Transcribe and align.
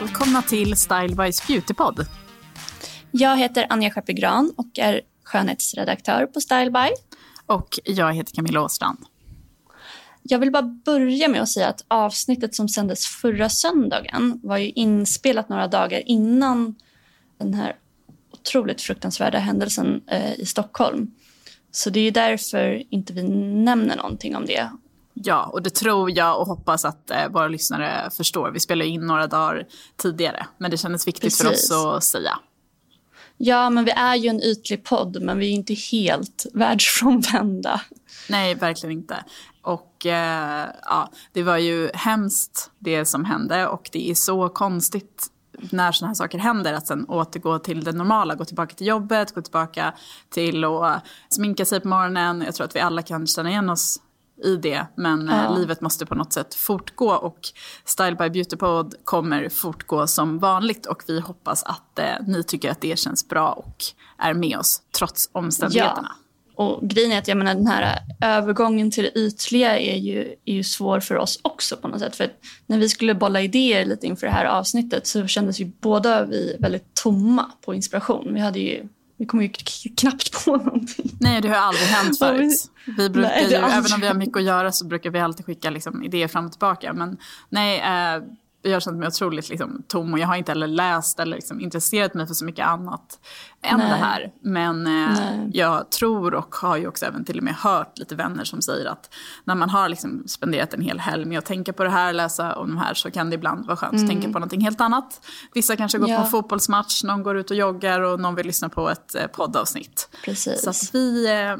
Välkomna 0.00 0.42
till 0.42 0.76
Style 0.76 1.24
Wise 1.24 1.42
Beautypodd. 1.48 2.06
Jag 3.10 3.36
heter 3.36 3.66
Anja 3.70 3.90
Schappegran 3.90 4.52
och 4.56 4.78
är 4.78 5.00
skönhetsredaktör 5.24 6.26
på 6.26 6.40
Style 6.40 6.70
By. 6.70 6.88
Och 7.46 7.78
jag 7.84 8.14
heter 8.14 8.34
Camilla 8.34 8.62
Åstrand. 8.62 8.98
Jag 10.22 10.38
vill 10.38 10.52
bara 10.52 10.62
börja 10.62 11.28
med 11.28 11.42
att 11.42 11.48
säga 11.48 11.68
att 11.68 11.84
avsnittet 11.88 12.54
som 12.54 12.68
sändes 12.68 13.06
förra 13.06 13.48
söndagen 13.48 14.40
var 14.42 14.56
ju 14.56 14.70
inspelat 14.70 15.48
några 15.48 15.68
dagar 15.68 16.02
innan 16.06 16.74
den 17.38 17.54
här 17.54 17.76
otroligt 18.32 18.80
fruktansvärda 18.80 19.38
händelsen 19.38 20.02
eh, 20.06 20.40
i 20.40 20.46
Stockholm. 20.46 21.10
Så 21.70 21.90
det 21.90 22.00
är 22.00 22.10
därför 22.10 22.82
inte 22.90 23.12
vi 23.12 23.22
nämner 23.22 23.96
någonting 23.96 24.36
om 24.36 24.46
det. 24.46 24.70
Ja, 25.24 25.44
och 25.44 25.62
det 25.62 25.70
tror 25.70 26.10
jag 26.10 26.40
och 26.40 26.46
hoppas 26.46 26.84
att 26.84 27.10
eh, 27.10 27.28
våra 27.28 27.48
lyssnare 27.48 28.10
förstår. 28.10 28.50
Vi 28.50 28.60
spelade 28.60 28.90
in 28.90 29.06
några 29.06 29.26
dagar 29.26 29.66
tidigare, 29.96 30.46
men 30.58 30.70
det 30.70 30.76
kändes 30.76 31.06
viktigt 31.06 31.38
Precis. 31.38 31.68
för 31.68 31.86
oss 31.86 31.96
att 31.96 32.04
säga. 32.04 32.38
Ja, 33.36 33.70
men 33.70 33.84
vi 33.84 33.90
är 33.90 34.14
ju 34.14 34.28
en 34.28 34.42
ytlig 34.42 34.84
podd, 34.84 35.22
men 35.22 35.38
vi 35.38 35.46
är 35.46 35.54
inte 35.54 35.74
helt 35.74 36.46
världsfrånvända. 36.54 37.80
Nej, 38.28 38.54
verkligen 38.54 38.92
inte. 38.92 39.24
Och 39.62 40.06
eh, 40.06 40.66
ja, 40.82 41.10
det 41.32 41.42
var 41.42 41.56
ju 41.56 41.90
hemskt 41.94 42.70
det 42.78 43.04
som 43.04 43.24
hände 43.24 43.68
och 43.68 43.88
det 43.92 44.10
är 44.10 44.14
så 44.14 44.48
konstigt 44.48 45.26
när 45.70 45.92
sådana 45.92 46.08
här 46.10 46.14
saker 46.14 46.38
händer 46.38 46.72
att 46.72 46.86
sen 46.86 47.04
återgå 47.08 47.58
till 47.58 47.84
det 47.84 47.92
normala, 47.92 48.34
gå 48.34 48.44
tillbaka 48.44 48.74
till 48.74 48.86
jobbet, 48.86 49.34
gå 49.34 49.42
tillbaka 49.42 49.94
till 50.30 50.64
att 50.64 51.02
sminka 51.28 51.64
sig 51.64 51.80
på 51.80 51.88
morgonen. 51.88 52.42
Jag 52.46 52.54
tror 52.54 52.64
att 52.64 52.76
vi 52.76 52.80
alla 52.80 53.02
kan 53.02 53.26
känna 53.26 53.50
igen 53.50 53.70
oss 53.70 54.00
i 54.44 54.56
det. 54.56 54.86
Men 54.94 55.28
eh, 55.28 55.36
ja. 55.36 55.56
livet 55.56 55.80
måste 55.80 56.06
på 56.06 56.14
något 56.14 56.32
sätt 56.32 56.54
fortgå 56.54 57.10
och 57.10 57.38
Style 57.84 58.16
by 58.16 58.30
Beautypod 58.30 58.94
kommer 59.04 59.48
fortgå 59.48 60.06
som 60.06 60.38
vanligt 60.38 60.86
och 60.86 61.02
vi 61.06 61.20
hoppas 61.20 61.62
att 61.62 61.98
eh, 61.98 62.26
ni 62.26 62.42
tycker 62.42 62.70
att 62.70 62.80
det 62.80 62.98
känns 62.98 63.28
bra 63.28 63.52
och 63.52 63.84
är 64.18 64.34
med 64.34 64.58
oss 64.58 64.82
trots 64.98 65.30
omständigheterna. 65.32 66.12
Ja. 66.18 66.24
Och 66.64 66.88
grejen 66.88 67.12
är 67.12 67.18
att 67.18 67.28
jag 67.28 67.36
menar, 67.36 67.54
den 67.54 67.66
här 67.66 67.98
övergången 68.20 68.90
till 68.90 69.04
det 69.04 69.18
ytliga 69.18 69.78
är 69.78 69.96
ju, 69.96 70.34
är 70.44 70.54
ju 70.54 70.64
svår 70.64 71.00
för 71.00 71.16
oss 71.16 71.40
också 71.42 71.76
på 71.76 71.88
något 71.88 72.00
sätt. 72.00 72.16
För 72.16 72.32
när 72.66 72.78
vi 72.78 72.88
skulle 72.88 73.14
bolla 73.14 73.42
idéer 73.42 73.84
lite 73.84 74.06
inför 74.06 74.26
det 74.26 74.32
här 74.32 74.44
avsnittet 74.44 75.06
så 75.06 75.26
kändes 75.26 75.60
ju 75.60 75.64
båda 75.64 76.24
vi 76.24 76.56
väldigt 76.58 76.94
tomma 76.94 77.52
på 77.64 77.74
inspiration. 77.74 78.34
Vi 78.34 78.40
hade 78.40 78.58
ju 78.58 78.88
vi 79.18 79.26
kommer 79.26 79.44
ju 79.44 79.50
knappt 79.96 80.44
på 80.44 80.56
någonting. 80.56 81.10
Nej, 81.20 81.40
det 81.40 81.48
har 81.48 81.56
aldrig 81.56 81.86
hänt 81.88 82.18
förut. 82.18 82.70
Vi 82.96 83.10
brukar 83.10 83.28
nej, 83.28 83.50
ju, 83.50 83.56
även 83.56 83.92
om 83.94 84.00
vi 84.00 84.06
har 84.06 84.14
mycket 84.14 84.36
att 84.36 84.42
göra 84.42 84.72
så 84.72 84.86
brukar 84.86 85.10
vi 85.10 85.20
alltid 85.20 85.46
skicka 85.46 85.70
liksom, 85.70 86.02
idéer 86.02 86.28
fram 86.28 86.46
och 86.46 86.52
tillbaka. 86.52 86.92
Men 86.92 87.18
nej, 87.48 87.80
eh, 87.80 88.22
jag 88.62 88.72
har 88.72 88.80
känt 88.80 88.98
mig 88.98 89.08
otroligt 89.08 89.48
liksom, 89.48 89.82
tom 89.88 90.12
och 90.12 90.18
jag 90.18 90.26
har 90.26 90.36
inte 90.36 90.50
heller 90.50 90.66
läst 90.66 91.20
eller 91.20 91.36
liksom, 91.36 91.60
intresserat 91.60 92.14
mig 92.14 92.26
för 92.26 92.34
så 92.34 92.44
mycket 92.44 92.66
annat 92.66 93.18
än 93.62 93.78
Nej. 93.78 93.88
det 93.88 93.94
här. 93.94 94.32
Men 94.40 94.86
eh, 94.86 95.46
jag 95.52 95.90
tror 95.90 96.34
och 96.34 96.54
har 96.54 96.76
ju 96.76 96.88
också 96.88 97.06
även 97.06 97.24
till 97.24 97.38
och 97.38 97.44
med 97.44 97.54
hört 97.54 97.98
lite 97.98 98.14
vänner 98.14 98.44
som 98.44 98.62
säger 98.62 98.86
att 98.86 99.14
när 99.44 99.54
man 99.54 99.70
har 99.70 99.88
liksom 99.88 100.22
spenderat 100.26 100.74
en 100.74 100.82
hel 100.82 100.98
helg 101.00 101.24
med 101.24 101.38
att 101.38 101.44
tänka 101.44 101.72
på 101.72 101.84
det 101.84 101.90
här, 101.90 102.12
läsa 102.12 102.54
om 102.54 102.68
de 102.68 102.78
här 102.78 102.94
så 102.94 103.10
kan 103.10 103.30
det 103.30 103.34
ibland 103.34 103.66
vara 103.66 103.76
skönt 103.76 103.92
mm. 103.92 104.04
att 104.04 104.10
tänka 104.10 104.26
på 104.26 104.38
någonting 104.38 104.60
helt 104.60 104.80
annat. 104.80 105.26
Vissa 105.54 105.76
kanske 105.76 105.98
går 105.98 106.08
ja. 106.08 106.16
på 106.16 106.22
en 106.22 106.30
fotbollsmatch, 106.30 107.04
någon 107.04 107.22
går 107.22 107.36
ut 107.36 107.50
och 107.50 107.56
joggar 107.56 108.00
och 108.00 108.20
någon 108.20 108.34
vill 108.34 108.46
lyssna 108.46 108.68
på 108.68 108.90
ett 108.90 109.14
eh, 109.14 109.26
poddavsnitt. 109.26 110.08
Precis. 110.24 110.62
Så 110.62 110.70
att 110.70 110.94
vi, 110.94 111.26
eh, 111.26 111.56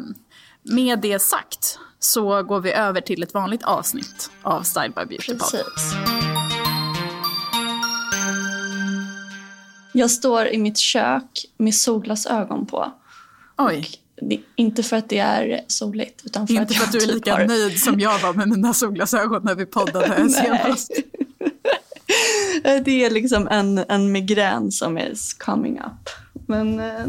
med 0.63 1.01
det 1.01 1.19
sagt 1.19 1.79
så 1.99 2.43
går 2.43 2.61
vi 2.61 2.73
över 2.73 3.01
till 3.01 3.23
ett 3.23 3.35
vanligt 3.35 3.63
avsnitt 3.65 4.31
av 4.43 4.63
Style 4.63 4.89
by 4.97 5.05
Beauty 5.05 5.39
Precis. 5.39 5.95
Jag 9.93 10.11
står 10.11 10.47
i 10.47 10.59
mitt 10.59 10.79
kök 10.79 11.45
med 11.57 11.75
solglasögon 11.75 12.67
på. 12.67 12.93
Oj. 13.57 13.89
Det, 14.21 14.41
inte 14.57 14.83
för 14.83 14.97
att 14.97 15.09
det 15.09 15.19
är 15.19 15.61
soligt. 15.67 16.23
Utan 16.25 16.47
för 16.47 16.55
inte 16.55 16.65
att 16.65 16.75
för 16.75 16.85
att 16.85 16.93
du 16.93 16.99
är 16.99 17.03
typ 17.03 17.15
lika 17.15 17.33
har... 17.33 17.47
nöjd 17.47 17.81
som 17.81 18.01
jag 18.01 18.19
var 18.19 18.33
med 18.33 18.49
mina 18.49 18.75
solglasögon 18.75 19.43
när 19.45 19.55
vi 19.55 19.67
poddade 19.67 20.29
senast. 20.31 20.93
det 22.85 23.05
är 23.05 23.11
liksom 23.11 23.49
en, 23.49 23.79
en 23.79 24.13
migrän 24.13 24.73
som 24.73 24.99
är 24.99 25.13
coming 25.39 25.79
up. 25.79 26.11
Men, 26.47 26.81
eh, 26.81 27.07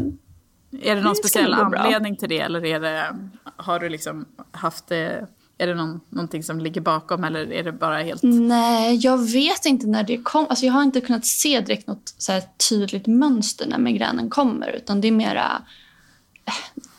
är 0.82 0.94
det 0.94 1.00
någon 1.00 1.16
speciell 1.16 1.54
anledning 1.54 2.16
till 2.16 2.28
det 2.28 2.38
eller 2.40 2.64
är 2.64 2.80
det, 2.80 3.16
har 3.56 3.80
du 3.80 3.88
liksom 3.88 4.26
haft 4.52 4.86
det 4.86 5.26
är 5.60 5.66
det 5.66 5.74
någon, 5.74 6.00
någonting 6.08 6.42
som 6.42 6.60
ligger 6.60 6.80
bakom 6.80 7.24
eller 7.24 7.52
är 7.52 7.64
det 7.64 7.72
bara 7.72 8.02
helt... 8.02 8.22
Nej, 8.22 8.96
jag 8.96 9.30
vet 9.32 9.66
inte 9.66 9.86
när 9.86 10.02
det 10.02 10.16
kom. 10.22 10.46
Alltså 10.48 10.66
jag 10.66 10.72
har 10.72 10.82
inte 10.82 11.00
kunnat 11.00 11.26
se 11.26 11.60
direkt 11.60 11.86
något 11.86 12.14
så 12.18 12.40
tydligt 12.68 13.06
mönster 13.06 13.66
när 13.66 13.78
migränen 13.78 14.30
kommer. 14.30 14.68
Utan 14.68 15.00
det 15.00 15.08
är 15.08 15.12
mera... 15.12 15.62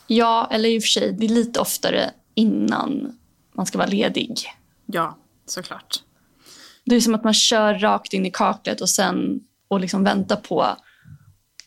Ja, 0.08 0.48
eller 0.52 0.70
i 0.70 0.80
och 0.80 0.84
för 0.84 0.88
sig, 0.88 1.14
det 1.14 1.26
är 1.26 1.30
lite 1.30 1.60
oftare 1.60 2.12
innan 2.36 3.18
man 3.54 3.66
ska 3.66 3.78
vara 3.78 3.88
ledig. 3.88 4.40
Ja, 4.86 5.18
såklart. 5.46 6.04
Det 6.86 6.96
är 6.96 7.02
som 7.02 7.16
att 7.16 7.24
man 7.24 7.34
kör 7.34 7.74
rakt 7.74 8.14
in 8.14 8.26
i 8.26 8.32
kaklet 8.32 8.82
och 8.82 8.90
sen 8.90 9.40
och 9.68 9.80
liksom 9.80 10.04
väntar 10.04 10.36
på 10.36 10.66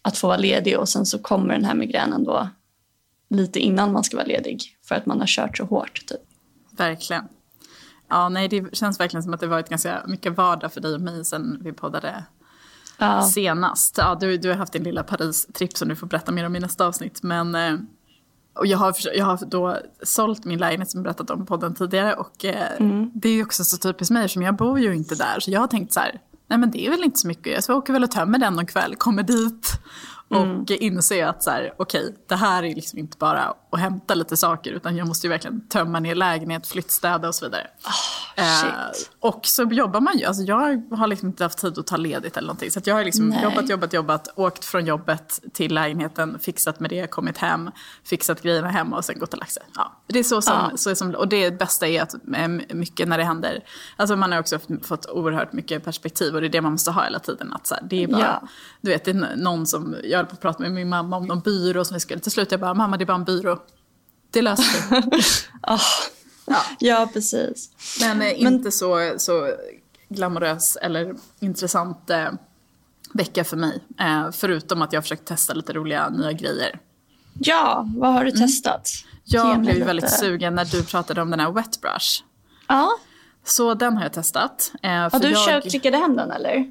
att 0.03 0.18
få 0.18 0.27
vara 0.27 0.36
ledig 0.36 0.78
och 0.78 0.89
sen 0.89 1.07
så 1.07 1.18
kommer 1.18 1.54
den 1.54 1.65
här 1.65 1.74
migränen 1.74 2.24
då 2.24 2.48
lite 3.30 3.60
innan 3.60 3.92
man 3.92 4.04
ska 4.04 4.16
vara 4.16 4.27
ledig 4.27 4.77
för 4.89 4.95
att 4.95 5.07
man 5.07 5.21
har 5.21 5.27
kört 5.27 5.57
så 5.57 5.65
hårt. 5.65 6.07
Typ. 6.07 6.21
Verkligen. 6.76 7.24
Ja, 8.09 8.28
nej, 8.28 8.48
det 8.48 8.76
känns 8.76 9.00
verkligen 9.00 9.22
som 9.22 9.34
att 9.34 9.41
det 9.41 9.47
varit 9.47 9.68
ganska 9.68 10.03
mycket 10.06 10.36
vardag 10.36 10.72
för 10.72 10.80
dig 10.80 10.94
och 10.94 11.00
mig 11.00 11.24
sen 11.24 11.59
vi 11.60 11.72
poddade 11.72 12.24
ja. 12.98 13.22
senast. 13.22 13.98
Ja, 13.98 14.16
du, 14.21 14.36
du 14.36 14.48
har 14.48 14.56
haft 14.56 14.72
din 14.72 14.82
lilla 14.82 15.03
Paris-tripp 15.03 15.76
som 15.76 15.88
du 15.88 15.97
får 15.97 16.06
berätta 16.06 16.32
mer 16.32 16.47
om 16.47 16.56
i 16.56 16.60
nästa 16.60 16.86
avsnitt. 16.86 17.22
Men, 17.22 17.54
eh, 17.54 17.74
och 18.54 18.66
jag, 18.66 18.78
har, 18.78 18.94
jag 19.15 19.24
har 19.24 19.38
då 19.47 19.78
sålt 20.03 20.44
min 20.44 20.59
lägenhet 20.59 20.91
som 20.91 20.98
jag 20.98 21.04
berättat 21.04 21.30
om 21.30 21.47
podden 21.47 21.74
tidigare. 21.74 22.15
Och 22.15 22.44
eh, 22.44 22.77
mm. 22.78 23.10
det 23.15 23.28
är 23.28 23.44
också 23.44 23.65
så 23.65 23.77
typiskt 23.77 24.12
mig, 24.12 24.28
som 24.28 24.42
jag 24.42 24.56
bor 24.56 24.80
ju 24.80 24.94
inte 24.94 25.15
där. 25.15 25.41
Så 25.41 25.50
jag 25.50 25.60
har 25.60 25.66
tänkt 25.66 25.92
så 25.92 26.00
här, 26.00 26.20
nej 26.48 26.59
men 26.59 26.70
det 26.70 26.86
är 26.86 26.91
väl 26.91 27.04
inte 27.04 27.18
så 27.18 27.28
mycket. 27.28 27.65
Så 27.65 27.72
jag 27.72 27.78
åker 27.78 27.92
väl 27.92 28.04
och 28.04 28.10
tömmer 28.10 28.38
den 28.38 28.53
någon 28.53 28.66
kväll, 28.66 28.97
kommer 28.97 29.22
dit 29.22 29.70
Mm. 30.30 30.60
Och 30.60 30.71
inse 30.71 31.28
att 31.28 31.42
så 31.42 31.50
här, 31.50 31.74
okej, 31.76 32.15
det 32.28 32.36
här 32.36 32.62
är 32.62 32.74
liksom 32.74 32.98
inte 32.98 33.18
bara 33.18 33.54
att 33.71 33.80
hämta 33.80 34.15
lite 34.15 34.36
saker 34.36 34.72
utan 34.72 34.97
jag 34.97 35.06
måste 35.06 35.26
ju 35.26 35.30
verkligen 35.30 35.68
tömma 35.68 36.00
ner 36.00 36.15
lägenhet, 36.15 36.66
flyttstäda 36.66 37.28
och 37.28 37.34
så 37.34 37.44
vidare. 37.44 37.66
Oh, 37.86 38.44
eh, 38.44 38.91
och 39.21 39.41
så 39.47 39.62
jobbar 39.62 40.00
man 40.00 40.18
ju, 40.18 40.24
alltså 40.24 40.42
jag 40.42 40.97
har 40.97 41.06
liksom 41.06 41.28
inte 41.28 41.42
haft 41.42 41.59
tid 41.59 41.78
att 41.78 41.86
ta 41.86 41.97
ledigt 41.97 42.36
eller 42.36 42.47
någonting. 42.47 42.71
Så 42.71 42.80
jag 42.84 42.94
har 42.94 43.04
liksom 43.04 43.36
jobbat, 43.42 43.68
jobbat, 43.68 43.92
jobbat, 43.92 44.28
åkt 44.36 44.65
från 44.65 44.86
jobbet 44.86 45.41
till 45.53 45.74
lägenheten, 45.74 46.38
fixat 46.38 46.80
med 46.80 46.91
det, 46.91 47.10
kommit 47.10 47.38
hem, 47.38 47.70
fixat 48.04 48.42
grejerna 48.42 48.68
hemma 48.68 48.97
och 48.97 49.04
sen 49.04 49.18
gått 49.18 49.32
och 49.32 49.38
lagt 49.38 49.53
sig. 49.53 49.62
Ja, 49.74 49.92
det 50.06 50.18
är 50.18 50.22
så 50.22 50.42
som, 50.42 50.54
ja. 50.70 50.77
så 50.77 50.94
som, 50.94 51.15
och 51.15 51.28
det 51.28 51.59
bästa 51.59 51.88
är 51.88 52.03
att 52.03 52.15
mycket 52.74 53.09
när 53.09 53.18
det 53.18 53.24
händer, 53.24 53.65
alltså 53.97 54.16
man 54.16 54.32
har 54.32 54.38
också 54.38 54.59
fått 54.82 55.06
oerhört 55.06 55.53
mycket 55.53 55.84
perspektiv 55.84 56.34
och 56.34 56.41
det 56.41 56.47
är 56.47 56.48
det 56.48 56.60
man 56.60 56.72
måste 56.72 56.91
ha 56.91 57.04
hela 57.04 57.18
tiden. 57.18 57.53
Att 57.53 57.66
så 57.66 57.74
här, 57.74 57.82
det 57.91 58.03
är 58.03 58.09
bara, 58.09 58.20
ja. 58.20 58.48
du 58.80 58.91
vet, 58.91 59.04
det 59.04 59.10
är 59.10 59.36
någon 59.36 59.66
som, 59.66 59.97
jag 60.15 60.19
höll 60.19 60.27
på 60.27 60.33
att 60.33 60.41
prata 60.41 60.63
med 60.63 60.72
min 60.72 60.89
mamma 60.89 61.16
om 61.16 61.27
någon 61.27 61.41
byrå 61.41 61.84
som 61.84 61.95
vi 61.95 62.01
skulle, 62.01 62.21
till 62.21 62.33
slut 62.33 62.51
jag 62.51 62.61
bara, 62.61 62.75
mamma 62.75 62.97
det 62.97 63.05
är 63.05 63.07
bara 63.07 63.15
en 63.15 63.25
byrå. 63.25 63.63
Det 64.31 64.43
löser 64.43 64.63
sig. 64.63 64.99
oh. 65.69 65.81
ja. 66.47 66.63
ja, 66.78 67.11
precis. 67.13 67.71
Men, 68.01 68.22
eh, 68.22 68.43
Men 68.43 68.55
inte 68.55 68.71
så, 68.71 69.15
så 69.16 69.51
glamorös 70.09 70.77
eller 70.77 71.15
intressant 71.41 72.11
eh, 72.11 72.28
vecka 73.13 73.45
för 73.45 73.57
mig. 73.57 73.81
Eh, 74.01 74.31
förutom 74.33 74.83
att 74.83 74.93
jag 74.93 74.99
har 74.99 75.03
försökt 75.03 75.25
testa 75.25 75.55
lite 75.55 75.72
roliga 75.72 76.09
nya 76.09 76.33
grejer. 76.33 76.81
Ja, 77.39 77.89
vad 77.97 78.13
har 78.13 78.25
du 78.25 78.31
mm. 78.31 78.41
testat? 78.41 78.91
Jag 79.25 79.61
blev 79.61 79.75
lite... 79.75 79.87
väldigt 79.87 80.11
sugen 80.11 80.55
när 80.55 80.65
du 80.65 80.84
pratade 80.84 81.22
om 81.22 81.31
den 81.31 81.41
här 81.41 81.53
wet 81.53 81.81
brush. 81.81 82.22
Ja. 82.69 82.91
Så 83.45 83.75
den 83.75 83.97
har 83.97 84.03
jag 84.03 84.13
testat. 84.13 84.72
Eh, 84.83 84.91
har 84.91 85.21
du 85.21 85.31
jag... 85.31 85.63
klickade 85.63 85.97
hem 85.97 86.16
den 86.16 86.31
eller? 86.31 86.71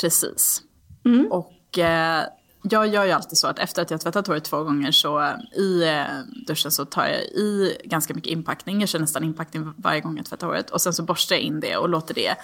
Precis. 0.00 0.62
Mm. 1.04 1.32
Och 1.32 1.78
eh, 1.78 2.24
jag 2.70 2.86
gör 2.86 3.04
ju 3.04 3.10
alltid 3.10 3.38
så 3.38 3.46
att 3.46 3.58
efter 3.58 3.82
att 3.82 3.90
jag 3.90 4.00
tvättat 4.00 4.26
håret 4.26 4.44
två 4.44 4.64
gånger 4.64 4.92
så 4.92 5.20
eh, 5.20 5.34
i 5.52 5.88
eh, 5.88 6.44
duschen 6.46 6.70
så 6.70 6.84
tar 6.84 7.06
jag 7.06 7.20
i 7.22 7.78
ganska 7.84 8.14
mycket 8.14 8.32
inpackning. 8.32 8.80
Jag 8.80 8.88
kör 8.88 8.98
nästan 8.98 9.24
inpackning 9.24 9.74
varje 9.76 10.00
gång 10.00 10.16
jag 10.16 10.26
tvättar 10.26 10.46
håret. 10.46 10.70
Och 10.70 10.80
sen 10.80 10.92
så 10.92 11.02
borstar 11.02 11.36
jag 11.36 11.42
in 11.42 11.60
det 11.60 11.76
och 11.76 11.88
låter 11.88 12.14
det 12.14 12.34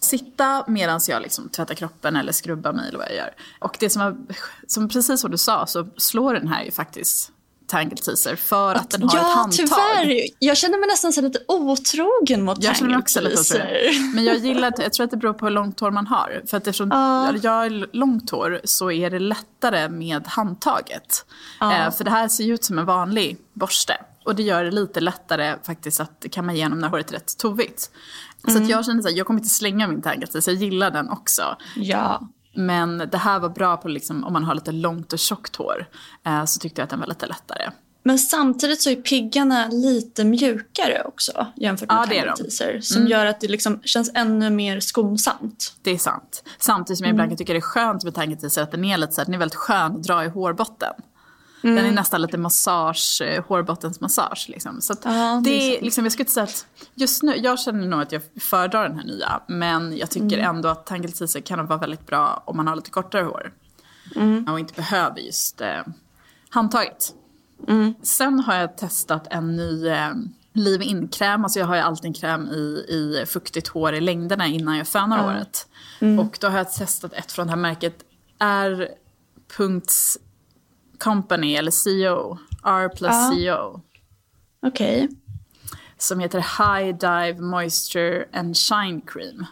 sitta 0.00 0.64
medan 0.66 1.00
jag 1.08 1.22
liksom 1.22 1.48
tvättar 1.48 1.74
kroppen 1.74 2.16
eller 2.16 2.32
skrubbar 2.32 2.72
mig 2.72 2.88
eller 2.88 2.98
vad 2.98 3.08
jag 3.08 3.16
gör. 3.16 3.34
Och 3.58 3.76
det 3.80 3.90
som, 3.90 4.02
var, 4.02 4.16
som 4.66 4.88
precis 4.88 5.20
som 5.20 5.30
du 5.30 5.38
sa 5.38 5.66
så 5.66 5.88
slår 5.96 6.34
den 6.34 6.48
här 6.48 6.64
ju 6.64 6.70
faktiskt 6.70 7.32
Tangle 7.70 7.96
Teaser 7.96 8.36
för 8.36 8.74
att, 8.74 8.80
att 8.80 8.90
den 8.90 9.02
har 9.02 9.16
ja, 9.16 9.30
ett 9.30 9.36
handtag. 9.36 9.66
Tyvärr. 9.66 10.26
Jag 10.38 10.56
känner 10.56 10.78
mig 10.78 10.88
nästan 10.88 11.12
så 11.12 11.20
lite 11.20 11.38
otrogen 11.48 12.42
mot 12.42 12.64
jag 12.64 12.74
Tangle 12.74 12.98
också 12.98 13.20
Teaser. 13.20 14.14
Men 14.14 14.24
jag 14.24 14.36
gillar 14.36 14.74
jag 14.78 14.92
tror 14.92 15.04
att 15.04 15.10
det 15.10 15.16
beror 15.16 15.32
på 15.32 15.46
hur 15.46 15.52
långt 15.52 15.80
hår 15.80 15.90
man 15.90 16.06
har. 16.06 16.42
För 16.46 16.56
att 16.56 16.66
eftersom 16.66 16.92
uh. 16.92 17.40
jag 17.42 17.50
har 17.50 17.96
långt 17.96 18.30
hår 18.30 18.60
så 18.64 18.90
är 18.90 19.10
det 19.10 19.18
lättare 19.18 19.88
med 19.88 20.26
handtaget. 20.26 21.26
Uh. 21.62 21.86
Eh, 21.86 21.92
för 21.92 22.04
det 22.04 22.10
här 22.10 22.28
ser 22.28 22.44
ju 22.44 22.54
ut 22.54 22.64
som 22.64 22.78
en 22.78 22.86
vanlig 22.86 23.38
borste. 23.52 23.96
Och 24.24 24.34
det 24.34 24.42
gör 24.42 24.64
det 24.64 24.70
lite 24.70 25.00
lättare 25.00 25.56
faktiskt 25.62 26.00
att 26.00 26.24
kamma 26.30 26.52
igenom 26.52 26.78
när 26.78 26.88
håret 26.88 27.10
är 27.10 27.14
rätt 27.14 27.38
tovigt. 27.38 27.90
Mm. 28.48 28.66
Så 28.66 28.72
jag 28.72 28.84
känner 28.84 29.00
att 29.00 29.16
jag 29.16 29.26
kommer 29.26 29.40
inte 29.40 29.50
slänga 29.50 29.88
min 29.88 30.02
Tangle 30.02 30.26
Teaser, 30.26 30.52
jag 30.52 30.62
gillar 30.62 30.90
den 30.90 31.10
också. 31.10 31.56
Ja. 31.76 32.28
Men 32.54 32.98
det 32.98 33.18
här 33.18 33.40
var 33.40 33.48
bra 33.48 33.76
på 33.76 33.88
liksom, 33.88 34.24
om 34.24 34.32
man 34.32 34.44
har 34.44 34.54
lite 34.54 34.72
långt 34.72 35.12
och 35.12 35.18
tjockt 35.18 35.56
hår. 35.56 35.86
Eh, 36.26 36.44
så 36.44 36.60
tyckte 36.60 36.80
jag 36.80 36.84
att 36.84 36.90
den 36.90 37.00
var 37.00 37.06
lite 37.06 37.26
lättare. 37.26 37.70
Men 38.02 38.18
samtidigt 38.18 38.80
så 38.80 38.90
är 38.90 38.96
piggarna 38.96 39.68
lite 39.68 40.24
mjukare 40.24 41.02
också 41.04 41.46
jämfört 41.56 41.88
med 41.88 42.24
ja, 42.26 42.36
Teaser. 42.36 42.80
Som 42.80 42.96
mm. 42.96 43.10
gör 43.10 43.26
att 43.26 43.40
det 43.40 43.48
liksom 43.48 43.80
känns 43.84 44.10
ännu 44.14 44.50
mer 44.50 44.80
skonsamt. 44.80 45.74
Det 45.82 45.90
är 45.90 45.98
sant. 45.98 46.44
Samtidigt 46.58 46.98
som 46.98 47.04
jag 47.04 47.12
ibland 47.12 47.26
mm. 47.26 47.30
kan 47.30 47.38
tycka 47.38 47.52
det 47.52 47.58
är 47.58 47.60
skönt 47.60 48.04
med 48.04 48.14
Tangle 48.14 48.36
Teaser 48.36 48.62
att 48.62 48.70
den 48.70 48.84
är 48.84 48.98
lite 48.98 49.12
så 49.12 49.20
här, 49.20 49.26
den 49.26 49.34
är 49.34 49.38
väldigt 49.38 49.54
skön 49.58 49.96
att 49.96 50.02
dra 50.02 50.24
i 50.24 50.28
hårbotten. 50.28 50.92
Mm. 51.62 51.76
Den 51.76 51.86
är 51.86 51.90
nästan 51.90 52.22
lite 52.22 52.38
massage, 52.38 53.22
eh, 53.22 53.44
hårbottensmassage. 53.44 54.46
Liksom. 54.48 54.80
Så 54.80 54.94
ja, 55.04 55.40
det, 55.44 55.50
det 55.50 55.78
är, 55.78 55.82
liksom, 55.82 56.04
jag 56.04 56.12
skulle 56.12 56.22
inte 56.22 56.32
säga 56.32 56.44
att 56.44 56.66
just 56.94 57.22
nu, 57.22 57.36
jag 57.36 57.60
känner 57.60 57.86
nog 57.86 58.02
att 58.02 58.12
jag 58.12 58.22
föredrar 58.40 58.88
den 58.88 58.98
här 58.98 59.06
nya. 59.06 59.40
Men 59.46 59.96
jag 59.96 60.10
tycker 60.10 60.38
mm. 60.38 60.56
ändå 60.56 60.68
att 60.68 60.86
Tangle 60.86 61.12
Teaser 61.12 61.40
kan 61.40 61.66
vara 61.66 61.78
väldigt 61.78 62.06
bra 62.06 62.42
om 62.46 62.56
man 62.56 62.66
har 62.66 62.76
lite 62.76 62.90
kortare 62.90 63.22
hår. 63.22 63.52
Mm. 64.16 64.48
Och 64.48 64.60
inte 64.60 64.74
behöver 64.74 65.20
just 65.20 65.60
eh, 65.60 65.82
handtaget. 66.50 67.14
Mm. 67.68 67.94
Sen 68.02 68.40
har 68.40 68.54
jag 68.54 68.76
testat 68.76 69.26
en 69.30 69.56
ny 69.56 69.88
eh, 69.88 70.10
Liv 70.52 70.82
In-kräm. 70.82 71.44
Alltså 71.44 71.58
jag 71.58 71.66
har 71.66 71.74
ju 71.74 71.80
alltid 71.80 72.04
en 72.04 72.14
kräm 72.14 72.48
i, 72.48 72.84
i 72.88 73.24
fuktigt 73.26 73.68
hår 73.68 73.94
i 73.94 74.00
längderna 74.00 74.46
innan 74.46 74.76
jag 74.76 74.88
fönar 74.88 75.18
mm. 75.18 75.30
håret. 75.30 75.68
Mm. 76.00 76.18
Och 76.18 76.38
då 76.40 76.48
har 76.48 76.58
jag 76.58 76.72
testat 76.72 77.12
ett 77.12 77.32
från 77.32 77.46
det 77.46 77.50
här 77.50 77.60
märket 77.60 77.94
R. 78.38 78.88
Company 81.00 81.54
eller 81.54 81.70
CO. 81.84 82.38
R 82.64 82.88
plus 82.88 83.10
ah. 83.10 83.30
CO. 83.30 83.80
Okej. 84.66 85.04
Okay. 85.04 85.16
Som 85.98 86.20
heter 86.20 86.38
High 86.38 86.98
Dive 86.98 87.40
Moisture 87.40 88.24
and 88.32 88.56
Shine 88.56 89.00
Cream. 89.00 89.46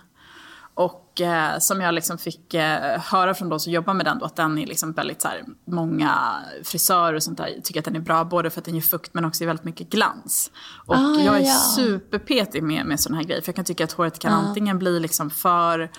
Och 0.75 1.21
eh, 1.21 1.59
som 1.59 1.81
jag 1.81 1.95
liksom 1.95 2.19
fick 2.19 2.55
eh, 2.55 3.01
höra 3.01 3.35
från 3.35 3.49
de 3.49 3.61
som 3.61 3.73
jobbar 3.73 3.95
med 3.95 4.07
den 4.07 4.19
då, 4.19 4.25
att 4.27 4.37
den 4.37 4.59
är 4.59 4.67
liksom 4.67 4.93
väldigt 4.93 5.23
så 5.23 5.29
här, 5.29 5.45
många 5.65 6.35
frisörer 6.65 7.15
och 7.15 7.23
sånt 7.23 7.39
där 7.39 7.61
tycker 7.65 7.81
att 7.81 7.85
den 7.85 7.97
är 7.97 8.01
bra 8.01 8.25
både 8.25 8.51
för 8.51 8.61
att 8.61 8.65
den 8.65 8.75
ger 8.75 8.83
fukt 8.83 9.15
men 9.15 9.25
också 9.25 9.47
väldigt 9.47 9.65
mycket 9.65 9.91
glans. 9.91 10.51
Och 10.87 10.97
ah, 10.97 11.21
jag 11.21 11.37
är 11.37 11.47
ja. 11.47 11.55
superpetig 11.77 12.63
med, 12.63 12.87
med 12.87 13.01
sådana 13.01 13.17
här 13.17 13.25
grejer 13.25 13.43
för 13.43 13.49
jag 13.49 13.57
kan 13.57 13.65
tycka 13.65 13.85
att 13.85 13.93
håret 13.93 14.19
kan 14.19 14.33
ah. 14.33 14.37
antingen 14.37 14.79
bli 14.79 15.01
liksom 15.01 15.31
för 15.31 15.91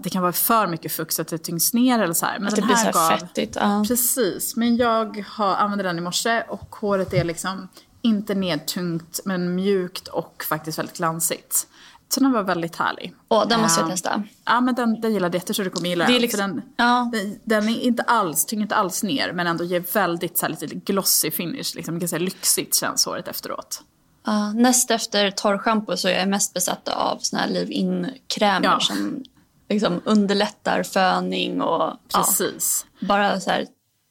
det 0.00 0.10
kan 0.10 0.22
vara 0.22 0.32
för 0.32 0.66
mycket 0.66 0.92
fukt 0.92 1.14
så 1.14 1.22
att 1.22 1.28
det 1.28 1.38
tyngs 1.38 1.74
ner 1.74 1.98
eller 1.98 2.14
så 2.14 2.26
här. 2.26 2.38
Men 2.38 2.48
att 2.48 2.56
det 2.56 2.62
blir 2.62 2.74
så 2.74 2.90
gav, 2.90 3.18
fettigt. 3.18 3.56
Uh. 3.56 3.82
Precis, 3.82 4.56
men 4.56 4.76
jag 4.76 5.24
har, 5.28 5.54
använde 5.54 5.84
den 5.84 5.98
i 5.98 6.00
morse 6.00 6.42
och 6.48 6.76
håret 6.76 7.12
är 7.12 7.24
liksom 7.24 7.68
inte 8.02 8.34
nedtungt 8.34 9.20
men 9.24 9.54
mjukt 9.54 10.08
och 10.08 10.44
faktiskt 10.48 10.78
väldigt 10.78 10.96
glansigt. 10.96 11.66
Så 12.08 12.20
den 12.20 12.32
var 12.32 12.42
väldigt 12.42 12.76
härlig. 12.76 13.14
Åh, 13.28 13.48
den 13.48 13.60
måste 13.60 13.80
jag 13.80 13.90
testa. 13.90 14.22
Ja, 14.44 14.60
men 14.60 14.74
den, 14.74 15.00
den 15.00 15.12
gillade 15.12 15.36
jag. 15.36 15.48
Jag 15.48 15.56
tror 15.56 15.64
du 15.64 15.70
kommer 15.70 15.88
gilla 15.88 16.06
den. 16.06 16.14
Liksom, 16.14 16.40
den, 16.40 16.62
ja. 16.76 17.10
den, 17.12 17.38
den, 17.44 17.68
är 17.68 17.80
inte 17.80 18.02
alls, 18.02 18.46
tynger 18.46 18.62
inte 18.62 18.74
alls 18.74 19.02
ner 19.02 19.32
men 19.32 19.46
ändå 19.46 19.64
ger 19.64 19.84
väldigt 19.92 20.38
så 20.38 20.46
här, 20.46 20.50
lite 20.50 20.66
glossy 20.66 21.30
finish. 21.30 21.74
Liksom, 21.74 21.98
ganska 21.98 22.18
lyxigt 22.18 22.74
känns 22.74 23.06
håret 23.06 23.28
efteråt. 23.28 23.82
Uh, 24.28 24.54
näst 24.54 24.90
efter 24.90 25.30
torrschampo 25.30 25.96
så 25.96 26.08
är 26.08 26.18
jag 26.18 26.28
mest 26.28 26.54
besatt 26.54 26.88
av 26.88 27.18
såna 27.20 27.42
här 27.42 27.48
leave-in-krämer 27.48 28.64
ja. 28.66 28.80
som 28.80 29.24
liksom 29.68 30.00
underlättar 30.04 30.82
föning 30.82 31.62
och 31.62 31.92
Precis. 32.14 32.86
Ja, 32.98 33.06
bara 33.06 33.40
så 33.40 33.50
här 33.50 33.66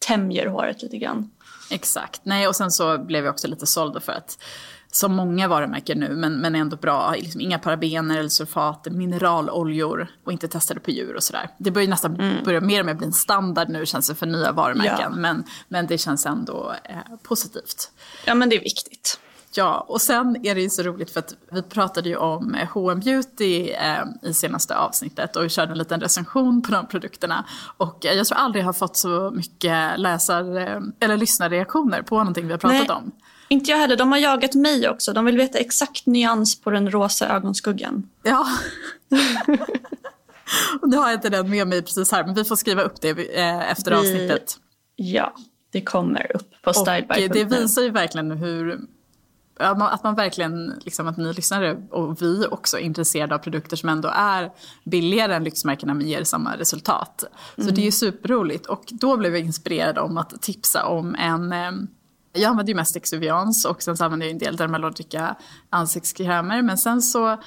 tämjer 0.08 0.48
håret 0.48 0.82
lite 0.82 0.98
grann. 0.98 1.32
Exakt. 1.70 2.22
Nej, 2.24 2.48
och 2.48 2.56
sen 2.56 2.72
så 2.72 2.98
blev 2.98 3.26
jag 3.26 3.32
också 3.32 3.48
lite 3.48 3.66
såld 3.66 4.04
för 4.04 4.12
att 4.12 4.38
som 4.92 5.16
många 5.16 5.48
varumärken 5.48 6.00
nu, 6.00 6.16
men, 6.16 6.38
men 6.38 6.56
ändå 6.56 6.78
bra. 6.78 7.14
Liksom 7.16 7.42
inga 7.42 7.60
parabener 7.60 8.18
eller 8.18 8.30
sulfater, 8.30 8.92
mineraloljor 8.92 10.08
och 10.24 10.32
inte 10.32 10.48
testade 10.48 10.80
på 10.80 10.92
djur 10.92 11.16
och 11.16 11.24
sådär. 11.24 11.50
Det 11.58 11.72
börjar 11.72 11.88
nästan 11.88 12.16
mm. 12.16 12.44
börja 12.44 12.62
mer 12.62 12.80
och 12.80 12.86
mer 12.86 12.94
bli 12.94 13.08
en 13.08 13.14
standard 13.14 13.70
nu 13.70 13.86
känns 13.86 14.08
det 14.08 14.16
för 14.16 14.26
nya 14.26 14.52
varumärken. 14.52 14.98
Ja. 15.00 15.10
Men, 15.10 15.44
men 15.68 15.88
det 15.88 15.98
känns 15.98 16.26
ändå 16.26 16.76
eh, 16.84 16.96
positivt. 17.24 17.92
Ja 18.26 18.36
men 18.36 18.50
det 18.50 18.56
är 18.56 18.64
viktigt. 18.64 19.20
Ja, 19.56 19.86
och 19.88 20.02
sen 20.02 20.46
är 20.46 20.56
det 20.56 20.62
ju 20.62 20.70
så 20.70 20.84
roligt 20.84 21.12
för 21.12 21.20
att 21.20 21.36
vi 21.52 21.62
pratade 21.62 22.10
ju 22.10 22.16
om 22.16 22.58
H&M 22.74 23.00
Beauty 23.00 23.70
eh, 23.70 24.30
i 24.30 24.34
senaste 24.34 24.78
avsnittet 24.78 25.36
och 25.36 25.44
vi 25.44 25.50
körde 25.50 25.72
en 25.72 25.78
liten 25.78 26.02
recension 26.02 26.62
på 26.62 26.72
de 26.72 26.88
produkterna. 26.88 27.46
Och 27.78 28.06
eh, 28.06 28.14
jag 28.14 28.28
tror 28.28 28.38
aldrig 28.38 28.62
jag 28.62 28.68
har 28.68 28.74
fått 28.74 28.98
så 28.98 29.32
mycket 29.36 30.00
läsar 30.00 30.58
eh, 30.58 30.82
eller 31.00 31.18
lyssnarreaktioner 31.18 32.02
på 32.02 32.18
någonting 32.18 32.46
vi 32.46 32.52
har 32.52 32.58
pratat 32.58 32.88
Nej, 32.88 32.98
om. 32.98 33.12
Inte 33.48 33.72
jag 33.72 33.78
heller. 33.78 33.98
De 33.98 34.12
har 34.12 34.20
jagat 34.20 34.54
mig 34.54 34.90
också. 34.90 35.14
De 35.14 35.26
vill 35.26 35.38
veta 35.38 35.58
exakt 35.58 36.06
nyans 36.06 36.62
på 36.62 36.70
den 36.70 36.92
rosa 36.92 37.28
ögonskuggan. 37.28 38.10
Ja. 38.24 38.48
och 40.82 40.88
nu 40.90 40.98
har 40.98 41.10
jag 41.10 41.14
inte 41.14 41.30
den 41.30 41.50
med 41.50 41.68
mig 41.68 41.82
precis 41.82 42.12
här, 42.12 42.26
men 42.26 42.36
vi 42.36 42.44
får 42.44 42.56
skriva 42.56 42.82
upp 42.82 43.02
det 43.02 43.10
eh, 43.10 43.72
efter 43.72 43.92
vi... 43.92 43.98
avsnittet. 43.98 44.58
Ja, 44.96 45.34
det 45.72 45.82
kommer 45.82 46.36
upp 46.36 46.62
på 46.62 46.74
styleby. 46.74 47.28
Det 47.28 47.44
visar 47.44 47.82
ju 47.82 47.90
verkligen 47.90 48.32
hur 48.32 48.80
att 49.64 50.04
man 50.04 50.16
verkligen, 50.16 50.74
liksom 50.82 51.08
att 51.08 51.18
ni 51.18 51.34
lyssnare 51.34 51.78
och 51.92 52.22
vi 52.22 52.46
också 52.52 52.78
är 52.78 52.82
intresserade 52.82 53.36
av 53.36 53.40
produkter 53.40 53.78
som 53.78 53.90
ändå 53.90 54.12
är 54.16 54.52
billigare 54.84 55.36
än 55.36 55.44
lyxmärkena 55.44 55.94
men 55.94 56.08
ger 56.08 56.24
samma 56.24 56.58
resultat. 56.58 57.24
Mm. 57.58 57.70
Så 57.70 57.76
det 57.76 57.82
är 57.82 57.86
ju 57.86 57.92
superroligt 57.92 58.66
och 58.66 58.84
då 58.88 59.18
blev 59.18 59.36
jag 59.36 59.46
inspirerad 59.46 59.98
om 59.98 60.18
att 60.18 60.42
tipsa 60.42 60.86
om 60.86 61.16
en 61.16 61.54
jag 62.34 62.50
använder 62.50 62.72
ju 62.72 62.76
mest 62.76 62.96
Exuvians 62.96 63.66
och 63.66 63.84
sen 63.84 63.98
så 63.98 64.06
använder 64.06 64.26
jag 64.26 64.32
en 64.32 64.38
del 64.38 64.56
Dermalogica 64.56 65.36
ansiktskrämer 65.70 66.62
men 66.62 66.78
sen 66.78 67.02
så 67.02 67.38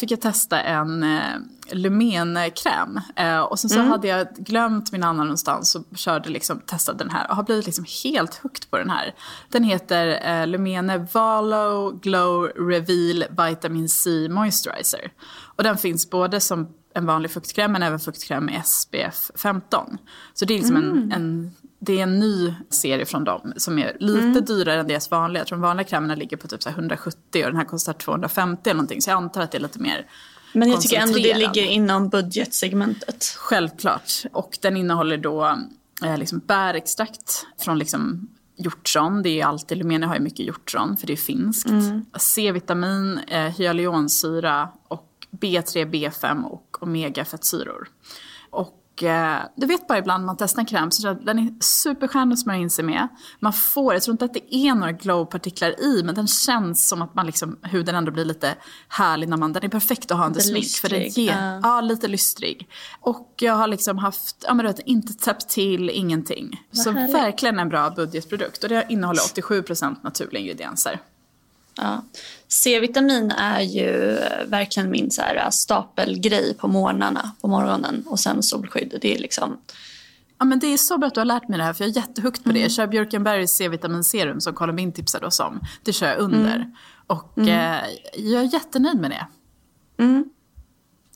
fick 0.00 0.10
jag 0.10 0.20
testa 0.20 0.60
en 0.60 1.02
eh, 1.02 1.34
Lumen-kräm. 1.70 3.00
Eh, 3.16 3.40
och 3.40 3.58
sen 3.58 3.70
så 3.70 3.78
mm. 3.78 3.90
hade 3.90 4.08
jag 4.08 4.26
glömt 4.36 4.92
min 4.92 5.04
annan 5.04 5.26
någonstans 5.26 5.74
och 5.74 5.84
körde 5.96 6.28
liksom, 6.28 6.60
testade 6.60 6.98
den 6.98 7.10
här 7.10 7.30
och 7.30 7.36
har 7.36 7.42
blivit 7.42 7.66
liksom 7.66 7.84
helt 8.04 8.34
hooked 8.34 8.70
på 8.70 8.78
den 8.78 8.90
här. 8.90 9.14
Den 9.48 9.64
heter 9.64 10.20
eh, 10.24 10.46
Lumene 10.46 11.06
Valo 11.12 11.90
Glow 11.90 12.44
Reveal 12.44 13.24
Vitamin 13.48 13.88
C 13.88 14.28
Moisturizer. 14.28 15.12
Och 15.56 15.62
den 15.62 15.78
finns 15.78 16.10
både 16.10 16.40
som 16.40 16.68
en 16.94 17.06
vanlig 17.06 17.30
fuktkräm 17.30 17.72
men 17.72 17.82
även 17.82 18.00
fuktkräm 18.00 18.44
med 18.44 18.66
SPF 18.66 19.30
15. 19.34 19.98
Så 20.34 20.44
det 20.44 20.54
är 20.54 20.58
liksom 20.58 20.76
mm. 20.76 20.98
en, 20.98 21.12
en, 21.12 21.52
det 21.78 21.98
är 21.98 22.02
en 22.02 22.20
ny 22.20 22.54
serie 22.70 23.06
från 23.06 23.24
dem 23.24 23.52
som 23.56 23.78
är 23.78 23.96
lite 24.00 24.22
mm. 24.22 24.44
dyrare 24.44 24.80
än 24.80 24.86
deras 24.86 25.10
vanliga. 25.10 25.40
Jag 25.40 25.46
tror 25.46 25.58
de 25.58 25.62
vanliga 25.62 25.84
krämerna 25.84 26.14
ligger 26.14 26.36
på 26.36 26.48
typ 26.48 26.62
så 26.62 26.68
170 26.68 27.18
och 27.44 27.50
den 27.50 27.56
här 27.56 27.64
kostar 27.64 27.92
250 27.92 28.70
eller 28.70 28.74
någonting. 28.74 29.02
Så 29.02 29.10
jag 29.10 29.16
antar 29.16 29.40
att 29.40 29.50
det 29.50 29.58
är 29.58 29.62
lite 29.62 29.78
mer 29.78 30.06
Men 30.52 30.70
jag 30.70 30.80
tycker 30.80 31.00
ändå 31.00 31.18
det 31.18 31.38
ligger 31.38 31.66
inom 31.66 32.08
budgetsegmentet. 32.08 33.24
Självklart. 33.38 34.12
Och 34.32 34.58
den 34.62 34.76
innehåller 34.76 35.18
då 35.18 35.58
eh, 36.04 36.18
liksom 36.18 36.38
bärextrakt 36.38 37.46
från 37.58 37.78
liksom 37.78 38.28
hjortron. 38.56 39.22
Det 39.22 39.40
är 39.40 39.46
alltid, 39.46 39.78
Lumene 39.78 40.06
har 40.06 40.14
ju 40.14 40.20
mycket 40.20 40.46
hjortron 40.46 40.96
för 40.96 41.06
det 41.06 41.12
är 41.12 41.16
finskt. 41.16 41.70
Mm. 41.70 42.06
C-vitamin, 42.18 43.18
eh, 43.28 43.40
hyaluronsyra 43.40 44.68
och 44.88 45.10
B3, 45.30 45.90
B5 45.90 46.44
och 46.44 46.63
omegafettsyror. 46.82 47.88
Och 48.50 49.02
eh, 49.02 49.42
du 49.56 49.66
vet 49.66 49.86
bara 49.86 49.98
ibland 49.98 50.24
man 50.24 50.36
testar 50.36 50.60
en 50.60 50.66
kräm 50.66 50.90
så 50.90 51.12
den 51.12 51.38
är 51.38 51.54
superskön 51.60 52.32
att 52.32 52.38
smörja 52.38 52.60
in 52.60 52.70
sig 52.70 52.84
med. 52.84 53.08
Man 53.40 53.52
får, 53.52 53.94
jag 53.94 54.02
tror 54.02 54.12
inte 54.12 54.24
att 54.24 54.34
det 54.34 54.54
är 54.54 54.74
några 54.74 54.92
glowpartiklar 54.92 55.80
i 55.80 56.02
men 56.04 56.14
den 56.14 56.26
känns 56.26 56.88
som 56.88 57.02
att 57.02 57.14
man 57.14 57.26
liksom, 57.26 57.58
huden 57.62 57.94
ändå 57.94 58.12
blir 58.12 58.24
lite 58.24 58.54
härlig 58.88 59.28
när 59.28 59.36
man, 59.36 59.52
den 59.52 59.64
är 59.64 59.68
perfekt 59.68 60.10
att 60.10 60.18
ha 60.18 60.26
under 60.26 60.40
smink. 60.40 60.66
För 60.66 60.88
den 60.88 61.08
ger, 61.08 61.32
uh. 61.32 61.60
Ja, 61.62 61.80
lite 61.80 62.08
lystrig. 62.08 62.68
Och 63.00 63.32
jag 63.36 63.54
har 63.54 63.66
liksom 63.66 63.98
haft, 63.98 64.44
ja 64.46 64.54
men 64.54 64.66
vet, 64.66 64.80
inte 64.80 65.12
täppt 65.14 65.48
till, 65.48 65.90
ingenting. 65.90 66.64
Vad 66.70 66.84
så 66.84 66.90
härligt. 66.90 67.14
verkligen 67.14 67.58
en 67.58 67.68
bra 67.68 67.90
budgetprodukt. 67.90 68.62
Och 68.62 68.68
det 68.68 68.86
innehåller 68.88 69.20
87% 69.20 69.96
naturliga 70.02 70.42
ingredienser. 70.42 71.00
Ja. 71.76 72.04
C-vitamin 72.48 73.30
är 73.30 73.60
ju 73.60 74.18
verkligen 74.46 74.90
min 74.90 75.10
så 75.10 75.22
här 75.22 75.50
stapelgrej 75.50 76.54
på 76.54 76.68
morgnarna, 76.68 77.32
på 77.40 77.48
morgonen 77.48 78.04
och 78.06 78.20
sen 78.20 78.42
solskydd. 78.42 78.98
Det 79.00 79.14
är 79.14 79.18
liksom... 79.18 79.58
Ja, 80.38 80.44
men 80.44 80.58
det 80.58 80.66
är 80.66 80.76
så 80.76 80.98
bra 80.98 81.06
att 81.06 81.14
du 81.14 81.20
har 81.20 81.24
lärt 81.24 81.48
mig 81.48 81.58
det 81.58 81.64
här 81.64 81.72
för 81.72 81.84
jag 81.84 81.90
är 81.90 81.96
jättehukt 81.96 82.44
på 82.44 82.52
det. 82.52 82.58
Jag 82.58 82.72
kör 82.72 82.86
Björkenbergs 82.86 83.50
C-vitaminserum 83.50 84.40
som 84.40 84.54
Carl 84.54 84.72
Bin 84.72 84.92
tipsade 84.92 85.26
oss 85.26 85.40
om. 85.40 85.60
Det 85.82 85.92
kör 85.92 86.06
jag 86.06 86.18
under. 86.18 86.56
Mm. 86.56 86.72
Och 87.06 87.38
mm. 87.38 87.48
Eh, 87.48 87.84
jag 88.14 88.42
är 88.42 88.52
jättenöjd 88.52 89.00
med 89.00 89.10
det. 89.10 89.26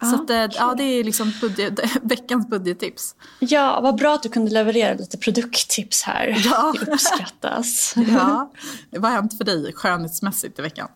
Så 0.00 0.14
att, 0.14 0.20
okay. 0.20 0.48
ja, 0.54 0.74
det 0.76 0.82
är 0.82 1.04
liksom 1.04 1.32
budget, 1.40 1.80
veckans 2.02 2.48
budgettips. 2.48 3.14
Ja, 3.38 3.80
vad 3.80 3.96
bra 3.96 4.14
att 4.14 4.22
du 4.22 4.28
kunde 4.28 4.50
leverera 4.50 4.94
lite 4.94 5.18
produkttips 5.18 6.02
här. 6.02 6.42
Ja. 6.44 6.74
Det 6.80 6.92
uppskattas. 6.92 7.94
ja. 8.08 8.52
Vad 8.90 9.02
har 9.02 9.10
hänt 9.10 9.38
för 9.38 9.44
dig 9.44 9.72
skönhetsmässigt 9.72 10.58
i 10.58 10.62
veckan? 10.62 10.88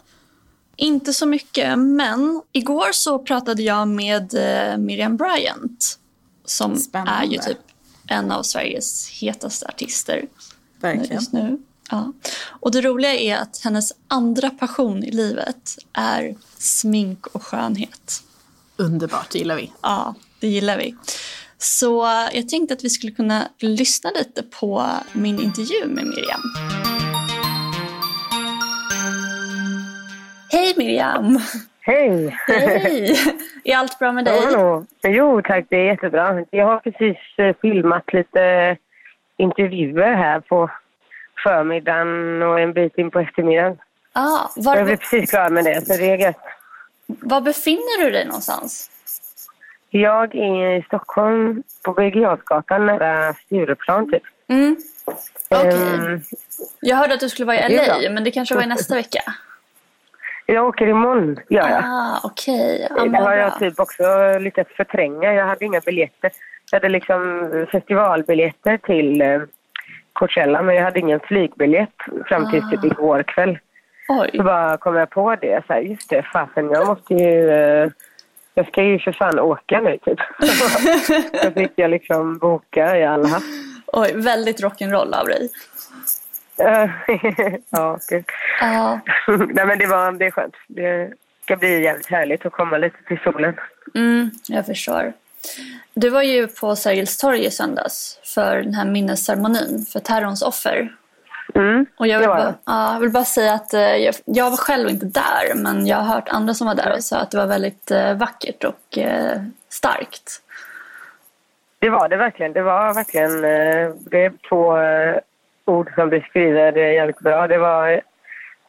Inte 0.76 1.12
så 1.12 1.26
mycket, 1.26 1.78
men 1.78 2.42
igår 2.52 2.92
så 2.92 3.18
pratade 3.18 3.62
jag 3.62 3.88
med 3.88 4.35
uh, 4.35 4.78
Miriam 4.78 5.16
Bryant 5.16 5.99
som 6.44 6.76
Spännande. 6.76 7.12
är 7.12 7.25
ju 7.25 7.38
typ 7.38 7.59
en 8.06 8.32
av 8.32 8.42
Sveriges 8.42 9.09
hetaste 9.09 9.66
artister 9.66 10.25
Verkligen. 10.80 11.14
just 11.16 11.32
nu. 11.32 11.59
Ja. 11.90 12.12
Och 12.44 12.73
det 12.73 12.80
roliga 12.80 13.14
är 13.14 13.37
att 13.37 13.61
hennes 13.64 13.92
andra 14.09 14.50
passion 14.50 15.04
i 15.04 15.11
livet 15.11 15.76
är 15.92 16.37
smink 16.59 17.26
och 17.26 17.42
skönhet. 17.42 18.23
Underbart, 18.83 19.31
det 19.33 19.39
gillar 19.39 19.57
vi. 19.57 19.73
Ja, 19.83 20.15
det 20.41 20.47
gillar 20.47 20.79
vi. 20.79 20.97
Så 21.59 22.07
jag 22.33 22.49
tänkte 22.49 22.75
att 22.75 22.85
vi 22.85 22.89
skulle 22.89 23.12
kunna 23.12 23.49
lyssna 23.59 24.11
lite 24.11 24.43
på 24.43 24.87
min 25.12 25.41
intervju 25.41 25.87
med 25.87 26.05
Miriam. 26.05 26.43
Hej 30.51 30.75
Miriam! 30.77 31.41
Hej! 31.81 32.37
Hej! 32.47 33.17
Är 33.65 33.77
allt 33.77 33.99
bra 33.99 34.12
med 34.12 34.25
dig? 34.25 34.41
Ja, 34.53 34.85
jo 35.03 35.43
tack, 35.43 35.67
det 35.69 35.77
är 35.77 35.85
jättebra. 35.85 36.45
Jag 36.51 36.67
har 36.67 36.79
precis 36.79 37.19
eh, 37.39 37.57
filmat 37.62 38.12
lite 38.12 38.77
intervjuer 39.37 40.15
här 40.15 40.41
på 40.41 40.71
förmiddagen 41.43 42.43
och 42.43 42.61
en 42.61 42.73
bit 42.73 42.99
in 42.99 43.11
på 43.11 43.19
eftermiddagen. 43.19 43.77
Ah, 44.12 44.51
var... 44.57 44.77
Jag 44.77 44.91
är 44.91 44.97
precis 44.97 45.31
klar 45.31 45.51
med 45.51 45.65
det, 45.65 45.87
så 45.87 45.93
det 45.93 46.11
är 46.11 46.19
gött. 46.19 46.37
Var 47.06 47.40
befinner 47.40 48.04
du 48.04 48.11
dig 48.11 48.25
någonstans? 48.25 48.90
Jag 49.90 50.35
är 50.35 50.78
i 50.78 50.82
Stockholm, 50.82 51.62
på 51.82 51.92
Birger 51.92 52.78
nära 52.78 53.35
Stureplan 53.35 54.11
typ. 54.11 54.23
Mm. 54.49 54.76
Okay. 55.50 55.73
Um, 55.73 56.04
ehm, 56.04 56.21
jag 56.80 56.97
hörde 56.97 57.14
att 57.14 57.21
du 57.21 57.28
skulle 57.28 57.47
vara 57.47 57.68
i 57.68 57.76
LA, 57.76 58.11
men 58.11 58.25
det 58.25 58.30
kanske 58.30 58.54
var 58.54 58.62
i 58.62 58.66
nästa 58.66 58.94
vecka? 58.94 59.21
Jag 60.47 60.66
åker 60.66 60.87
imorgon, 60.87 61.40
gör 61.49 61.68
jag. 61.68 61.82
Ah, 61.85 62.21
okay. 62.25 62.87
Ja, 62.97 63.04
det 63.04 63.18
har 63.18 63.35
jag 63.35 63.59
typ 63.59 63.80
också 63.80 64.38
lite 64.40 64.64
förtränga. 64.76 65.35
Jag 65.35 65.47
hade 65.47 65.64
inga 65.64 65.80
biljetter. 65.80 66.30
Jag 66.71 66.80
hade 66.80 66.88
liksom 66.88 67.66
festivalbiljetter 67.73 68.76
till 68.76 69.21
eh, 69.21 69.40
Coachella, 70.12 70.62
men 70.62 70.75
jag 70.75 70.82
hade 70.85 71.00
ingen 71.00 71.21
flygbiljett 71.21 71.94
fram 72.26 72.50
till 72.50 72.61
typ 72.61 72.78
ah. 72.78 72.82
typ 72.82 72.92
igår 72.92 73.23
kväll. 73.23 73.59
Oj. 74.21 74.31
Så 74.37 74.42
bara 74.42 74.76
kom 74.76 74.97
jag 74.97 75.11
på 75.11 75.37
det. 75.37 75.62
Så 75.66 75.73
här, 75.73 75.81
just 75.81 76.11
det, 76.11 76.23
fasen, 76.23 76.71
jag 76.71 76.87
måste 76.87 77.14
ju... 77.14 77.50
Eh, 77.50 77.88
jag 78.54 78.66
ska 78.66 78.83
ju 78.83 78.99
för 78.99 79.12
fan 79.12 79.38
åka 79.38 79.81
nu 79.81 79.99
typ. 79.99 80.19
så 81.42 81.50
fick 81.50 81.73
jag 81.76 81.90
liksom 81.90 82.38
boka 82.38 82.99
i 82.99 83.04
alla 83.04 83.28
hast. 83.28 83.47
Oj, 83.87 84.12
väldigt 84.14 84.62
rock'n'roll 84.62 85.14
av 85.14 85.26
dig. 85.26 85.49
ja, 87.71 87.99
det, 88.09 88.16
uh. 88.62 88.99
Nej, 89.54 89.66
men 89.66 89.78
det, 89.78 89.87
var, 89.87 90.12
det 90.12 90.26
är 90.26 90.31
skönt. 90.31 90.54
Det 90.69 91.12
ska 91.42 91.57
bli 91.57 91.83
jävligt 91.83 92.07
härligt 92.07 92.47
att 92.47 92.52
komma 92.52 92.78
lite 92.78 92.97
till 93.09 93.19
solen. 93.25 93.54
Mm, 93.95 94.31
jag 94.49 94.66
förstår. 94.66 95.12
Du 95.95 96.11
var 96.11 96.23
ju 96.23 96.47
på 96.47 96.76
Sergels 96.76 97.19
torg 97.19 97.45
i 97.45 97.50
söndags 97.50 98.19
för 98.35 98.57
den 98.57 98.75
här 98.75 98.85
minnesceremonin 98.85 99.87
för 99.92 100.00
terrorns 100.00 100.42
offer. 100.42 100.92
Mm, 101.54 101.87
och 101.97 102.06
jag 102.06 102.18
vill, 102.18 102.28
bara, 102.28 102.54
ja, 102.66 102.92
jag 102.92 103.00
vill 103.00 103.11
bara 103.11 103.25
säga 103.25 103.54
att 103.54 103.75
eh, 103.75 103.97
jag, 103.97 104.14
jag, 104.25 104.50
var 104.50 104.56
själv 104.56 104.88
inte 104.88 105.06
där 105.06 105.54
men 105.54 105.87
jag 105.87 105.97
har 105.97 106.14
hört 106.14 106.28
andra 106.28 106.54
som 106.54 106.66
var 106.66 106.75
där 106.75 106.92
och 106.92 107.02
sa 107.02 107.18
att 107.18 107.30
det 107.30 107.37
var 107.37 107.47
väldigt 107.47 107.90
eh, 107.90 108.14
vackert 108.14 108.64
och 108.64 108.99
eh, 108.99 109.42
starkt. 109.68 110.42
Det 111.78 111.90
var 111.90 112.09
det 112.09 112.16
verkligen. 112.16 112.52
Det 112.52 112.62
var 112.62 112.94
verkligen 112.94 113.40
det 114.11 114.25
är 114.25 114.32
två 114.49 114.76
ord 115.64 115.94
som 115.94 116.11
beskriver 116.11 116.73
det 116.73 116.92
jävligt 116.92 117.18
bra. 117.18 117.47
Det 117.47 117.59
var, 117.59 117.90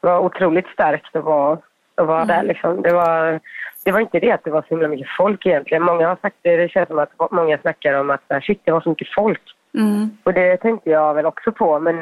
det 0.01 0.07
var 0.07 0.19
otroligt 0.19 0.67
starkt 0.67 1.15
att 1.15 1.23
vara, 1.23 1.57
att 1.95 2.07
vara 2.07 2.21
mm. 2.21 2.27
där. 2.27 2.43
Liksom. 2.43 2.81
Det, 2.81 2.93
var, 2.93 3.39
det 3.83 3.91
var 3.91 3.99
inte 3.99 4.19
det 4.19 4.31
att 4.31 4.43
det 4.43 4.51
var 4.51 4.61
så 4.61 4.67
himla 4.67 4.87
mycket 4.87 5.07
folk 5.17 5.45
egentligen. 5.45 5.83
Många 5.83 6.07
har 6.07 6.17
sagt 6.21 6.35
det. 6.41 6.55
Det 6.55 6.69
känns 6.69 6.87
som 6.87 6.99
att 6.99 7.31
många 7.31 7.57
snackar 7.57 7.93
om 7.93 8.09
att 8.09 8.43
shit, 8.43 8.61
det 8.63 8.71
var 8.71 8.81
så 8.81 8.89
mycket 8.89 9.13
folk. 9.15 9.41
Mm. 9.77 10.17
Och 10.23 10.33
det 10.33 10.57
tänkte 10.57 10.89
jag 10.89 11.13
väl 11.13 11.25
också 11.25 11.51
på. 11.51 11.79
Men 11.79 11.97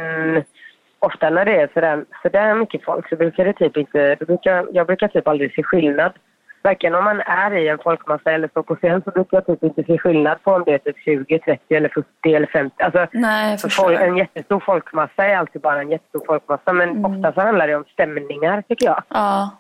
ofta 1.02 1.30
när 1.30 1.46
det 1.46 1.62
är 1.62 1.70
sådär, 1.74 2.06
sådär 2.22 2.56
mycket 2.56 2.84
folk 2.84 3.10
så 3.10 3.16
brukar 3.16 3.46
det 3.46 3.54
typ 3.54 3.78
inte... 3.78 4.18
Brukar, 4.20 4.68
jag 4.72 4.88
brukar 4.88 5.08
typ 5.08 5.28
aldrig 5.28 5.56
se 5.56 5.64
skillnad. 5.64 6.12
Varken 6.64 6.96
om 6.96 7.04
man 7.04 7.22
är 7.22 7.52
i 7.52 7.68
en 7.68 7.78
folkmassa 7.78 8.32
eller 8.32 8.48
står 8.48 8.64
på 8.64 8.76
scen 8.76 9.02
så 9.06 9.12
brukar 9.12 9.38
jag 9.38 9.46
typ 9.46 9.64
inte 9.64 9.84
se 9.84 9.98
skillnad 9.98 10.44
på 10.44 10.52
om 10.52 10.64
det 10.66 10.74
är 10.74 10.78
typ 10.78 10.98
20, 10.98 11.40
30 11.40 11.76
eller 11.76 11.90
40 11.90 12.08
eller 12.36 12.48
50. 12.48 12.84
Alltså, 12.84 13.08
Nej, 13.12 13.58
folk, 13.58 14.00
en 14.00 14.18
jättestor 14.18 14.60
folkmassa 14.60 15.26
är 15.26 15.38
alltid 15.38 15.62
bara 15.62 15.82
en 15.82 15.92
jättestor 15.92 16.24
folkmassa 16.26 16.74
men 16.74 16.90
mm. 16.90 17.06
ofta 17.06 17.34
så 17.34 17.42
handlar 17.42 17.68
det 17.68 17.76
om 17.76 17.86
stämningar 17.94 18.62
tycker 18.62 18.86
jag. 18.86 19.04
Ja. 19.10 19.52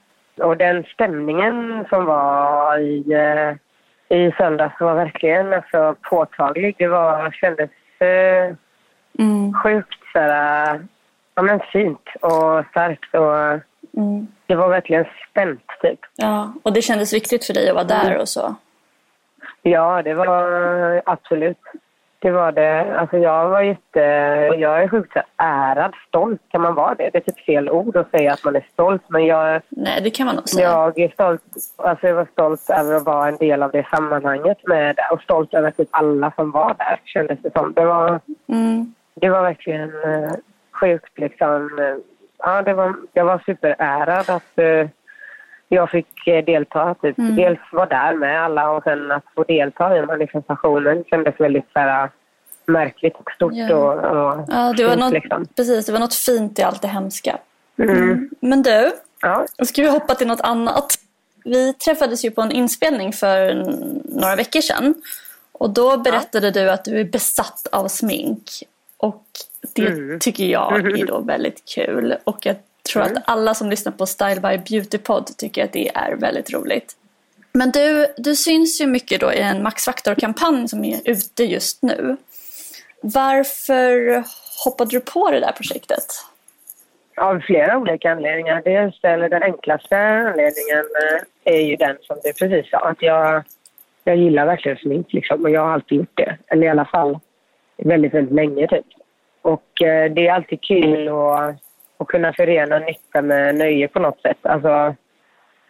Och 0.41 0.57
den 0.57 0.83
stämningen 0.83 1.85
som 1.89 2.05
var 2.05 2.77
i, 2.77 3.13
eh, 3.13 4.17
i 4.17 4.31
söndags 4.31 4.79
var 4.79 4.95
verkligen 4.95 5.53
alltså, 5.53 5.95
påtaglig. 6.09 6.75
Det 6.77 6.87
var, 6.87 7.31
kändes 7.31 7.69
eh, 7.99 8.55
mm. 9.19 9.53
sjukt 9.53 9.99
såhär 10.13 10.79
ja, 11.35 11.41
men 11.41 11.59
fint 11.59 12.09
och 12.21 12.65
starkt. 12.71 13.15
Och 13.15 13.35
mm. 14.01 14.27
Det 14.45 14.55
var 14.55 14.69
verkligen 14.69 15.05
spänt 15.29 15.67
typ. 15.81 15.99
Ja, 16.15 16.53
och 16.63 16.73
det 16.73 16.81
kändes 16.81 17.13
viktigt 17.13 17.45
för 17.45 17.53
dig 17.53 17.69
att 17.69 17.75
vara 17.75 17.83
där 17.83 18.05
mm. 18.05 18.21
och 18.21 18.29
så? 18.29 18.55
Ja, 19.61 20.01
det 20.01 20.13
var 20.13 21.01
absolut. 21.05 21.57
Det 22.19 22.31
var 22.31 22.51
det. 22.51 22.97
Alltså 22.97 23.17
jag 23.17 23.49
var 23.49 23.61
jätte... 23.61 23.99
Jag 24.59 24.83
är 24.83 24.87
sjukt 24.87 25.17
ärad. 25.37 25.93
Stolt, 26.07 26.41
kan 26.49 26.61
man 26.61 26.75
vara 26.75 26.95
det? 26.95 27.09
Det 27.13 27.17
är 27.17 27.31
typ 27.31 27.45
fel 27.45 27.69
ord 27.69 27.95
att 27.95 28.11
säga 28.11 28.33
att 28.33 28.43
man 28.43 28.55
är 28.55 28.67
stolt, 28.73 29.01
men 29.07 29.25
jag... 29.25 29.61
Nej, 29.69 30.01
det 30.01 30.09
kan 30.09 30.25
man 30.25 30.35
nog 30.35 30.49
säga. 30.49 30.69
Jag 30.69 30.99
är 30.99 31.09
stolt. 31.09 31.41
Alltså 31.75 32.07
jag 32.07 32.15
var 32.15 32.27
stolt 32.31 32.69
över 32.69 32.95
att 32.95 33.05
vara 33.05 33.27
en 33.27 33.37
del 33.37 33.63
av 33.63 33.71
det 33.71 33.87
sammanhanget 33.89 34.67
med 34.67 34.95
och 35.11 35.21
stolt 35.21 35.53
över 35.53 35.71
typ 35.71 35.89
alla 35.91 36.31
som 36.35 36.51
var 36.51 36.75
där, 36.77 36.99
kändes 37.05 37.39
det 37.41 37.51
som. 37.53 37.73
Det 37.73 37.85
var, 37.85 38.19
mm. 38.47 38.93
det 39.15 39.29
var 39.29 39.41
verkligen 39.41 39.89
eh, 39.89 40.31
sjukt 40.81 41.19
liksom. 41.19 41.69
Ja, 42.37 42.61
det 42.61 42.73
var, 42.73 42.95
jag 43.13 43.25
var 43.25 43.43
superärad 43.45 44.29
att 44.29 44.59
uh, 44.59 44.89
jag 45.69 45.89
fick 45.89 46.27
uh, 46.27 46.45
delta. 46.45 46.95
Typ. 47.01 47.17
Mm. 47.17 47.35
Dels 47.35 47.59
vara 47.71 47.85
där 47.85 48.13
med 48.13 48.43
alla 48.43 48.71
och 48.71 48.83
sen 48.83 49.11
att 49.11 49.25
få 49.35 49.43
delta 49.43 49.97
i 49.97 50.05
manifestationen 50.05 51.03
kändes 51.09 51.39
väldigt 51.39 51.69
så 51.73 51.79
här, 51.79 52.09
märkligt 52.65 53.15
och 53.15 53.31
stort. 53.31 53.53
Ja. 53.53 53.75
Och, 53.75 53.93
och 53.93 54.45
ja, 54.47 54.73
det 54.77 54.85
var 54.85 54.95
något, 54.95 55.13
liksom. 55.13 55.45
Precis, 55.55 55.85
det 55.85 55.91
var 55.91 55.99
något 55.99 56.15
fint 56.15 56.59
i 56.59 56.63
allt 56.63 56.81
det 56.81 56.87
hemska. 56.87 57.37
Mm. 57.77 58.29
Men 58.39 58.61
du, 58.61 58.91
ja. 59.21 59.45
ska 59.63 59.81
vi 59.81 59.89
hoppa 59.89 60.15
till 60.15 60.27
något 60.27 60.41
annat? 60.41 60.93
Vi 61.43 61.73
träffades 61.73 62.25
ju 62.25 62.31
på 62.31 62.41
en 62.41 62.51
inspelning 62.51 63.13
för 63.13 63.53
några 64.21 64.35
veckor 64.35 64.61
sedan. 64.61 64.93
Och 65.51 65.69
då 65.69 65.97
berättade 65.97 66.47
ja. 66.47 66.51
du 66.51 66.71
att 66.71 66.85
du 66.85 66.99
är 66.99 67.05
besatt 67.05 67.67
av 67.71 67.87
smink. 67.87 68.43
Och 68.97 69.23
det 69.75 69.87
mm. 69.87 70.19
tycker 70.19 70.45
jag 70.45 70.99
är 70.99 71.05
då 71.05 71.19
väldigt 71.19 71.65
kul. 71.75 72.15
Och 72.23 72.45
jag 72.45 72.55
tror 72.91 73.03
mm. 73.03 73.17
att 73.17 73.23
alla 73.25 73.53
som 73.53 73.69
lyssnar 73.69 73.91
på 73.91 74.05
Style 74.05 74.41
by 74.41 74.57
Beauty 74.57 74.97
Pod 74.97 75.37
tycker 75.37 75.63
att 75.63 75.73
det 75.73 75.89
är 75.95 76.15
väldigt 76.15 76.53
roligt. 76.53 76.95
Men 77.53 77.71
du, 77.71 78.07
du 78.17 78.35
syns 78.35 78.81
ju 78.81 78.87
mycket 78.87 79.21
då 79.21 79.33
i 79.33 79.39
en 79.39 79.63
Max 79.63 79.85
Factor-kampanj 79.85 80.67
som 80.67 80.85
är 80.85 80.99
ute 81.05 81.43
just 81.43 81.83
nu. 81.83 82.17
Varför 83.01 84.23
hoppade 84.65 84.89
du 84.89 84.99
på 84.99 85.31
det 85.31 85.39
där 85.39 85.51
projektet? 85.51 86.05
Av 87.17 87.39
flera 87.39 87.77
olika 87.77 88.11
anledningar. 88.11 88.61
Dels, 88.65 88.99
eller 89.03 89.29
den 89.29 89.43
enklaste 89.43 89.97
anledningen 89.97 90.85
eh, 91.45 91.53
är 91.53 91.61
ju 91.61 91.75
den 91.75 91.97
som 92.01 92.17
du 92.23 92.33
precis 92.33 92.71
sa. 92.71 92.77
Att 92.77 93.01
jag, 93.01 93.43
jag 94.03 94.17
gillar 94.17 94.45
verkligen 94.45 94.77
smink 94.77 95.13
liksom, 95.13 95.43
och 95.43 95.49
jag 95.49 95.61
har 95.61 95.73
alltid 95.73 95.97
gjort 95.97 96.17
det. 96.17 96.37
Eller 96.47 96.67
i 96.67 96.69
alla 96.69 96.85
fall 96.85 97.19
väldigt, 97.77 98.13
väldigt 98.13 98.35
länge 98.35 98.67
typ. 98.67 98.85
Och 99.41 99.81
eh, 99.81 100.11
det 100.11 100.27
är 100.27 100.33
alltid 100.33 100.61
kul 100.61 101.07
att, 101.07 101.55
att 101.97 102.07
kunna 102.07 102.33
förena 102.33 102.79
nytta 102.79 103.21
med 103.21 103.55
nöje 103.55 103.87
på 103.87 103.99
något 103.99 104.21
sätt. 104.21 104.37
Alltså, 104.41 104.95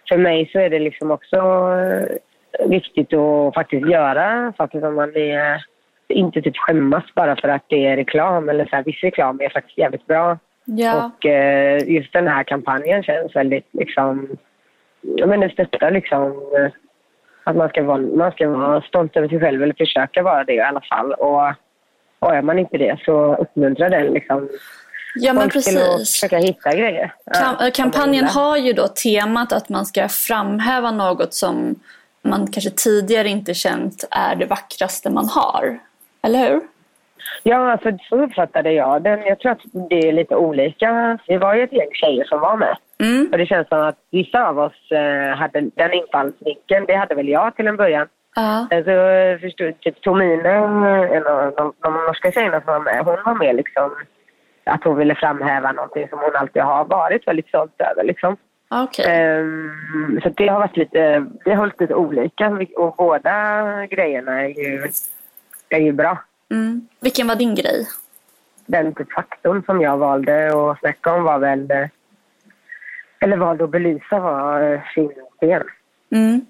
för 0.10 0.18
mig 0.18 0.50
så 0.52 0.60
är 0.60 0.70
det 0.70 0.80
liksom 0.80 1.12
också 1.12 1.38
eh, 1.38 2.70
viktigt 2.70 3.14
att 3.14 3.54
faktiskt 3.54 3.90
göra 3.90 4.54
saker 4.58 4.80
som 4.80 4.96
man 4.96 5.16
är, 5.16 5.66
inte 6.08 6.42
typ 6.42 6.58
skämmas 6.58 7.04
bara 7.16 7.36
för 7.36 7.48
att 7.48 7.66
det 7.68 7.88
är 7.88 7.96
reklam. 7.96 8.50
Eller 8.50 8.66
så 8.66 8.76
här, 8.76 8.84
viss 8.84 9.04
reklam 9.04 9.42
är 9.42 9.50
faktiskt 9.50 9.78
jävligt 9.78 10.08
bra. 10.08 10.38
Ja. 10.66 11.06
Och 11.06 11.26
eh, 11.26 11.90
just 11.90 12.14
den 12.14 12.28
här 12.28 12.44
kampanjen 12.44 13.04
känns 13.04 13.36
väldigt 13.36 13.68
liksom... 13.72 14.38
Jag 15.02 15.30
menar, 15.30 15.50
stöttar 15.50 15.92
liksom 15.92 16.34
att 17.44 17.56
man 17.56 17.70
ska, 17.70 17.84
vara, 17.84 17.98
man 17.98 18.32
ska 18.32 18.50
vara 18.50 18.82
stolt 18.82 19.18
över 19.18 19.28
sig 19.28 19.40
själv 19.40 19.64
eller 19.64 19.74
försöka 19.74 20.24
vara 20.24 20.44
det 20.44 20.54
i 20.54 20.62
alla 20.62 20.82
fall. 20.82 21.14
Och, 21.14 21.54
och 22.22 22.36
är 22.36 22.42
man 22.42 22.60
inte 22.60 22.78
det 22.78 23.00
så 23.06 23.36
uppmuntrar 23.36 23.90
den 23.90 24.14
liksom 24.14 24.50
Ja, 25.16 25.34
men 25.34 25.50
precis. 25.50 26.12
försöka 26.12 26.38
hitta 26.38 26.72
grejer. 26.76 27.14
Kam 27.34 27.56
ja, 27.60 27.72
kampanjen 27.74 28.26
har 28.26 28.58
ju 28.58 28.74
då 28.74 28.88
temat 28.88 29.54
att 29.54 29.70
man 29.70 29.86
ska 29.86 30.08
framhäva 30.10 30.92
något 30.92 31.34
som 31.34 31.76
man 32.22 32.48
kanske 32.48 32.70
tidigare 32.70 33.30
inte 33.30 33.54
känt 33.54 34.08
är 34.12 34.36
det 34.36 34.46
vackraste 34.46 35.10
man 35.10 35.30
har. 35.30 35.80
Eller 36.24 36.50
hur? 36.50 36.62
Ja, 37.44 37.72
alltså, 37.72 37.98
så 38.10 38.24
uppfattade 38.24 38.72
jag 38.72 39.04
den. 39.04 39.22
Jag 39.22 39.40
tror 39.40 39.52
att 39.52 39.62
det 39.90 40.08
är 40.08 40.12
lite 40.12 40.36
olika. 40.36 41.20
Vi 41.28 41.38
var 41.38 41.56
ju 41.56 41.64
ett 41.64 41.74
gäng 41.74 41.90
tjejer 41.94 42.26
som 42.26 42.40
var 42.40 42.58
med. 42.58 42.78
Mm. 43.00 43.30
Och 43.32 43.38
det 43.38 43.46
känns 43.46 43.68
som 43.68 43.82
att 43.82 43.98
vissa 44.12 44.48
av 44.48 44.60
oss 44.60 44.92
eh, 44.92 45.38
hade 45.38 45.62
den 45.62 45.94
infallsvinkeln. 45.94 46.86
Det 46.88 46.96
hade 46.96 47.16
väl 47.16 47.30
jag 47.30 47.56
till 47.56 47.68
en 47.68 47.78
början. 47.78 48.08
Uh. 48.38 48.78
Alltså, 48.78 48.92
förstod, 49.42 49.80
typ 49.80 50.02
Tomine, 50.02 50.46
en 50.46 51.28
av 51.28 51.54
de, 51.58 51.74
de 51.80 51.94
norska 51.94 52.32
tjejerna 52.32 52.62
som 52.62 52.74
var 52.74 52.80
med, 52.80 53.06
hon 53.06 53.18
var 53.26 53.36
med 53.36 53.56
liksom 53.56 53.96
att 54.64 54.84
hon 54.84 54.98
ville 54.98 55.16
framhäva 55.16 55.72
någonting 55.72 56.08
som 56.10 56.20
hon 56.20 56.36
alltid 56.36 56.62
har 56.62 56.86
varit 56.86 57.28
väldigt 57.28 57.48
stolt 57.48 57.82
över. 57.82 58.04
Liksom. 58.04 58.38
Okay. 58.84 59.40
Um, 59.40 60.20
så 60.24 60.30
det 60.30 60.48
har 60.48 60.60
varit 60.60 60.78
lite, 60.78 61.26
det 61.46 61.54
har 61.54 61.58
varit 61.58 61.82
lite 61.82 61.96
olika 61.96 62.66
och 62.78 62.96
båda 62.98 63.86
grejerna 63.86 64.42
är 64.42 64.48
ju, 64.48 64.88
är 65.70 65.80
ju 65.80 65.92
bra. 65.92 66.24
Mm. 66.52 66.88
Vilken 67.00 67.28
var 67.28 67.36
din 67.36 67.56
grej? 67.56 67.88
Den 68.66 68.94
typ 68.94 69.14
faktorn 69.14 69.64
som 69.66 69.82
jag 69.82 69.98
valde 69.98 70.48
att 70.72 70.80
snacka 70.80 71.14
om 71.14 71.24
var 71.24 71.40
väl, 71.40 71.68
eller 73.20 73.38
valde 73.38 73.64
att 73.64 73.70
belysa 73.70 74.20
var 74.20 74.82
kindben. 74.96 75.64
Mm. 76.12 76.46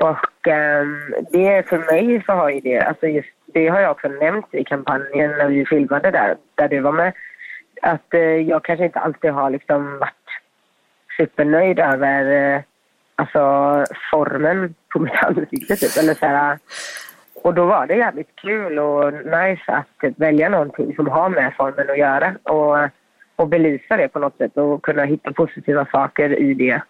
Och 0.00 0.46
um, 0.46 1.14
det 1.30 1.68
för 1.68 1.78
mig 1.78 2.22
så 2.26 2.32
har 2.32 2.50
ju 2.50 2.60
det, 2.60 2.80
alltså 2.80 3.06
just 3.06 3.28
det 3.46 3.68
har 3.68 3.80
jag 3.80 3.90
också 3.90 4.08
nämnt 4.08 4.54
i 4.54 4.64
kampanjen 4.64 5.30
när 5.30 5.48
vi 5.48 5.66
filmade 5.66 6.10
där, 6.10 6.36
där 6.54 6.68
du 6.68 6.80
var 6.80 6.92
med 6.92 7.12
att 7.82 8.14
eh, 8.14 8.20
jag 8.20 8.64
kanske 8.64 8.84
inte 8.84 8.98
alltid 8.98 9.30
har 9.30 9.50
liksom 9.50 9.98
varit 9.98 10.28
supernöjd 11.16 11.78
över 11.78 12.54
eh, 12.54 12.60
alltså, 13.14 13.84
formen 14.10 14.74
på 14.92 14.98
mitt 14.98 15.24
ansikte. 15.24 15.76
Typ. 15.76 15.96
Eller 15.98 16.14
så 16.14 16.26
här, 16.26 16.58
och 17.34 17.54
då 17.54 17.64
var 17.64 17.86
det 17.86 17.96
jävligt 17.96 18.36
kul 18.36 18.78
och 18.78 19.12
nice 19.12 19.62
att 19.66 20.12
välja 20.16 20.48
någonting 20.48 20.94
som 20.94 21.06
har 21.06 21.28
med 21.28 21.54
formen 21.56 21.90
att 21.90 21.98
göra 21.98 22.34
och, 22.42 22.88
och 23.36 23.48
belysa 23.48 23.96
det 23.96 24.08
på 24.08 24.18
något 24.18 24.36
sätt 24.36 24.56
och 24.56 24.82
kunna 24.82 25.04
hitta 25.04 25.32
positiva 25.32 25.86
saker 25.92 26.38
i 26.38 26.54
det. 26.54 26.82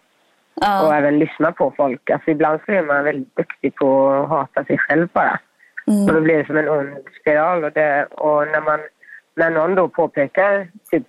Ja. 0.55 0.87
Och 0.87 0.95
även 0.95 1.19
lyssna 1.19 1.51
på 1.51 1.73
folk. 1.77 2.09
Alltså 2.09 2.31
ibland 2.31 2.59
så 2.65 2.71
är 2.71 2.83
man 2.83 3.03
väldigt 3.03 3.35
duktig 3.35 3.75
på 3.75 4.09
att 4.09 4.29
hata 4.29 4.65
sig 4.65 4.77
själv 4.77 5.07
bara. 5.13 5.39
Mm. 5.87 6.05
Och 6.07 6.13
då 6.13 6.21
blir 6.21 6.37
det 6.37 6.45
som 6.45 6.57
en 6.57 6.69
ond 6.69 6.97
spiral. 7.21 7.63
Och, 7.63 7.71
det, 7.71 8.05
och 8.05 8.47
när 8.47 8.61
man 8.61 8.79
när 9.35 9.49
någon 9.49 9.75
då 9.75 9.87
påpekar 9.87 10.67
typ 10.91 11.07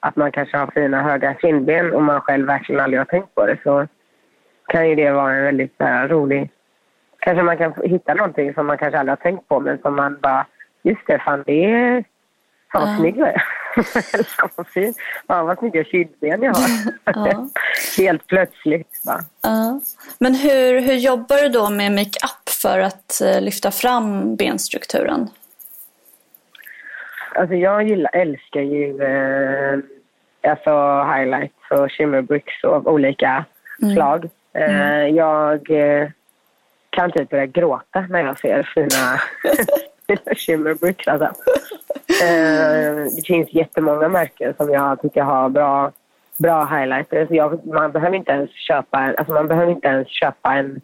att 0.00 0.16
man 0.16 0.32
kanske 0.32 0.56
har 0.56 0.66
fina 0.66 1.02
höga 1.02 1.36
kindben 1.40 1.92
och 1.92 2.02
man 2.02 2.20
själv 2.20 2.46
verkligen 2.46 2.80
aldrig 2.80 3.00
har 3.00 3.04
tänkt 3.04 3.34
på 3.34 3.46
det 3.46 3.58
så 3.62 3.86
kan 4.66 4.88
ju 4.88 4.94
det 4.94 5.12
vara 5.12 5.34
en 5.34 5.44
väldigt 5.44 5.74
här, 5.78 6.08
rolig... 6.08 6.50
Kanske 7.18 7.42
man 7.42 7.58
kan 7.58 7.74
hitta 7.84 8.14
någonting 8.14 8.54
som 8.54 8.66
man 8.66 8.78
kanske 8.78 8.98
aldrig 8.98 9.18
har 9.18 9.22
tänkt 9.22 9.48
på 9.48 9.60
men 9.60 9.78
som 9.78 9.96
man 9.96 10.18
bara, 10.20 10.46
just 10.82 11.06
det, 11.06 11.18
fan 11.18 11.42
det. 11.46 12.04
Fan 12.72 12.88
vad 12.88 12.98
snygg 12.98 13.16
jag 13.16 13.28
är. 13.28 13.42
fan 14.24 14.48
vad 14.56 14.66
fin. 14.66 14.94
Fan 15.26 15.46
vad 15.46 15.58
snygga 15.58 15.84
kindben 15.84 16.42
jag 16.42 16.54
har. 16.54 17.48
Helt 18.02 18.26
plötsligt 18.26 19.02
bara. 19.06 19.20
Ja. 19.42 19.80
Men 20.18 20.34
hur, 20.34 20.80
hur 20.80 20.94
jobbar 20.94 21.42
du 21.42 21.48
då 21.48 21.70
med 21.70 21.92
makeup 21.92 22.48
för 22.62 22.78
att 22.78 23.20
uh, 23.24 23.40
lyfta 23.40 23.70
fram 23.70 24.36
benstrukturen? 24.36 25.28
Alltså 27.34 27.54
jag 27.54 27.88
gillar, 27.88 28.10
älskar 28.14 28.60
ju 28.60 29.02
eh, 29.02 29.78
alltså 30.50 31.02
highlights 31.02 31.70
och 31.70 31.92
shimmer 31.92 32.22
bricks 32.22 32.64
av 32.64 32.88
olika 32.88 33.44
mm. 33.82 33.94
slag. 33.94 34.30
Eh, 34.52 34.80
mm. 34.80 35.14
Jag 35.14 35.70
eh, 35.70 36.08
kan 36.90 37.12
typ 37.12 37.30
börja 37.30 37.46
gråta 37.46 38.00
när 38.00 38.24
jag 38.24 38.38
ser 38.38 38.70
fina, 38.74 39.20
shimmer 40.36 40.74
bricks. 40.74 41.08
Alltså. 41.08 41.26
Eh, 42.22 43.04
det 43.16 43.26
finns 43.26 43.54
jättemånga 43.54 44.08
märken 44.08 44.54
som 44.56 44.70
jag 44.70 45.02
tycker 45.02 45.22
har 45.22 45.48
bra, 45.48 45.92
bra 46.36 46.64
highlighters. 46.64 47.30
Jag, 47.30 47.66
man 47.66 47.92
behöver 47.92 48.16
inte 48.16 48.32
ens 48.32 48.50
köpa, 48.50 48.98
alltså 48.98 49.32
man 49.32 49.48
behöver 49.48 49.72
inte 49.72 49.88
ens 49.88 50.08
köpa 50.08 50.54
en 50.54 50.80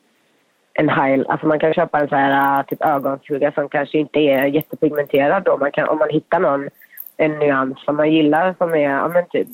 en 0.80 0.88
high, 0.88 1.24
alltså 1.28 1.46
man 1.46 1.58
kan 1.58 1.74
köpa 1.74 2.00
en 2.00 2.08
så 2.08 2.14
här, 2.14 2.58
äh, 2.58 2.66
typ 2.66 2.82
ögonskugga 2.82 3.52
som 3.52 3.68
kanske 3.68 3.98
inte 3.98 4.18
är 4.18 4.46
jättepigmenterad 4.46 5.42
då. 5.44 5.56
Man 5.56 5.72
kan, 5.72 5.88
om 5.88 5.98
man 5.98 6.10
hittar 6.10 6.40
någon, 6.40 6.68
en 7.16 7.38
nyans 7.38 7.84
som 7.84 7.96
man 7.96 8.12
gillar 8.12 8.54
som 8.58 8.74
är, 8.74 8.90
ja 8.90 9.08
men 9.08 9.26
typ 9.28 9.48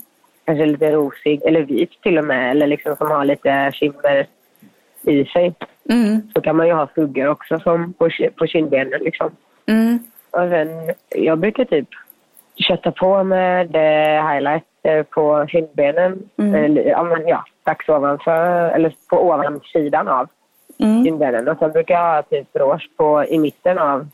kanske 0.45 0.67
lite 0.67 0.91
rosig 0.91 1.43
eller 1.43 1.63
vit 1.63 1.91
till 2.03 2.19
och 2.19 2.25
med 2.25 2.51
eller 2.51 2.67
liksom 2.67 2.97
som 2.97 3.11
har 3.11 3.25
lite 3.25 3.73
skimmer 3.73 4.27
i 5.03 5.25
sig. 5.25 5.55
Mm. 5.91 6.23
Så 6.35 6.41
kan 6.41 6.57
man 6.57 6.67
ju 6.67 6.73
ha 6.73 6.87
skuggor 6.87 7.29
också 7.29 7.61
som 7.61 7.93
på, 7.93 8.09
på 8.37 8.47
kindbenen 8.47 9.01
liksom. 9.01 9.31
Mm. 9.67 9.99
Och 10.31 10.49
sen, 10.49 10.95
jag 11.09 11.39
brukar 11.39 11.65
typ 11.65 11.89
kötta 12.57 12.93
på 12.93 13.25
med 13.25 13.77
eh, 13.77 14.31
highlight 14.31 14.65
på 15.11 15.47
kindbenen. 15.49 16.29
Mm. 16.37 16.55
Eller, 16.55 16.83
ja, 16.83 17.03
men, 17.03 17.29
ja, 17.29 17.45
strax 17.61 17.89
ovanför, 17.89 18.71
eller 18.71 18.95
på 19.11 19.23
ovansidan 19.23 20.09
av 20.09 20.29
mm. 20.79 21.05
kindbenen. 21.05 21.49
Och 21.49 21.59
sen 21.59 21.73
brukar 21.73 21.95
jag 21.95 22.15
ha 22.15 22.23
typ 22.23 22.57
rouge 22.57 22.91
på, 22.97 23.25
i 23.25 23.39
mitten 23.39 23.79
av 23.79 24.09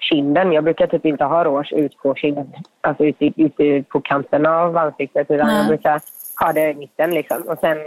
kinden. 0.00 0.52
Jag 0.52 0.64
brukar 0.64 0.86
typ 0.86 1.06
inte 1.06 1.24
ha 1.24 1.44
rouge 1.44 1.72
ut 1.72 1.96
på 1.96 2.14
kind, 2.14 2.38
alltså 2.80 3.04
ute, 3.04 3.32
ute 3.36 3.84
på 3.88 4.00
kanten 4.00 4.46
av 4.46 4.76
ansiktet 4.76 5.30
utan 5.30 5.48
mm. 5.48 5.56
jag 5.56 5.66
brukar 5.66 6.00
ha 6.40 6.52
det 6.52 6.70
i 6.70 6.74
mitten 6.74 7.10
liksom. 7.10 7.42
Och 7.42 7.58
sen 7.58 7.78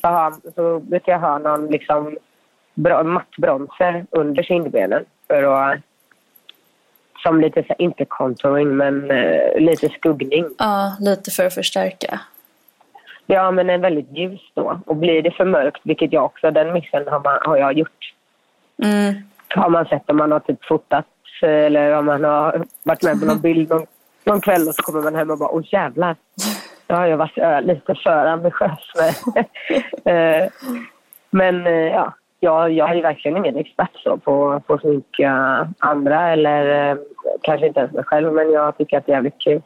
så, 0.00 0.08
ha, 0.08 0.32
så 0.54 0.78
brukar 0.78 1.12
jag 1.12 1.20
ha 1.20 1.38
någon 1.38 1.66
liksom 1.66 2.16
matt 3.04 3.36
bronzer 3.38 4.06
under 4.10 4.42
kindbenen 4.42 5.04
för 5.26 5.42
att 5.42 5.78
som 7.22 7.40
lite, 7.40 7.62
så, 7.62 7.74
inte 7.78 8.04
contouring, 8.04 8.76
men 8.76 9.10
uh, 9.10 9.60
lite 9.60 9.88
skuggning. 9.88 10.46
Ja, 10.58 10.96
lite 11.00 11.30
för 11.30 11.46
att 11.46 11.54
förstärka. 11.54 12.20
Ja, 13.26 13.50
men 13.50 13.70
en 13.70 13.80
väldigt 13.80 14.16
ljus 14.16 14.40
då. 14.54 14.80
Och 14.86 14.96
blir 14.96 15.22
det 15.22 15.30
för 15.30 15.44
mörkt, 15.44 15.80
vilket 15.84 16.12
jag 16.12 16.24
också, 16.24 16.50
den 16.50 16.72
missen 16.72 17.08
har, 17.08 17.20
man, 17.20 17.38
har 17.42 17.56
jag 17.56 17.78
gjort. 17.78 18.14
Mm. 18.82 19.14
Har 19.48 19.70
man 19.70 19.84
sett 19.84 20.10
om 20.10 20.16
man 20.16 20.32
har 20.32 20.40
typ 20.40 20.64
fotat 20.64 21.06
eller 21.42 21.98
om 21.98 22.06
man 22.06 22.24
har 22.24 22.64
varit 22.82 23.02
med 23.02 23.20
på 23.20 23.26
någon 23.26 23.40
bild 23.40 23.70
någon, 23.70 23.86
någon 24.24 24.40
kväll 24.40 24.68
och 24.68 24.74
så 24.74 24.82
kommer 24.82 25.02
man 25.02 25.14
hem 25.14 25.30
och 25.30 25.38
bara 25.38 25.48
åh 25.48 25.62
jävlar. 25.72 26.16
Då 26.86 26.94
har 26.94 27.06
jag 27.06 27.16
varit 27.16 27.66
lite 27.66 27.94
för 27.94 28.26
ambitiös 28.26 28.92
med. 28.96 29.14
Eh, 30.04 30.48
men 31.30 31.66
äh, 31.66 31.72
ja, 31.72 32.14
jag, 32.42 32.72
jag 32.72 32.96
är 32.96 33.02
verkligen 33.02 33.36
ingen 33.36 33.56
expert 33.56 33.90
så 33.94 34.16
på, 34.16 34.62
på 34.66 34.78
sminka 34.78 35.68
andra 35.78 36.32
eller 36.32 36.90
äh, 36.90 36.96
kanske 37.42 37.66
inte 37.66 37.80
ens 37.80 37.92
mig 37.92 38.04
själv 38.04 38.32
men 38.32 38.52
jag 38.52 38.78
tycker 38.78 38.98
att 38.98 39.06
det 39.06 39.12
är 39.12 39.16
jävligt 39.16 39.38
kul. 39.38 39.62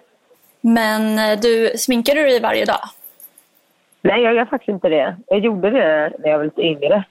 Men 0.61 1.17
du, 1.41 1.73
sminkar 1.77 2.15
du 2.15 2.23
dig 2.23 2.41
varje 2.41 2.65
dag? 2.65 2.81
Nej, 4.03 4.23
jag 4.23 4.35
gör 4.35 4.45
faktiskt 4.45 4.69
inte 4.69 4.89
det. 4.89 5.17
Jag 5.27 5.39
gjorde 5.39 5.71
det 5.71 6.13
när 6.19 6.31
jag 6.31 6.39
var 6.39 6.45
lite 6.45 6.63
yngre. 6.63 7.05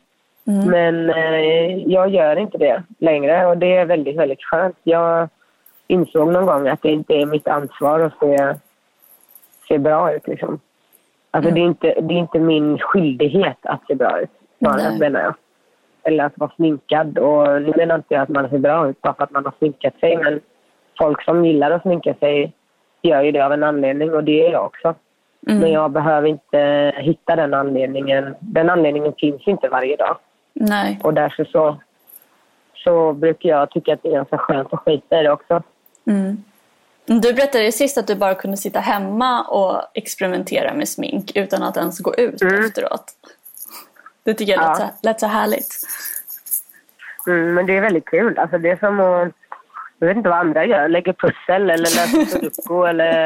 Mm. 0.47 0.69
Men 0.69 1.09
eh, 1.09 1.77
jag 1.87 2.09
gör 2.09 2.35
inte 2.35 2.57
det 2.57 2.83
längre 2.97 3.45
och 3.45 3.57
det 3.57 3.75
är 3.75 3.85
väldigt, 3.85 4.15
väldigt 4.17 4.43
skönt. 4.43 4.77
Jag 4.83 5.29
insåg 5.87 6.31
någon 6.31 6.45
gång 6.45 6.67
att 6.67 6.81
det 6.81 6.91
inte 6.91 7.13
är 7.13 7.25
mitt 7.25 7.47
ansvar 7.47 7.99
att 7.99 8.19
se, 8.19 8.55
se 9.67 9.77
bra 9.77 10.13
ut. 10.13 10.27
Liksom. 10.27 10.59
Alltså, 11.31 11.49
mm. 11.49 11.53
det, 11.53 11.61
är 11.61 11.67
inte, 11.67 12.01
det 12.01 12.13
är 12.13 12.17
inte 12.17 12.39
min 12.39 12.77
skyldighet 12.79 13.57
att 13.61 13.87
se 13.87 13.95
bra 13.95 14.19
ut, 14.19 14.29
bara, 14.59 14.91
menar 14.99 15.21
jag. 15.21 15.33
Eller 16.05 16.23
att 16.23 16.37
vara 16.37 16.51
sminkad. 16.55 17.17
Och 17.17 17.61
nu 17.61 17.73
menar 17.77 17.95
inte 17.95 18.13
jag 18.13 18.21
att 18.21 18.29
man 18.29 18.49
ser 18.49 18.57
bra 18.57 18.89
ut 18.89 19.01
bara 19.01 19.13
för 19.13 19.23
att 19.23 19.31
man 19.31 19.45
har 19.45 19.53
sminkat 19.59 19.99
sig. 19.99 20.17
Men 20.17 20.39
folk 20.97 21.23
som 21.23 21.45
gillar 21.45 21.71
att 21.71 21.81
sminka 21.81 22.13
sig 22.13 22.53
gör 23.01 23.21
ju 23.21 23.31
det 23.31 23.45
av 23.45 23.53
en 23.53 23.63
anledning 23.63 24.13
och 24.13 24.23
det 24.23 24.47
är 24.47 24.51
jag 24.51 24.65
också. 24.65 24.95
Mm. 25.47 25.59
Men 25.59 25.71
jag 25.71 25.91
behöver 25.91 26.27
inte 26.27 26.93
hitta 26.97 27.35
den 27.35 27.53
anledningen. 27.53 28.35
Den 28.39 28.69
anledningen 28.69 29.13
finns 29.17 29.47
inte 29.47 29.69
varje 29.69 29.95
dag. 29.95 30.17
Nej. 30.53 30.99
Och 31.03 31.13
därför 31.13 31.45
så, 31.45 31.77
så 32.73 33.13
brukar 33.13 33.49
jag 33.49 33.71
tycka 33.71 33.93
att 33.93 34.03
det 34.03 34.09
är 34.09 34.13
ganska 34.13 34.37
skönt 34.37 34.73
att 34.73 34.79
skita 34.79 35.19
i 35.19 35.23
det 35.23 35.31
också. 35.31 35.63
Mm. 36.07 36.43
Du 37.05 37.33
berättade 37.33 37.71
sist 37.71 37.97
att 37.97 38.07
du 38.07 38.15
bara 38.15 38.35
kunde 38.35 38.57
sitta 38.57 38.79
hemma 38.79 39.43
och 39.43 39.81
experimentera 39.93 40.73
med 40.73 40.87
smink 40.87 41.31
utan 41.35 41.63
att 41.63 41.77
ens 41.77 41.99
gå 41.99 42.15
ut 42.15 42.41
mm. 42.41 42.65
efteråt. 42.65 43.03
Det 44.25 44.33
tycker 44.33 44.53
jag 44.53 44.63
ja. 44.63 44.69
lät, 44.69 44.77
så, 44.77 44.89
lät 45.01 45.19
så 45.19 45.27
härligt. 45.27 45.75
Mm, 47.27 47.53
men 47.53 47.65
det 47.65 47.77
är 47.77 47.81
väldigt 47.81 48.05
kul. 48.05 48.37
Alltså 48.37 48.57
det 48.57 48.69
är 48.69 48.77
som 48.77 48.99
att 48.99 49.33
jag 49.99 50.07
vet 50.07 50.17
inte 50.17 50.29
vad 50.29 50.39
andra 50.39 50.65
gör. 50.65 50.89
Lägger 50.89 51.13
pussel 51.13 51.69
eller 51.69 51.77
läser 51.77 52.25
sudoku 52.25 52.85
eller, 52.89 53.17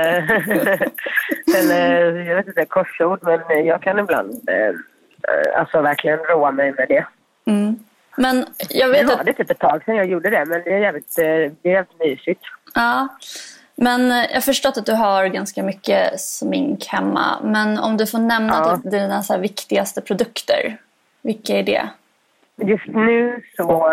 eller 1.57 2.15
jag 2.15 2.35
vet 2.35 2.47
inte, 2.47 2.65
korsord. 2.65 3.19
Men 3.23 3.65
jag 3.65 3.81
kan 3.81 3.99
ibland 3.99 4.49
eh, 4.49 5.59
alltså 5.59 5.81
verkligen 5.81 6.19
roa 6.19 6.51
mig 6.51 6.71
med 6.71 6.87
det. 6.87 7.05
Mm. 7.45 7.75
Men 8.15 8.45
jag 8.69 8.89
vet 8.89 9.07
det 9.07 9.15
var 9.15 9.23
det 9.23 9.33
typ 9.33 9.51
ett 9.51 9.59
tag 9.59 9.83
sedan 9.85 9.95
jag 9.95 10.05
gjorde 10.05 10.29
det, 10.29 10.45
men 10.45 10.61
det 10.63 10.73
är 10.73 10.79
jävligt, 10.79 11.17
eh, 11.17 11.23
det 11.23 11.69
är 11.69 11.71
jävligt 11.71 11.99
mysigt. 11.99 12.41
Ja, 12.75 13.07
men 13.75 14.09
jag 14.09 14.33
har 14.33 14.41
förstått 14.41 14.77
att 14.77 14.85
du 14.85 14.93
har 14.93 15.25
ganska 15.25 15.63
mycket 15.63 16.21
smink 16.21 16.87
hemma. 16.87 17.39
Men 17.43 17.79
om 17.79 17.97
du 17.97 18.07
får 18.07 18.19
nämna 18.19 18.53
ja. 18.53 18.75
typ 18.75 18.91
dina 18.91 19.23
så 19.23 19.37
viktigaste 19.37 20.01
produkter, 20.01 20.77
vilka 21.21 21.53
är 21.53 21.63
det? 21.63 21.89
Just 22.55 22.87
nu 22.87 23.41
så... 23.57 23.87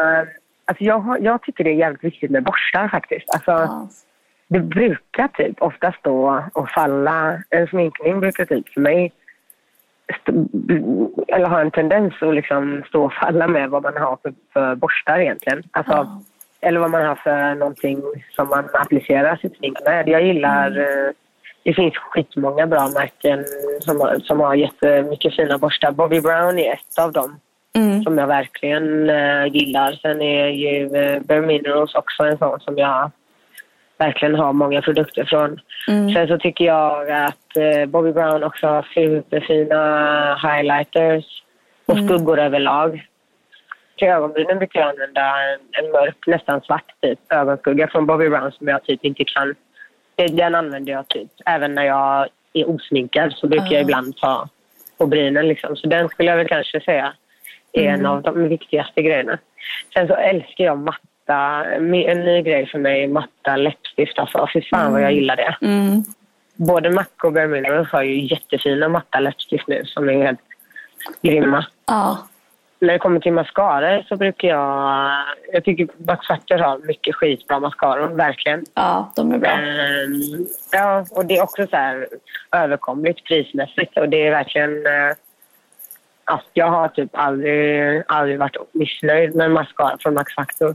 Alltså 0.69 0.85
jag, 0.85 1.17
jag 1.21 1.43
tycker 1.43 1.65
det 1.65 1.71
är 1.71 1.75
jävligt 1.75 2.05
viktigt 2.05 2.31
med 2.31 2.43
borstar 2.43 2.89
faktiskt. 2.89 3.35
Alltså, 3.35 3.51
ja. 3.51 3.89
Det 4.49 4.61
brukar 4.61 5.29
typ 5.29 5.63
ofta 5.63 5.93
stå 5.93 6.45
och 6.53 6.71
falla. 6.71 7.43
En 7.51 7.67
sminkning 7.67 8.21
brukar 8.21 8.45
typ 8.45 8.69
för 8.69 8.81
mig 8.81 9.13
eller 11.29 11.47
ha 11.47 11.61
en 11.61 11.71
tendens 11.71 12.15
att 12.21 12.35
liksom 12.35 12.83
stå 12.89 13.05
och 13.05 13.13
falla 13.13 13.49
med 13.49 13.71
vad 13.71 13.83
man 13.83 13.97
har 13.97 14.19
för, 14.23 14.35
för 14.53 14.75
borstar 14.75 15.19
egentligen. 15.19 15.63
Alltså, 15.71 15.93
ja. 15.93 16.23
Eller 16.61 16.81
vad 16.81 16.91
man 16.91 17.07
har 17.07 17.15
för 17.15 17.55
någonting 17.55 18.03
som 18.31 18.49
man 18.49 18.69
applicerar 18.73 19.37
sitt 19.37 19.57
smink 19.57 19.79
med. 19.85 20.09
Jag 20.09 20.23
gillar... 20.23 20.71
Mm. 20.71 21.15
Eh, 21.67 21.71
det 21.71 21.75
finns 21.75 21.95
skitmånga 21.97 22.67
bra 22.67 22.89
märken 22.89 23.45
som, 23.81 24.21
som 24.25 24.41
har 24.41 24.55
jättemycket 24.55 25.37
fina 25.37 25.59
borstar. 25.59 25.93
Bobby 25.93 26.21
Brown 26.21 26.59
är 26.59 26.73
ett 26.73 26.99
av 26.99 27.13
dem 27.13 27.41
mm. 27.77 28.03
som 28.03 28.19
jag 28.19 28.27
verkligen 28.27 29.11
uh, 29.11 29.47
gillar. 29.47 29.93
Sen 29.93 30.23
är 30.23 30.47
ju 30.47 30.87
uh, 30.87 31.23
Bare 31.23 31.41
Minerals 31.41 31.95
också 31.95 32.23
en 32.23 32.39
sån 32.39 32.61
som 32.61 32.79
jag 32.79 33.11
verkligen 33.99 34.35
har 34.35 34.53
många 34.53 34.83
produkter 34.83 35.25
från. 35.25 35.61
Mm. 35.89 36.15
Sen 36.15 36.29
så 36.29 36.39
tycker 36.39 36.65
jag 36.65 37.11
att 37.11 37.57
uh, 37.59 37.87
Bobby 37.87 38.13
Brown 38.13 38.43
också 38.43 38.67
har 38.67 38.83
superfina 38.95 40.35
highlighters 40.43 41.25
och 41.87 41.97
mm. 41.97 42.09
skuggor 42.09 42.39
överlag. 42.39 43.07
Till 43.99 44.09
ögonbrynen 44.09 44.59
brukar 44.59 44.81
jag 44.81 44.89
använda 44.89 45.21
en, 45.21 45.85
en 45.85 45.91
mörk, 45.91 46.27
nästan 46.27 46.61
svart 46.61 46.93
typ 47.03 47.19
ögonskugga 47.33 47.89
från 47.89 48.07
Bobby 48.07 48.29
Brown 48.29 48.53
som 48.53 48.69
jag 48.69 48.85
typ 48.85 49.05
inte 49.05 49.25
kan. 49.25 49.55
Den 50.17 50.55
använder 50.55 50.93
jag 50.93 51.09
typ 51.09 51.31
även 51.47 51.75
när 51.75 51.85
jag 51.85 52.29
är 52.53 52.71
osminkad 52.71 53.33
så 53.33 53.47
brukar 53.47 53.73
jag 53.73 53.83
ibland 53.83 54.17
ta 54.17 54.49
på 54.99 55.07
brynen 55.07 55.49
liksom. 55.49 55.77
Så 55.77 55.87
den 55.89 56.09
skulle 56.09 56.31
jag 56.31 56.37
väl 56.37 56.49
kanske 56.49 56.81
säga 56.81 57.13
är 57.73 57.89
mm. 57.89 58.01
en 58.01 58.07
av 58.07 58.23
de 58.23 58.49
viktigaste 58.49 59.03
grejerna. 59.03 59.39
Sen 59.95 60.09
så 60.09 60.15
älskar 60.15 60.65
jag 60.65 60.79
matta. 60.79 61.65
En 61.67 62.21
ny 62.21 62.43
grej 62.43 62.67
för 62.67 62.79
mig 62.79 63.05
är 63.05 63.09
matta 63.09 63.57
läppstift. 63.57 64.19
Alltså, 64.19 64.49
fy 64.53 64.63
fan 64.63 64.81
mm. 64.81 64.93
vad 64.93 65.03
jag 65.03 65.11
mm. 65.11 65.21
gillar 65.21 65.37
det. 65.37 65.57
Mm. 65.63 66.05
Både 66.55 66.91
Mac 66.91 67.07
och 67.23 67.33
Minerals 67.33 67.89
har 67.89 68.03
ju 68.03 68.27
jättefina 68.27 68.89
matta 68.89 69.21
läppstift 69.21 69.69
nu 69.69 69.85
som 69.85 70.09
är 70.09 70.27
helt 70.27 70.41
grymma. 71.23 71.67
Ja. 71.87 72.19
När 72.79 72.93
det 72.93 72.99
kommer 72.99 73.21
till 73.21 73.33
mascaror 73.33 74.05
så 74.09 74.17
brukar 74.17 74.49
jag... 74.49 75.11
Jag 75.53 75.65
tycker 75.65 75.89
Max 76.07 76.27
Factor 76.27 76.59
har 76.59 76.79
mycket 76.79 77.15
skitbra 77.15 77.61
mascaror, 77.61 78.09
verkligen. 78.09 78.65
Ja, 78.75 79.13
de 79.17 79.33
är 79.33 79.39
bra. 79.39 79.59
Um, 79.59 80.47
ja, 80.73 81.07
och 81.11 81.27
det 81.27 81.37
är 81.37 81.43
också 81.43 81.67
så 81.67 81.77
här 81.77 82.09
överkomligt 82.53 83.25
prismässigt 83.25 83.99
och 83.99 84.09
det 84.09 84.27
är 84.27 84.31
verkligen... 84.31 84.71
Uh, 84.71 85.13
ja, 86.27 86.43
jag 86.53 86.67
har 86.67 86.89
typ 86.89 87.11
aldrig, 87.13 88.03
aldrig 88.09 88.39
varit 88.39 88.57
missnöjd 88.73 89.35
med 89.35 89.51
mascara 89.51 89.97
från 90.01 90.15
Max 90.15 90.35
Factor. 90.35 90.75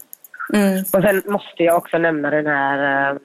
Mm. 0.53 0.79
Och 0.93 1.01
sen 1.01 1.21
måste 1.25 1.63
jag 1.63 1.77
också 1.77 1.97
nämna 1.97 2.29
den 2.29 2.47
här 2.47 3.11
uh, 3.11 3.19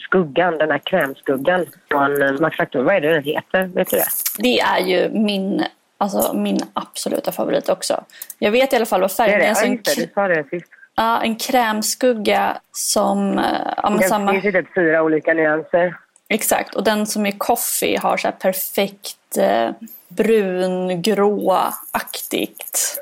skuggan, 0.00 0.58
den 0.58 0.70
här 0.70 0.78
krämskuggan 0.78 1.66
från 1.90 2.40
Max 2.40 2.56
Factor. 2.56 2.82
Vad 2.82 2.94
är 2.94 3.00
det 3.00 3.12
den 3.12 3.24
heter? 3.24 3.64
Vet 3.64 3.90
du 3.90 3.96
det? 3.96 4.08
Det 4.38 4.60
är 4.60 4.78
ju 4.78 5.08
min 5.10 5.64
Alltså 6.00 6.32
min 6.32 6.58
absoluta 6.72 7.32
favorit 7.32 7.68
också. 7.68 8.04
Jag 8.38 8.50
vet 8.50 8.72
i 8.72 8.76
alla 8.76 8.86
fall 8.86 9.00
vad 9.00 9.12
färgen 9.12 9.40
är. 9.40 9.48
Alltså 9.48 9.64
ja, 9.64 9.72
just 9.72 9.84
det. 9.84 9.94
Du 10.06 10.12
sa 10.14 10.28
det 10.28 10.44
sist. 10.50 10.66
Ja, 10.94 11.22
en 11.22 11.36
krämskugga 11.36 12.56
som... 12.72 13.38
Eh, 13.38 13.44
ja, 13.76 13.90
det 13.90 14.08
samma... 14.08 14.32
finns 14.32 14.44
ju 14.44 14.52
typ 14.52 14.74
fyra 14.74 15.02
olika 15.02 15.34
nyanser. 15.34 15.96
Exakt, 16.28 16.74
och 16.74 16.84
den 16.84 17.06
som 17.06 17.26
är 17.26 17.30
coffee 17.30 17.96
har 17.96 18.16
så 18.16 18.32
perfekt 18.32 19.38
eh, 19.38 19.70
brungrå-aktigt. 20.08 23.00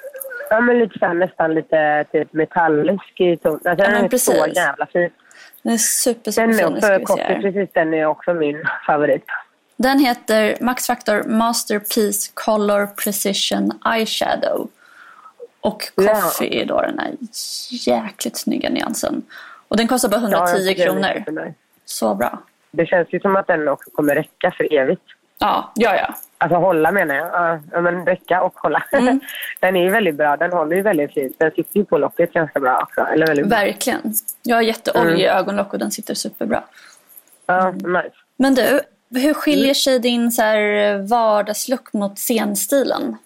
Ja, 0.51 0.61
men 0.61 0.79
lite 0.79 0.99
så 0.99 1.13
nästan 1.13 1.55
lite 1.55 2.05
typ 2.13 2.33
metallisk 2.33 3.21
i 3.21 3.37
ton. 3.37 3.53
Alltså, 3.53 3.69
ja, 3.69 3.75
den 3.75 4.05
är 4.05 4.09
precis. 4.09 4.39
så 4.39 4.47
jävla 4.47 4.87
fin. 4.87 5.11
Den 5.63 5.73
är 5.73 5.77
super, 5.77 6.31
super 6.31 6.47
den 6.47 6.81
fin. 6.81 7.05
Coffee, 7.05 7.43
precis, 7.43 7.71
den 7.73 7.95
är 7.95 8.07
också 8.07 8.35
min 8.35 8.65
favorit. 8.87 9.25
Den 9.79 9.99
heter 9.99 10.57
Max 10.61 10.87
Factor 10.87 11.23
Masterpiece 11.23 12.31
Color 12.35 12.87
Precision 12.87 13.73
Eyeshadow. 13.95 14.69
Och 15.61 15.83
Coffee 15.95 16.57
ja. 16.57 16.62
är 16.62 16.67
då 16.67 16.81
den 16.81 16.99
här 16.99 17.12
jäkligt 17.71 18.37
snygga 18.37 18.71
nyansen. 18.71 19.23
Och 19.69 19.77
den 19.77 19.88
kostar 19.88 20.09
bara 20.09 20.21
110 20.21 20.75
ja, 20.77 20.85
kronor. 20.85 21.55
Så 21.85 22.14
bra. 22.14 22.43
Det 22.71 22.87
känns 22.87 23.09
ju 23.11 23.21
som 23.21 23.37
att 23.37 23.47
den 23.47 23.69
också 23.69 23.91
kommer 23.91 24.14
räcka 24.14 24.51
för 24.57 24.75
evigt. 24.75 25.03
Ja, 25.38 25.73
ja, 25.75 25.97
ja. 25.97 26.14
Alltså 26.38 26.59
hålla 26.59 26.93
menar 26.93 27.14
jag. 27.14 27.61
Ja, 27.73 27.81
men 27.81 28.07
räcka 28.07 28.43
och 28.43 28.55
hålla. 28.55 28.83
Mm. 28.93 29.21
den 29.61 29.77
är 29.77 29.83
ju 29.83 29.91
väldigt 29.91 30.14
bra. 30.14 30.37
Den 30.37 30.53
håller 30.53 30.77
ju 30.77 30.83
väldigt 30.83 31.14
fint. 31.14 31.38
Den 31.38 31.51
sitter 31.51 31.79
ju 31.79 31.85
på 31.85 31.99
locket 31.99 32.33
ganska 32.33 32.61
bra 32.61 32.81
också. 32.83 33.01
Eller 33.01 33.27
väldigt 33.27 33.47
Verkligen. 33.47 34.14
Jag 34.43 34.57
har 34.57 34.62
jätteoljig 34.62 35.25
mm. 35.25 35.38
ögonlock 35.38 35.73
och 35.73 35.79
den 35.79 35.91
sitter 35.91 36.14
superbra. 36.14 36.64
Ja, 37.47 37.71
nice. 37.71 38.17
Men 38.37 38.55
du, 38.55 38.81
hur 39.11 39.35
skiljer 39.35 39.75
sig 39.75 39.99
din 39.99 40.31
så 40.31 40.42
här, 40.42 40.97
vardagslook 41.09 41.92
mot 41.92 42.18
scenstilen? 42.18 43.16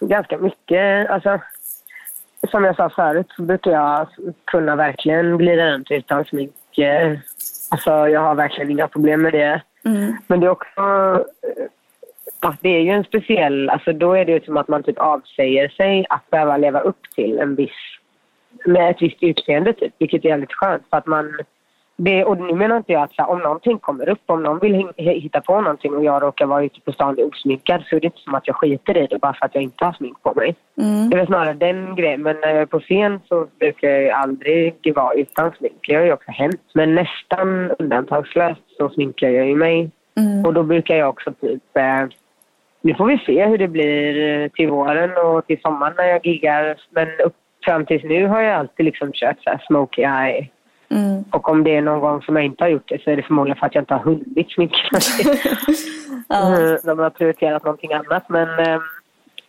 Ganska 0.00 0.38
mycket. 0.38 1.10
Alltså, 1.10 1.40
som 2.50 2.64
jag 2.64 2.76
sa 2.76 2.90
förut 2.90 3.26
så 3.36 3.42
brukar 3.42 3.70
jag 3.70 4.08
kunna 4.44 4.76
verkligen 4.76 5.38
glida 5.38 5.72
runt 5.72 5.90
utan 5.90 6.24
smink. 6.24 6.54
Alltså, 7.68 7.90
jag 7.90 8.20
har 8.20 8.34
verkligen 8.34 8.70
inga 8.70 8.88
problem 8.88 9.22
med 9.22 9.32
det. 9.32 9.62
Mm. 9.84 10.16
Men 10.26 10.40
det 10.40 10.46
är 10.46 10.50
också... 10.50 10.80
Att 12.40 12.58
det 12.60 12.68
är 12.68 12.80
ju 12.80 12.90
en 12.90 13.04
speciell... 13.04 13.70
Alltså 13.70 13.92
då 13.92 14.12
är 14.12 14.24
det 14.24 14.44
som 14.44 14.56
att 14.56 14.68
man 14.68 14.82
typ 14.82 14.98
avsäger 14.98 15.68
sig 15.68 16.06
att 16.08 16.30
behöva 16.30 16.56
leva 16.56 16.80
upp 16.80 17.00
till 17.14 17.38
en 17.38 17.54
viss... 17.54 17.70
Med 18.64 18.90
ett 18.90 19.02
visst 19.02 19.22
utseende, 19.22 19.72
typ, 19.72 19.94
vilket 19.98 20.24
är 20.24 20.28
jävligt 20.28 20.52
skönt. 20.52 20.82
För 20.90 20.96
att 20.96 21.06
man 21.06 21.38
det, 21.96 22.24
och 22.24 22.38
nu 22.38 22.54
menar 22.54 22.76
inte 22.76 22.92
jag 22.92 23.02
att 23.02 23.10
här, 23.18 23.30
om 23.30 23.38
någonting 23.38 23.78
kommer 23.78 24.08
upp, 24.08 24.22
om 24.26 24.42
någon 24.42 24.58
vill 24.58 24.88
hitta 24.96 25.40
på 25.40 25.60
någonting 25.60 25.94
och 25.94 26.04
jag 26.04 26.22
råkar 26.22 26.46
vara 26.46 26.64
ute 26.64 26.80
på 26.80 26.92
stan 26.92 27.18
osminkad 27.18 27.82
så 27.86 27.96
är 27.96 28.00
det 28.00 28.06
inte 28.06 28.20
som 28.20 28.34
att 28.34 28.46
jag 28.46 28.56
skiter 28.56 28.96
i 28.96 29.06
det 29.06 29.18
bara 29.18 29.34
för 29.34 29.46
att 29.46 29.54
jag 29.54 29.62
inte 29.62 29.84
har 29.84 29.92
smink 29.92 30.22
på 30.22 30.32
mig. 30.34 30.54
Mm. 30.80 31.10
Det 31.10 31.20
är 31.20 31.26
snarare 31.26 31.52
den 31.52 31.96
grejen. 31.96 32.22
Men 32.22 32.36
när 32.42 32.48
jag 32.48 32.62
är 32.62 32.66
på 32.66 32.80
scen 32.80 33.20
så 33.28 33.46
brukar 33.58 33.88
jag 33.88 34.10
aldrig 34.10 34.92
vara 34.94 35.14
utan 35.14 35.52
smink. 35.52 35.86
Det 35.88 35.94
har 35.94 36.02
ju 36.02 36.12
också 36.12 36.30
hänt. 36.30 36.60
Men 36.74 36.94
nästan 36.94 37.70
undantagslöst 37.78 38.76
så 38.78 38.88
sminkar 38.88 39.28
jag 39.28 39.46
ju 39.46 39.56
mig. 39.56 39.90
Mm. 40.16 40.44
Och 40.46 40.54
då 40.54 40.62
brukar 40.62 40.96
jag 40.96 41.08
också 41.08 41.32
typ... 41.32 41.76
Eh, 41.76 42.04
nu 42.80 42.94
får 42.94 43.06
vi 43.06 43.18
se 43.18 43.46
hur 43.46 43.58
det 43.58 43.68
blir 43.68 44.42
eh, 44.42 44.48
till 44.48 44.68
våren 44.68 45.10
och 45.26 45.46
till 45.46 45.60
sommaren 45.60 45.94
när 45.96 46.04
jag 46.04 46.26
giggar. 46.26 46.76
Men 46.90 47.08
upp 47.24 47.34
fram 47.64 47.86
tills 47.86 48.04
nu 48.04 48.26
har 48.26 48.40
jag 48.40 48.54
alltid 48.54 48.86
liksom 48.86 49.12
kört 49.12 49.42
så 49.42 49.50
här 49.50 49.62
smoky 49.66 50.02
eye 50.02 50.48
Mm. 50.88 51.24
Och 51.30 51.48
om 51.48 51.64
det 51.64 51.76
är 51.76 51.82
någon 51.82 52.00
gång 52.00 52.22
som 52.22 52.36
jag 52.36 52.44
inte 52.44 52.64
har 52.64 52.68
gjort 52.68 52.88
det 52.88 53.02
så 53.02 53.10
är 53.10 53.16
det 53.16 53.22
förmodligen 53.22 53.58
för 53.58 53.66
att 53.66 53.74
jag 53.74 53.82
inte 53.82 53.94
har 53.94 54.00
hunnit 54.00 54.50
sminka 54.50 54.76
mig. 54.92 55.02
ja. 56.28 56.78
De 56.82 56.98
har 56.98 57.10
prioriterat 57.10 57.64
någonting 57.64 57.92
annat. 57.92 58.28
Men 58.28 58.58
eh, 58.58 58.80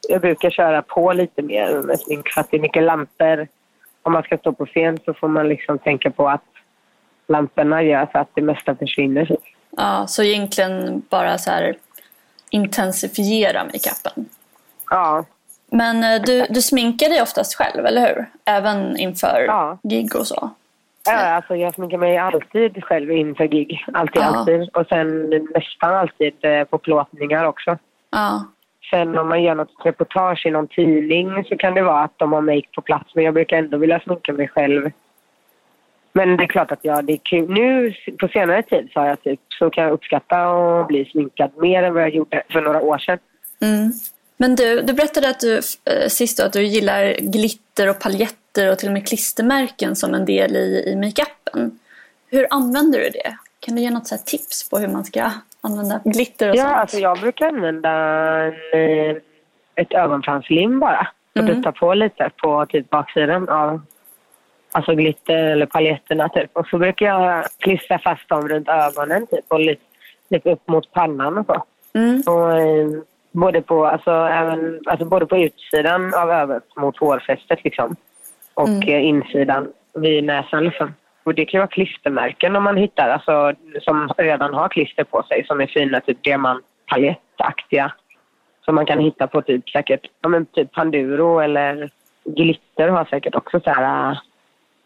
jag 0.09 0.21
brukar 0.21 0.49
köra 0.49 0.81
på 0.81 1.13
lite 1.13 1.41
mer 1.41 1.81
med 1.81 1.99
smink 1.99 2.29
för 2.29 2.41
att 2.41 2.51
det 2.51 2.57
är 2.57 2.61
mycket 2.61 2.83
lampor. 2.83 3.47
Om 4.01 4.13
man 4.13 4.23
ska 4.23 4.37
stå 4.37 4.53
på 4.53 4.65
scen 4.65 4.99
så 5.05 5.13
får 5.13 5.27
man 5.27 5.49
liksom 5.49 5.79
tänka 5.79 6.11
på 6.11 6.29
att 6.29 6.43
lamporna 7.27 7.83
gör 7.83 8.07
så 8.11 8.17
att 8.17 8.29
det 8.33 8.41
mesta 8.41 8.75
försvinner. 8.75 9.37
Ja, 9.77 10.07
så 10.07 10.23
egentligen 10.23 11.03
bara 11.09 11.37
så 11.37 11.51
här 11.51 11.75
intensifiera 12.49 13.63
makeupen. 13.63 14.29
Ja. 14.89 15.25
Men 15.71 16.03
eh, 16.03 16.21
du, 16.21 16.45
du 16.49 16.61
sminkar 16.61 17.09
dig 17.09 17.21
oftast 17.21 17.55
själv, 17.55 17.85
eller 17.85 18.07
hur? 18.07 18.25
Även 18.45 18.97
inför 18.97 19.45
ja. 19.47 19.77
gig 19.83 20.15
och 20.15 20.27
så? 20.27 20.49
Ja, 21.05 21.35
alltså 21.35 21.55
jag 21.55 21.73
sminkar 21.73 21.97
mig 21.97 22.17
alltid 22.17 22.83
själv 22.83 23.11
inför 23.11 23.45
gig. 23.45 23.85
Alltid, 23.93 24.21
ja. 24.21 24.25
alltid. 24.25 24.69
Och 24.73 24.87
sen 24.87 25.29
nästan 25.29 25.93
alltid 25.93 26.33
eh, 26.41 26.63
på 26.63 26.77
plåtningar 26.77 27.45
också. 27.45 27.77
Ja. 28.11 28.45
Sen 28.89 29.17
om 29.17 29.29
man 29.29 29.43
gör 29.43 29.55
något 29.55 29.73
reportage 29.83 30.45
i 30.45 30.51
någon 30.51 30.67
tidning 30.67 31.43
så 31.49 31.57
kan 31.57 31.73
det 31.73 31.81
vara 31.81 32.03
att 32.03 32.19
de 32.19 32.33
har 32.33 32.41
make 32.41 32.67
på 32.75 32.81
plats. 32.81 33.15
Men 33.15 33.23
jag 33.23 33.33
brukar 33.33 33.57
ändå 33.57 33.77
vilja 33.77 33.99
sminka 33.99 34.33
mig 34.33 34.47
själv. 34.47 34.91
Men 36.13 36.37
det 36.37 36.43
är 36.43 36.47
klart 36.47 36.71
att 36.71 36.79
jag, 36.81 37.05
det 37.05 37.13
är 37.13 37.19
kul. 37.23 37.49
Nu 37.49 37.93
på 38.19 38.27
senare 38.27 38.63
tid 38.63 38.89
så, 38.93 38.99
har 38.99 39.07
jag 39.07 39.23
typ, 39.23 39.39
så 39.59 39.69
kan 39.69 39.83
jag 39.83 39.93
uppskatta 39.93 40.37
att 40.37 40.87
bli 40.87 41.05
sminkad 41.05 41.51
mer 41.57 41.83
än 41.83 41.93
vad 41.93 42.03
jag 42.03 42.15
gjorde 42.15 42.43
för 42.49 42.61
några 42.61 42.81
år 42.81 42.97
sedan. 42.97 43.19
Mm. 43.61 43.91
Men 44.37 44.55
du, 44.55 44.81
du 44.81 44.93
berättade 44.93 45.29
att 45.29 45.39
du, 45.39 45.55
eh, 45.57 46.07
sist 46.07 46.39
att 46.39 46.53
du 46.53 46.63
gillar 46.63 47.15
glitter 47.19 47.89
och 47.89 47.99
paljetter 47.99 48.44
och 48.57 48.79
till 48.79 48.89
och 48.89 48.93
med 48.93 49.07
klistermärken 49.07 49.95
som 49.95 50.13
en 50.13 50.25
del 50.25 50.55
i, 50.55 50.83
i 50.87 50.95
makeupen. 50.95 51.79
Hur 52.27 52.47
använder 52.49 52.99
du 52.99 53.09
det? 53.09 53.37
Kan 53.59 53.75
du 53.75 53.81
ge 53.81 53.91
något 53.91 54.07
så 54.07 54.17
tips 54.25 54.69
på 54.69 54.77
hur 54.77 54.87
man 54.87 55.05
ska 55.05 55.31
använda 55.61 56.01
glitter 56.03 56.49
och 56.49 56.55
ja, 56.55 56.61
sånt? 56.61 56.71
Ja, 56.71 56.77
alltså 56.77 56.97
jag 56.97 57.19
brukar 57.19 57.47
använda 57.47 57.89
en, 57.91 58.53
eh, 58.73 59.15
ett 59.75 59.93
ögonfranslim 59.93 60.79
bara. 60.79 61.07
Och 61.35 61.41
mm. 61.41 61.55
dutta 61.55 61.71
på 61.71 61.93
lite 61.93 62.29
på 62.37 62.65
typ 62.65 62.89
baksidan 62.89 63.49
av 63.49 63.81
alltså 64.71 64.95
glitter 64.95 65.43
eller 65.43 65.65
paljetterna 65.65 66.29
typ. 66.29 66.49
Och 66.53 66.67
så 66.67 66.77
brukar 66.77 67.05
jag 67.05 67.45
klistra 67.57 67.99
fast 67.99 68.29
dem 68.29 68.47
runt 68.47 68.69
ögonen 68.69 69.27
typ 69.27 69.45
och 69.47 69.59
lite, 69.59 69.81
lite 70.29 70.51
upp 70.51 70.67
mot 70.67 70.91
pannan 70.91 71.37
och 71.37 71.45
så. 71.45 71.63
Mm. 71.93 72.23
Och, 72.25 72.57
eh, 72.57 72.87
både, 73.31 73.61
på, 73.61 73.85
alltså, 73.85 74.11
även, 74.11 74.81
alltså, 74.85 75.05
både 75.05 75.25
på 75.25 75.37
utsidan 75.37 76.13
av 76.13 76.31
ögat 76.31 76.75
mot 76.75 76.97
hårfästet 76.97 77.63
liksom. 77.63 77.95
Och 78.55 78.67
mm. 78.67 78.89
Eh, 78.89 79.05
insidan 79.05 79.67
vid 79.93 80.23
näsan 80.23 80.63
liksom. 80.63 80.93
Och 81.23 81.35
det 81.35 81.45
kan 81.45 81.59
vara 81.59 81.67
klistermärken 81.67 82.55
om 82.55 82.63
man 82.63 82.77
hittar, 82.77 83.09
alltså, 83.09 83.53
som 83.81 84.09
redan 84.17 84.53
har 84.53 84.69
klister 84.69 85.03
på 85.03 85.23
sig 85.23 85.45
som 85.47 85.61
är 85.61 85.67
fina, 85.67 85.99
typ 85.99 86.23
diamantpaljettaktiga. 86.23 87.93
Som 88.65 88.75
man 88.75 88.85
kan 88.85 88.99
hitta 88.99 89.27
på 89.27 89.41
typ 89.41 89.69
säkert, 89.69 90.07
ja 90.21 90.29
men 90.29 90.45
typ 90.45 90.71
Panduro 90.71 91.39
eller 91.39 91.89
Glitter 92.23 92.87
har 92.87 93.05
säkert 93.05 93.35
också 93.35 93.59
så 93.59 93.69
här 93.69 94.17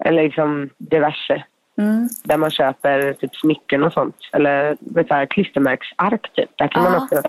eller 0.05 0.23
liksom 0.23 0.69
diverse. 0.77 1.43
Mm. 1.77 2.09
Där 2.23 2.37
man 2.37 2.51
köper 2.51 3.13
typ 3.13 3.35
smycken 3.35 3.83
och 3.83 3.93
sånt. 3.93 4.15
Eller 4.33 4.77
så 5.07 5.13
här, 5.13 5.25
klistermärksark 5.25 6.33
typ. 6.33 6.49
Där 6.57 6.67
kan 6.67 6.83
ja. 6.83 6.89
man 6.89 7.03
också 7.03 7.21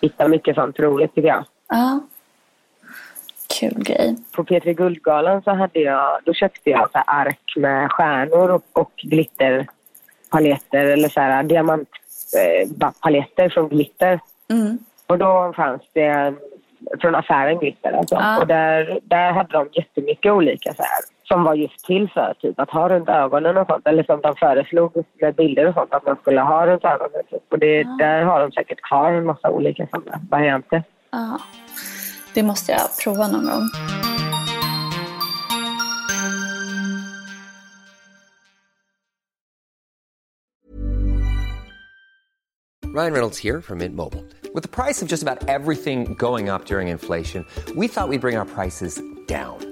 hitta 0.00 0.28
mycket 0.28 0.54
sånt 0.54 0.78
roligt 0.78 1.14
tycker 1.14 1.28
jag. 1.28 1.44
Ja. 1.68 2.00
Kul 3.62 3.82
grej. 3.82 4.16
På 4.36 4.44
P3 4.44 4.72
Guldgalan 4.72 5.42
så 5.42 5.50
hade 5.50 5.80
jag, 5.80 6.18
då 6.24 6.34
köpte 6.34 6.70
jag 6.70 6.90
så 6.90 6.98
ark 6.98 7.52
med 7.56 7.92
stjärnor 7.92 8.50
och, 8.50 8.64
och 8.72 8.92
glitterpaletter 8.96 10.86
eller 10.86 11.08
så 11.08 11.20
här 11.20 11.42
diamantpaletter 11.42 13.44
eh, 13.44 13.50
från 13.50 13.68
glitter. 13.68 14.20
Mm. 14.50 14.78
Och 15.06 15.18
då 15.18 15.52
fanns 15.56 15.82
det 15.92 16.34
från 17.00 17.14
affären 17.14 17.58
glitter 17.58 17.92
alltså. 17.92 18.14
Ja. 18.14 18.40
Och 18.40 18.46
där, 18.46 19.00
där 19.02 19.32
hade 19.32 19.52
de 19.52 19.68
jättemycket 19.72 20.32
olika 20.32 20.74
så 20.74 20.82
här 20.82 21.02
som 21.24 21.44
var 21.44 21.54
just 21.54 21.84
till 21.84 22.10
för 22.10 22.34
typ 22.40 22.60
att 22.60 22.70
ha 22.70 22.88
runt 22.88 23.08
ögonen 23.08 23.56
och 23.56 23.66
sånt. 23.66 23.86
Eller 23.86 24.02
som 24.02 24.20
de 24.20 24.36
föreslog 24.36 25.04
med 25.20 25.34
bilder 25.34 25.68
och 25.68 25.74
sånt 25.74 25.94
att 25.94 26.06
man 26.06 26.16
skulle 26.16 26.40
ha 26.40 26.66
runt 26.66 26.84
ögonen. 26.84 27.22
Typ. 27.30 27.42
Och 27.50 27.58
det, 27.58 27.80
ja. 27.80 27.96
där 27.98 28.22
har 28.22 28.40
de 28.40 28.52
säkert 28.52 28.80
kvar 28.80 29.12
en 29.12 29.26
massa 29.26 29.50
olika 29.50 29.86
sådana 29.86 30.20
varianter. 30.30 30.82
Ja, 31.10 31.38
det 32.34 32.42
måste 32.42 32.72
jag 32.72 32.98
prova 33.04 33.28
någon 33.28 33.44
gång. 33.44 33.68
Ryan 42.94 43.12
Reynolds 43.12 43.44
här 43.44 43.60
från 43.60 43.78
Mint 43.78 43.94
Mobile. 43.94 44.22
Med 44.54 44.70
priset 44.70 45.08
på 45.08 45.14
nästan 45.14 45.38
allt 45.48 45.82
som 45.82 46.14
går 46.14 46.54
upp 46.54 46.70
under 46.70 46.80
inflationen, 46.80 47.46
trodde 47.54 47.80
vi 47.80 47.86
att 47.86 48.10
vi 48.10 48.18
skulle 48.18 48.18
bring 48.18 48.38
våra 48.38 48.44
priser 48.44 48.90
down. 49.28 49.71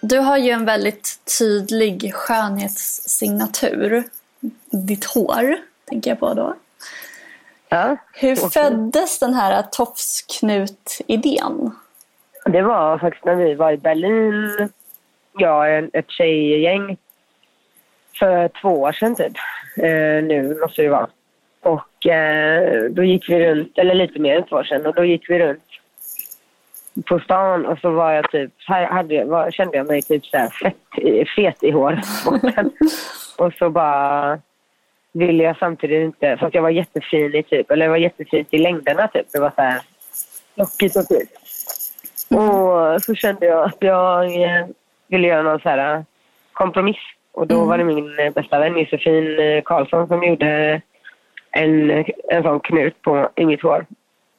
Du 0.00 0.18
har 0.18 0.38
ju 0.38 0.50
en 0.50 0.64
väldigt 0.64 1.20
tydlig 1.38 2.14
skönhetssignatur. 2.14 4.04
Ditt 4.70 5.04
hår, 5.04 5.56
tänker 5.84 6.10
jag 6.10 6.20
på 6.20 6.34
då. 6.34 6.54
Ja, 7.68 7.96
Hur 8.14 8.32
okay. 8.32 8.50
föddes 8.50 9.18
den 9.18 9.34
här 9.34 9.62
tofsknut-idén? 9.62 11.70
Det 12.44 12.62
var 12.62 12.98
faktiskt 12.98 13.24
när 13.24 13.36
vi 13.36 13.54
var 13.54 13.72
i 13.72 13.76
Berlin, 13.76 14.68
jag 15.32 15.88
ett 15.92 16.10
tjejgäng, 16.10 16.96
för 18.18 18.50
två 18.62 18.68
år 18.68 18.92
sedan 18.92 19.16
typ. 19.16 19.32
Eh, 19.76 20.24
nu 20.24 20.58
måste 20.60 20.82
det 20.82 20.88
vara. 20.88 21.08
Och 21.62 22.06
eh, 22.06 22.90
då 22.90 23.04
gick 23.04 23.30
vi 23.30 23.46
runt, 23.46 23.78
eller 23.78 23.94
lite 23.94 24.18
mer 24.18 24.36
än 24.36 24.46
två 24.46 24.56
år 24.56 24.64
sedan, 24.64 24.86
och 24.86 24.94
då 24.94 25.04
gick 25.04 25.30
vi 25.30 25.38
runt 25.38 25.64
på 27.06 27.18
stan 27.18 27.66
och 27.66 27.78
så 27.78 27.90
var 27.90 28.12
jag 28.12 28.30
typ, 28.30 28.52
hade, 28.66 29.24
var, 29.24 29.50
kände 29.50 29.76
jag 29.76 29.86
mig 29.86 30.02
typ 30.02 30.26
så 30.26 30.36
här 30.36 30.48
fett, 30.48 30.76
fet 31.36 31.62
i 31.62 31.70
håret. 31.70 32.04
och 33.38 33.52
så 33.58 33.70
bara 33.70 34.38
ville 35.12 35.42
jag 35.44 35.56
samtidigt 35.58 36.04
inte, 36.04 36.36
för 36.36 36.46
att 36.46 36.54
jag 36.54 36.62
var 36.62 36.70
jättefin 36.70 37.34
i 37.34 37.42
typ, 37.42 37.70
eller 37.70 37.84
jag 37.84 37.90
var 37.90 37.96
jättefint 37.98 38.48
i 38.50 38.58
längderna 38.58 39.08
typ. 39.08 39.26
Det 39.32 39.40
var 39.40 39.52
så 39.56 39.62
här 39.62 39.80
lockigt 40.54 40.96
och 40.96 41.06
fint. 41.08 41.30
Och 42.30 43.02
så 43.02 43.14
kände 43.14 43.46
jag 43.46 43.64
att 43.64 43.76
jag, 43.80 44.24
ville 45.08 45.28
göra 45.28 45.42
någon 45.42 45.60
så 45.60 45.68
här 45.68 46.04
kompromiss. 46.52 46.96
Och 47.32 47.46
då 47.46 47.54
Mm. 47.54 47.68
var 47.68 47.78
det 47.78 47.84
min 47.84 48.18
eh, 48.18 48.32
bästa 48.32 48.58
vän 48.58 48.78
Josefin 48.78 49.38
eh, 49.38 49.62
Karlsson 49.62 50.08
som 50.08 50.22
gjorde 50.24 50.80
en, 51.50 51.90
en 52.28 52.42
sån 52.42 52.60
knut 52.60 53.02
på, 53.02 53.28
i 53.36 53.46
mitt 53.46 53.62
hår. 53.62 53.86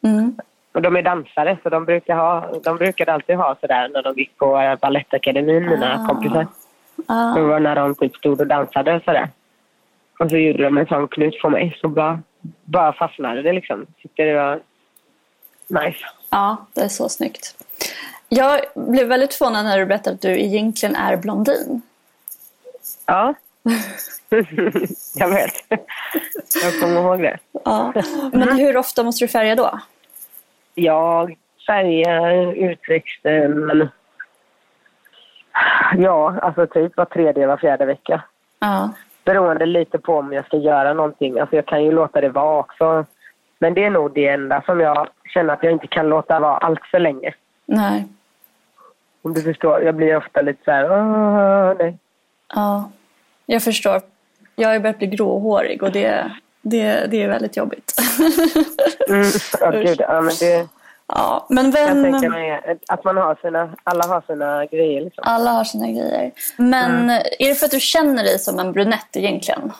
Mm. 0.03 0.35
Och 0.71 0.81
de 0.81 0.95
är 0.95 1.01
dansare 1.01 1.57
så 1.63 1.69
de, 1.69 1.85
brukar 1.85 2.15
ha, 2.15 2.59
de 2.63 2.77
brukade 2.77 3.13
alltid 3.13 3.35
ha 3.35 3.55
sådär 3.61 3.89
när 3.93 4.03
de 4.03 4.15
gick 4.17 4.37
på 4.37 4.57
eh, 4.59 4.75
Balettakademin, 4.75 5.65
mina 5.69 6.03
Ah. 6.03 6.07
kompisar. 6.07 6.47
Ah. 7.07 7.33
Det 7.33 7.41
var 7.41 7.59
när 7.59 7.75
de 7.75 7.95
typ 7.95 8.15
stod 8.15 8.41
och 8.41 8.47
dansade 8.47 8.95
och 8.95 9.03
sådär. 9.03 9.29
Och 10.19 10.29
så 10.29 10.37
gjorde 10.37 10.63
de 10.63 10.77
en 10.77 10.85
sån 10.85 11.07
knut 11.07 11.41
på 11.41 11.49
mig. 11.49 11.77
Så 11.81 11.87
bara, 11.87 12.19
bara 12.65 12.93
fastnade 12.93 13.41
det 13.41 13.53
liksom. 13.53 13.85
Tyckte 14.01 14.23
det 14.23 14.33
var 14.33 14.59
nice. 15.67 15.99
Ja, 16.29 16.57
det 16.73 16.81
är 16.81 16.87
så 16.87 17.09
snyggt. 17.09 17.55
Jag 18.29 18.59
blev 18.75 19.07
väldigt 19.07 19.33
förvånad 19.33 19.65
när 19.65 19.77
du 19.79 19.85
berättade 19.85 20.13
att 20.15 20.21
du 20.21 20.39
egentligen 20.39 20.95
är 20.95 21.17
blondin. 21.17 21.81
Ja. 23.05 23.33
jag 25.15 25.29
vet. 25.29 25.53
Jag 26.63 26.79
kommer 26.81 27.01
ihåg 27.01 27.19
det. 27.21 27.37
Ja. 27.65 27.93
Men 28.33 28.57
hur 28.57 28.77
ofta 28.77 29.03
måste 29.03 29.23
du 29.25 29.27
färga 29.29 29.55
då? 29.55 29.79
Jag 30.79 31.35
färgar 31.67 32.53
utväxten... 32.53 33.89
Ja, 35.97 36.35
alltså 36.41 36.67
typ 36.67 36.97
var 36.97 37.05
tredje, 37.05 37.47
var 37.47 37.57
fjärde 37.57 37.85
vecka. 37.85 38.21
Ja. 38.59 38.89
Beroende 39.25 39.65
lite 39.65 39.99
på 39.99 40.17
om 40.17 40.33
jag 40.33 40.45
ska 40.45 40.57
göra 40.57 40.93
någonting. 40.93 41.39
Alltså 41.39 41.55
jag 41.55 41.65
kan 41.65 41.83
ju 41.83 41.91
låta 41.91 42.21
det 42.21 42.29
vara 42.29 42.59
också. 42.59 43.05
Men 43.59 43.73
det 43.73 43.83
är 43.83 43.89
nog 43.89 44.13
det 44.13 44.27
enda 44.27 44.61
som 44.65 44.79
jag 44.79 45.07
känner 45.33 45.53
att 45.53 45.63
jag 45.63 45.71
inte 45.71 45.87
kan 45.87 46.09
låta 46.09 46.39
vara 46.39 46.57
allt 46.57 46.85
för 46.85 46.99
länge. 46.99 47.33
Nej. 47.65 48.07
Om 49.21 49.33
du 49.33 49.41
förstår. 49.41 49.81
Jag 49.81 49.95
blir 49.95 50.17
ofta 50.17 50.41
lite 50.41 50.63
så 50.65 50.71
här... 50.71 50.91
"Åh, 50.91 51.73
nej. 51.79 51.97
Ja. 52.55 52.91
Jag 53.45 53.63
förstår. 53.63 54.01
Jag 54.55 54.69
har 54.69 54.79
börjat 54.79 54.97
bli 54.97 55.07
gråhårig 55.07 55.83
och 55.83 55.91
det, 55.91 56.31
det, 56.61 57.05
det 57.11 57.23
är 57.23 57.27
väldigt 57.27 57.57
jobbigt. 57.57 57.93
Mm, 59.09 59.27
ja, 59.59 59.71
gud, 59.71 59.95
ja, 59.99 60.21
men 60.21 60.33
det 60.39 60.67
ja, 61.07 61.45
men 61.49 61.71
jag 61.71 61.71
vem... 61.71 62.03
tänka 62.03 62.29
mig 62.29 62.77
att 62.87 63.03
man 63.03 63.17
har 63.17 63.35
sina... 63.41 63.69
Alla 63.83 64.07
har 64.07 64.21
sina 64.27 64.65
grejer 64.65 65.01
liksom. 65.01 65.23
Alla 65.27 65.51
har 65.51 65.63
sina 65.63 65.87
grejer. 65.87 66.31
Men 66.57 67.09
är 67.09 67.49
det 67.49 67.55
för 67.55 67.65
att 67.65 67.71
du 67.71 67.79
känner 67.79 68.23
dig 68.23 68.39
som 68.39 68.59
en 68.59 68.71
brunett 68.71 69.15
egentligen? 69.15 69.71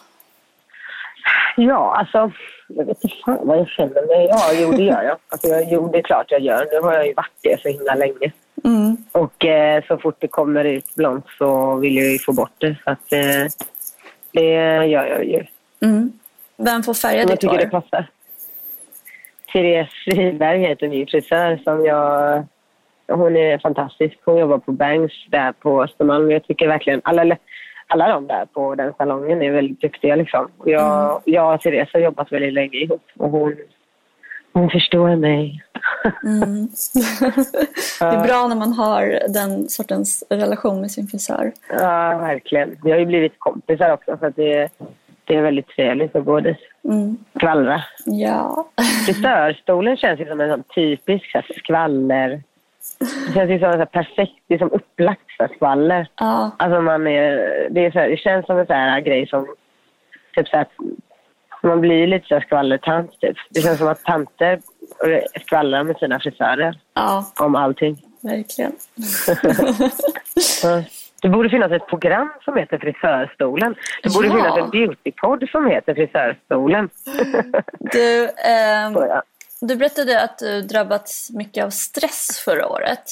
Ja, 1.55 1.95
alltså... 1.95 2.31
Jag 2.67 2.85
vet 2.85 3.03
inte 3.03 3.15
fan 3.25 3.39
vad 3.41 3.57
jag 3.57 3.67
känner 3.67 4.07
mig. 4.07 4.27
Ja, 4.29 4.51
jo, 4.53 4.71
det 4.71 4.83
gör 4.83 5.03
jag. 5.03 5.17
Alltså, 5.29 5.47
jag 5.47 5.67
jo, 5.71 5.89
det 5.91 5.97
är 5.97 6.01
klart 6.01 6.31
jag 6.31 6.41
gör. 6.41 6.67
Nu 6.71 6.79
har 6.79 6.93
jag 6.93 7.07
ju 7.07 7.13
varit 7.13 7.37
det 7.41 7.61
så 7.61 7.69
himla 7.69 7.95
länge. 7.95 8.31
Mm. 8.63 8.97
Och 9.11 9.45
eh, 9.45 9.83
så 9.87 9.97
fort 9.97 10.15
det 10.19 10.27
kommer 10.27 10.65
ut 10.65 10.95
blont 10.95 11.25
så 11.37 11.75
vill 11.75 11.95
jag 11.95 12.05
ju 12.05 12.19
få 12.19 12.33
bort 12.33 12.53
det. 12.57 12.75
Så 12.83 12.91
att, 12.91 13.13
eh, 13.13 13.45
det 14.31 14.51
gör 14.85 15.05
jag 15.05 15.25
ju. 15.25 15.45
Mm. 15.81 16.18
Vem 16.60 16.84
får 16.84 16.93
färga 16.93 17.19
Jag 17.19 17.28
ditt 17.28 17.39
tycker 17.39 17.56
hår? 17.56 17.60
det 17.60 17.69
passar. 17.69 18.10
Therese 19.54 19.89
Friberg 20.06 20.60
heter 20.60 20.88
min 20.88 21.08
frisör 21.08 21.60
som 21.63 21.86
jag... 21.86 22.43
Hon 23.08 23.38
är 23.38 23.58
fantastisk. 23.58 24.17
Hon 24.26 24.38
jobbar 24.38 24.58
på 24.58 24.72
Bangs 24.72 25.12
där 25.30 25.52
på 25.52 25.84
Östermalm. 25.84 26.32
Jag 26.32 26.43
tycker 26.43 26.67
verkligen... 26.67 27.02
Alla, 27.04 27.38
alla 27.88 28.08
de 28.08 28.28
där 28.28 28.45
på 28.45 28.76
den 28.76 28.93
salongen 28.98 29.41
är 29.41 29.52
väldigt 29.52 29.82
duktiga. 29.82 30.15
Liksom. 30.15 30.52
Och 30.58 30.69
jag, 30.69 31.22
jag 31.26 31.54
och 31.54 31.62
Therese 31.62 31.89
har 31.93 32.00
jobbat 32.00 32.32
väldigt 32.32 32.54
länge 32.54 32.78
ihop. 32.78 33.04
Och 33.17 33.30
hon, 33.30 33.56
hon 34.54 34.69
förstår 34.69 35.15
mig. 35.15 35.63
Mm. 36.24 36.43
det 38.00 38.06
är 38.06 38.28
bra 38.28 38.48
när 38.48 38.56
man 38.56 38.74
har 38.74 39.19
den 39.34 39.69
sortens 39.69 40.24
relation 40.30 40.82
med 40.82 40.91
sin 40.91 41.08
frisör. 41.08 41.52
Ja, 41.69 42.17
verkligen. 42.17 42.78
Vi 42.84 42.91
har 42.91 42.98
ju 42.98 43.06
blivit 43.06 43.39
kompisar 43.39 43.93
också 43.93 44.17
så 44.19 44.30
det, 44.30 44.69
det 45.29 45.35
är 45.35 45.41
väldigt 45.41 45.67
trevligt 45.67 46.15
att 46.15 46.25
gå 46.25 46.39
dit. 46.39 46.57
Mm. 46.83 47.17
Skvallra. 47.35 47.83
Ja. 48.05 48.67
Frisörstolen 49.05 49.97
känns 49.97 50.19
ju 50.19 50.25
som 50.25 50.41
en 50.41 50.49
sån 50.49 50.63
typisk 50.63 51.31
så 51.31 51.37
här, 51.37 51.45
skvaller... 51.63 52.43
Det 53.27 53.33
känns 53.33 53.51
ju 53.51 53.59
som 53.59 53.69
en 53.71 53.79
så 53.79 53.85
perfekt, 53.85 54.43
det 54.47 54.53
är 54.53 54.57
som 54.57 54.71
upplagt 54.71 55.31
för 55.37 55.47
skvaller. 55.55 56.07
Ja. 56.15 56.51
Alltså 56.59 56.81
man 56.81 57.07
är, 57.07 57.67
det, 57.69 57.85
är 57.85 57.91
så 57.91 57.99
här, 57.99 58.09
det 58.09 58.17
känns 58.17 58.45
som 58.45 58.57
en 58.57 58.65
sån 58.65 58.75
här 58.75 59.01
grej 59.01 59.27
som... 59.27 59.47
Typ 60.35 60.47
så 60.47 60.55
här, 60.57 60.63
att 60.63 61.63
man 61.63 61.81
blir 61.81 62.07
lite 62.07 62.27
så 62.27 62.33
här 62.33 62.41
skvallertant 62.41 63.19
typ. 63.19 63.37
Det 63.49 63.61
känns 63.61 63.79
som 63.79 63.87
att 63.87 64.03
tanter 64.03 64.59
skvallrar 65.45 65.83
med 65.83 65.97
sina 65.97 66.19
frisörer 66.19 66.79
ja, 66.93 67.25
om 67.39 67.55
allting. 67.55 67.97
verkligen. 68.21 68.71
Det 71.21 71.29
borde 71.29 71.49
finnas 71.49 71.71
ett 71.71 71.88
program 71.88 72.29
som 72.43 72.58
heter 72.58 72.77
Frisörstolen. 72.77 73.75
Det 74.03 74.13
borde 74.13 74.27
Ja. 74.27 74.34
finnas 74.36 74.58
en 74.58 74.69
beautypodd 74.69 75.49
som 75.51 75.67
heter 75.67 75.93
Frisörstolen. 75.93 76.89
Du, 77.79 78.29
ja. 78.45 79.23
du 79.62 79.75
berättade 79.75 80.21
att 80.23 80.38
du 80.38 80.62
drabbats 80.62 81.29
mycket 81.32 81.65
av 81.65 81.69
stress 81.69 82.41
förra 82.45 82.67
året. 82.67 83.03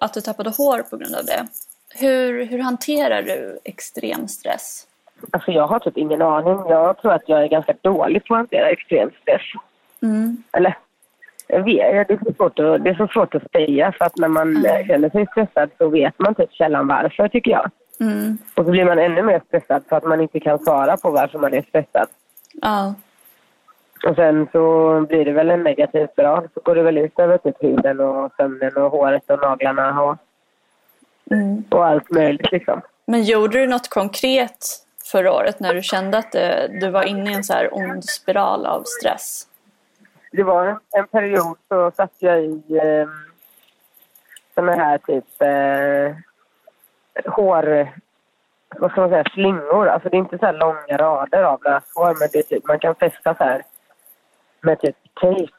Att 0.00 0.14
du 0.14 0.20
tappade 0.20 0.50
hår 0.50 0.82
på 0.90 0.96
grund 0.96 1.14
av 1.14 1.24
det. 1.24 1.46
Hur, 1.94 2.44
hur 2.44 2.58
hanterar 2.58 3.22
du 3.22 3.58
extrem 3.64 4.28
stress? 4.28 4.86
Alltså 5.30 5.50
jag 5.50 5.66
har 5.66 5.78
typ 5.78 5.96
ingen 5.96 6.22
aning. 6.22 6.58
Jag 6.68 6.98
tror 6.98 7.12
att 7.12 7.22
jag 7.28 7.42
är 7.42 7.48
ganska 7.48 7.74
dålig 7.82 8.24
på 8.24 8.34
att 8.34 8.38
hantera 8.38 8.70
extrem 8.70 9.10
stress. 9.22 9.42
Mm. 10.02 10.42
Eller, 10.52 10.78
det 11.60 11.80
är, 11.80 12.24
så 12.24 12.34
svårt 12.34 12.58
att, 12.58 12.84
det 12.84 12.90
är 12.90 12.94
så 12.94 13.08
svårt 13.08 13.34
att 13.34 13.52
säga 13.52 13.92
för 13.92 14.04
att 14.04 14.16
när 14.16 14.28
man 14.28 14.66
eh, 14.66 14.86
känner 14.86 15.10
sig 15.10 15.26
stressad 15.26 15.70
så 15.78 15.88
vet 15.88 16.18
man 16.18 16.34
typ 16.34 16.54
sällan 16.54 16.86
varför 16.86 17.28
tycker 17.28 17.50
jag. 17.50 17.70
Mm. 18.00 18.38
Och 18.56 18.64
så 18.64 18.70
blir 18.70 18.84
man 18.84 18.98
ännu 18.98 19.22
mer 19.22 19.42
stressad 19.46 19.82
för 19.88 19.96
att 19.96 20.04
man 20.04 20.20
inte 20.20 20.40
kan 20.40 20.58
svara 20.58 20.96
på 20.96 21.10
varför 21.10 21.38
man 21.38 21.54
är 21.54 21.62
stressad. 21.62 22.06
Ja. 22.52 22.94
Och 24.08 24.14
sen 24.16 24.48
så 24.52 25.00
blir 25.08 25.24
det 25.24 25.32
väl 25.32 25.50
en 25.50 25.62
negativ 25.62 26.06
spiral. 26.06 26.48
Så 26.54 26.60
går 26.60 26.74
det 26.74 26.82
väl 26.82 26.98
ut 26.98 27.18
över 27.18 27.38
typ 27.38 27.62
huden 27.62 28.00
och 28.00 28.32
sömnen 28.36 28.76
och 28.76 28.90
håret 28.90 29.30
och 29.30 29.40
naglarna 29.40 30.02
och, 30.02 30.16
Mm. 31.30 31.64
och 31.70 31.86
allt 31.86 32.10
möjligt 32.10 32.52
liksom. 32.52 32.80
Men 33.06 33.22
gjorde 33.22 33.58
du 33.58 33.66
något 33.66 33.88
konkret 33.88 34.66
förra 35.04 35.32
året 35.32 35.60
när 35.60 35.74
du 35.74 35.82
kände 35.82 36.18
att 36.18 36.32
det, 36.32 36.68
du 36.80 36.90
var 36.90 37.02
inne 37.02 37.30
i 37.30 37.34
en 37.34 37.44
så 37.44 37.52
här 37.52 37.68
ond 37.74 38.04
spiral 38.04 38.66
av 38.66 38.82
stress? 38.82 39.46
Det 40.32 40.42
var 40.42 40.66
en, 40.66 40.78
en 40.90 41.06
period 41.06 41.56
så 41.68 41.90
satt 41.90 42.12
jag 42.18 42.44
i 42.44 42.62
eh, 42.82 43.08
såna 44.54 44.72
här 44.72 44.98
typ 44.98 45.42
eh, 45.42 46.16
hår... 47.32 47.88
Vad 48.78 48.90
ska 48.90 49.00
man 49.00 49.10
säga? 49.10 49.24
Slingor. 49.34 49.88
Alltså 49.88 50.08
det 50.08 50.16
är 50.16 50.18
inte 50.18 50.38
så 50.38 50.46
här 50.46 50.52
långa 50.52 50.96
rader 50.98 51.42
av 51.42 51.62
löshår 51.64 52.18
men 52.18 52.28
det 52.32 52.38
är 52.38 52.42
typ, 52.42 52.66
man 52.66 52.78
kan 52.78 52.94
fästa 52.94 53.34
så 53.34 53.44
här 53.44 53.62
med 54.60 54.80
typ 54.80 54.96
tejp. 55.20 55.52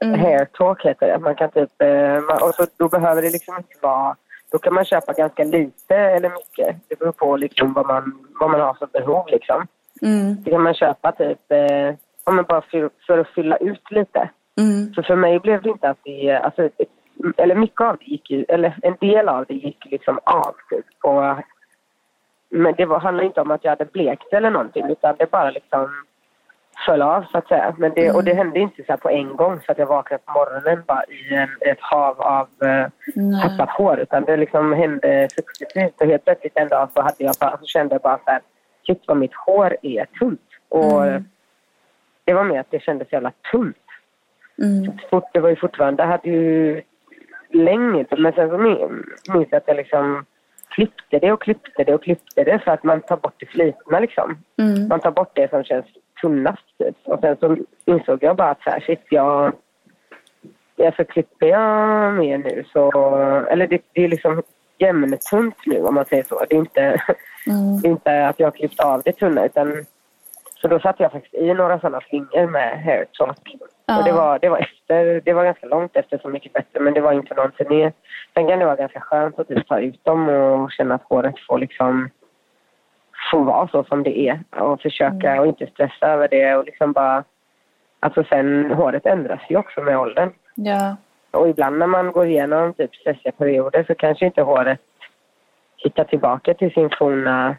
Mm. 0.00 0.20
Hair 0.20 0.44
talk 0.44 0.84
heter 0.84 1.06
det. 1.06 1.18
Man 1.18 1.34
kan 1.34 1.50
typ... 1.50 1.82
Eh, 1.82 2.16
och 2.16 2.54
så, 2.54 2.66
då 2.76 2.88
behöver 2.88 3.22
det 3.22 3.30
liksom 3.30 3.56
inte 3.56 3.74
vara... 3.80 4.16
Då 4.50 4.58
kan 4.58 4.74
man 4.74 4.84
köpa 4.84 5.12
ganska 5.12 5.44
lite 5.44 5.96
eller 5.96 6.30
mycket. 6.30 6.76
Det 6.88 6.98
beror 6.98 7.12
på 7.12 7.36
liksom 7.36 7.72
vad, 7.72 7.86
man, 7.86 8.26
vad 8.40 8.50
man 8.50 8.60
har 8.60 8.74
för 8.74 8.86
behov 8.86 9.28
liksom. 9.28 9.66
Mm. 10.02 10.42
Då 10.42 10.50
kan 10.50 10.62
man 10.62 10.74
köpa 10.74 11.12
typ... 11.12 11.52
Eh, 11.52 11.94
ja, 12.30 12.34
men 12.34 12.44
bara 12.44 12.60
för, 12.60 12.90
för 13.06 13.18
att 13.18 13.28
fylla 13.28 13.56
ut 13.56 13.90
lite. 13.90 14.30
Mm. 14.60 14.94
Så 14.94 15.02
för 15.02 15.16
mig 15.16 15.38
blev 15.38 15.62
det 15.62 15.68
inte 15.70 15.88
att 15.90 15.98
det, 16.04 16.32
alltså, 16.32 16.68
eller 17.36 17.54
mycket 17.54 17.80
av 17.80 17.96
det 17.96 18.04
gick 18.04 18.30
ju, 18.30 18.44
eller 18.48 18.76
en 18.82 18.96
del 19.00 19.28
av 19.28 19.44
det 19.48 19.54
gick 19.54 19.84
liksom 19.90 20.18
av 20.24 20.54
typ. 20.70 20.86
Och, 21.02 21.22
men 22.50 22.74
det 22.76 22.86
var, 22.86 23.00
handlade 23.00 23.26
inte 23.26 23.40
om 23.40 23.50
att 23.50 23.64
jag 23.64 23.70
hade 23.70 23.84
blekt 23.84 24.32
eller 24.32 24.50
någonting 24.50 24.86
utan 24.90 25.14
det 25.18 25.30
bara 25.30 25.50
liksom 25.50 25.88
föll 26.86 27.02
av 27.02 27.24
så 27.32 27.38
att 27.38 27.48
säga. 27.48 27.74
Men 27.78 27.92
det, 27.94 28.10
Och 28.10 28.24
det 28.24 28.34
hände 28.34 28.58
inte 28.60 28.82
så 28.86 28.96
på 28.96 29.10
en 29.10 29.36
gång 29.36 29.60
så 29.66 29.72
att 29.72 29.78
jag 29.78 29.86
vaknade 29.86 30.22
på 30.26 30.32
morgonen 30.32 30.82
bara 30.86 31.04
i 31.04 31.34
en, 31.34 31.48
ett 31.60 31.80
hav 31.80 32.20
av 32.20 32.48
eh, 32.68 32.86
tappat 33.42 33.70
hår 33.70 34.00
utan 34.00 34.24
det 34.24 34.36
liksom 34.36 34.72
hände 34.72 35.28
successivt 35.30 36.00
och 36.00 36.06
helt 36.06 36.24
plötsligt 36.24 36.56
en 36.56 36.68
dag 36.68 36.88
så, 36.94 37.02
hade 37.02 37.24
jag 37.24 37.34
bara, 37.40 37.58
så 37.58 37.66
kände 37.66 37.94
jag 37.94 38.02
bara 38.02 38.18
så 38.18 38.30
här, 38.30 38.40
shit 38.86 39.02
vad 39.06 39.16
mitt 39.16 39.34
hår 39.34 39.76
är 39.82 40.04
tunt. 40.04 40.48
Och 40.68 41.06
Mm. 41.06 41.24
Det 42.24 42.34
var 42.34 42.44
mer 42.44 42.60
att 42.60 42.70
det 42.70 42.82
kändes 42.82 43.12
jävla 43.12 43.32
tunt 43.52 43.76
Mm. 44.62 44.92
fort, 45.10 45.24
det 45.32 45.40
var 45.40 45.48
ju 45.50 45.56
fortfarande, 45.56 46.02
det 46.02 46.06
hade 46.06 46.28
ju 46.30 46.82
länge, 47.52 48.06
men 48.18 48.32
sen 48.32 48.50
så 48.50 48.58
min- 48.58 49.04
minns 49.32 49.48
jag 49.50 49.56
att 49.58 49.64
jag 49.68 49.76
liksom 49.76 50.24
klippte 50.68 51.18
det 51.18 51.32
och 51.32 51.42
klippte 51.42 51.84
det 51.84 51.94
och 51.94 52.02
klippte 52.02 52.44
det 52.44 52.58
för 52.58 52.70
att 52.70 52.84
man 52.84 53.00
tar 53.00 53.16
bort 53.16 53.34
det 53.38 53.46
slitna 53.50 54.00
liksom. 54.00 54.38
Mm. 54.58 54.88
Man 54.88 55.00
tar 55.00 55.10
bort 55.10 55.30
det 55.34 55.50
som 55.50 55.64
känns 55.64 55.86
tunnast 56.20 56.78
typ. 56.78 56.96
Och 57.04 57.20
sen 57.20 57.36
så 57.40 57.56
insåg 57.84 58.18
jag 58.22 58.36
bara 58.36 58.50
att 58.50 58.62
så 58.62 58.70
här, 58.70 58.80
shit, 58.80 59.00
jag... 59.10 59.52
Ja, 60.76 60.92
så 60.96 61.04
klipper 61.04 61.46
jag 61.46 62.14
mer 62.14 62.38
nu 62.38 62.64
så... 62.72 62.90
Eller 63.50 63.66
det, 63.66 63.82
det 63.92 64.04
är 64.04 64.08
liksom 64.08 64.42
jämntunt 64.78 65.56
nu 65.66 65.80
om 65.82 65.94
man 65.94 66.04
säger 66.04 66.22
så. 66.22 66.44
Det 66.48 66.54
är 66.56 66.58
inte, 66.60 66.80
Mm. 67.46 67.80
det 67.82 67.88
är 67.88 67.90
inte 67.90 68.26
att 68.28 68.40
jag 68.40 68.46
har 68.46 68.52
klippt 68.52 68.80
av 68.80 69.02
det 69.04 69.12
tunna 69.12 69.44
utan... 69.46 69.84
Så 70.60 70.68
då 70.68 70.80
satte 70.80 71.02
jag 71.02 71.12
faktiskt 71.12 71.34
i 71.34 71.54
några 71.54 71.80
sådana 71.80 72.00
flingor 72.00 72.46
med 72.46 73.06
talk 73.18 73.36
Ja. 73.86 73.98
Och 73.98 74.04
det 74.04 74.12
var, 74.12 74.38
det 74.38 74.48
var 74.48 74.58
efter, 74.58 75.20
det 75.24 75.32
var 75.32 75.44
ganska 75.44 75.66
långt 75.66 75.96
efter 75.96 76.18
Så 76.18 76.28
mycket 76.28 76.52
bättre 76.52 76.80
men 76.80 76.94
det 76.94 77.00
var 77.00 77.12
inte 77.12 77.34
någon 77.34 77.50
turné. 77.52 77.92
Sen 78.34 78.48
kan 78.48 78.58
det 78.58 78.64
vara 78.64 78.76
ganska 78.76 79.00
skönt 79.00 79.38
att 79.38 79.48
typ 79.48 79.68
ta 79.68 79.80
ut 79.80 80.04
dem 80.04 80.28
och 80.28 80.72
känna 80.72 80.94
att 80.94 81.02
håret 81.02 81.34
får 81.48 81.58
liksom 81.58 82.10
få 83.30 83.42
vara 83.42 83.68
så 83.68 83.84
som 83.84 84.02
det 84.02 84.18
är 84.18 84.40
och 84.50 84.80
försöka 84.80 85.30
mm. 85.30 85.40
och 85.40 85.46
inte 85.46 85.66
stressa 85.66 86.06
över 86.06 86.28
det 86.28 86.56
och 86.56 86.64
liksom 86.64 86.92
bara... 86.92 87.24
Alltså 88.00 88.24
sen, 88.24 88.70
håret 88.70 89.06
ändras 89.06 89.40
ju 89.48 89.56
också 89.56 89.80
med 89.80 89.98
åldern. 89.98 90.32
Ja. 90.54 90.96
Och 91.30 91.48
ibland 91.48 91.78
när 91.78 91.86
man 91.86 92.12
går 92.12 92.26
igenom 92.26 92.74
typ 92.74 92.94
stressiga 92.94 93.32
perioder 93.32 93.84
så 93.86 93.94
kanske 93.94 94.26
inte 94.26 94.42
håret 94.42 94.80
hittar 95.76 96.04
tillbaka 96.04 96.54
till 96.54 96.72
sin 96.72 96.90
forna 96.98 97.56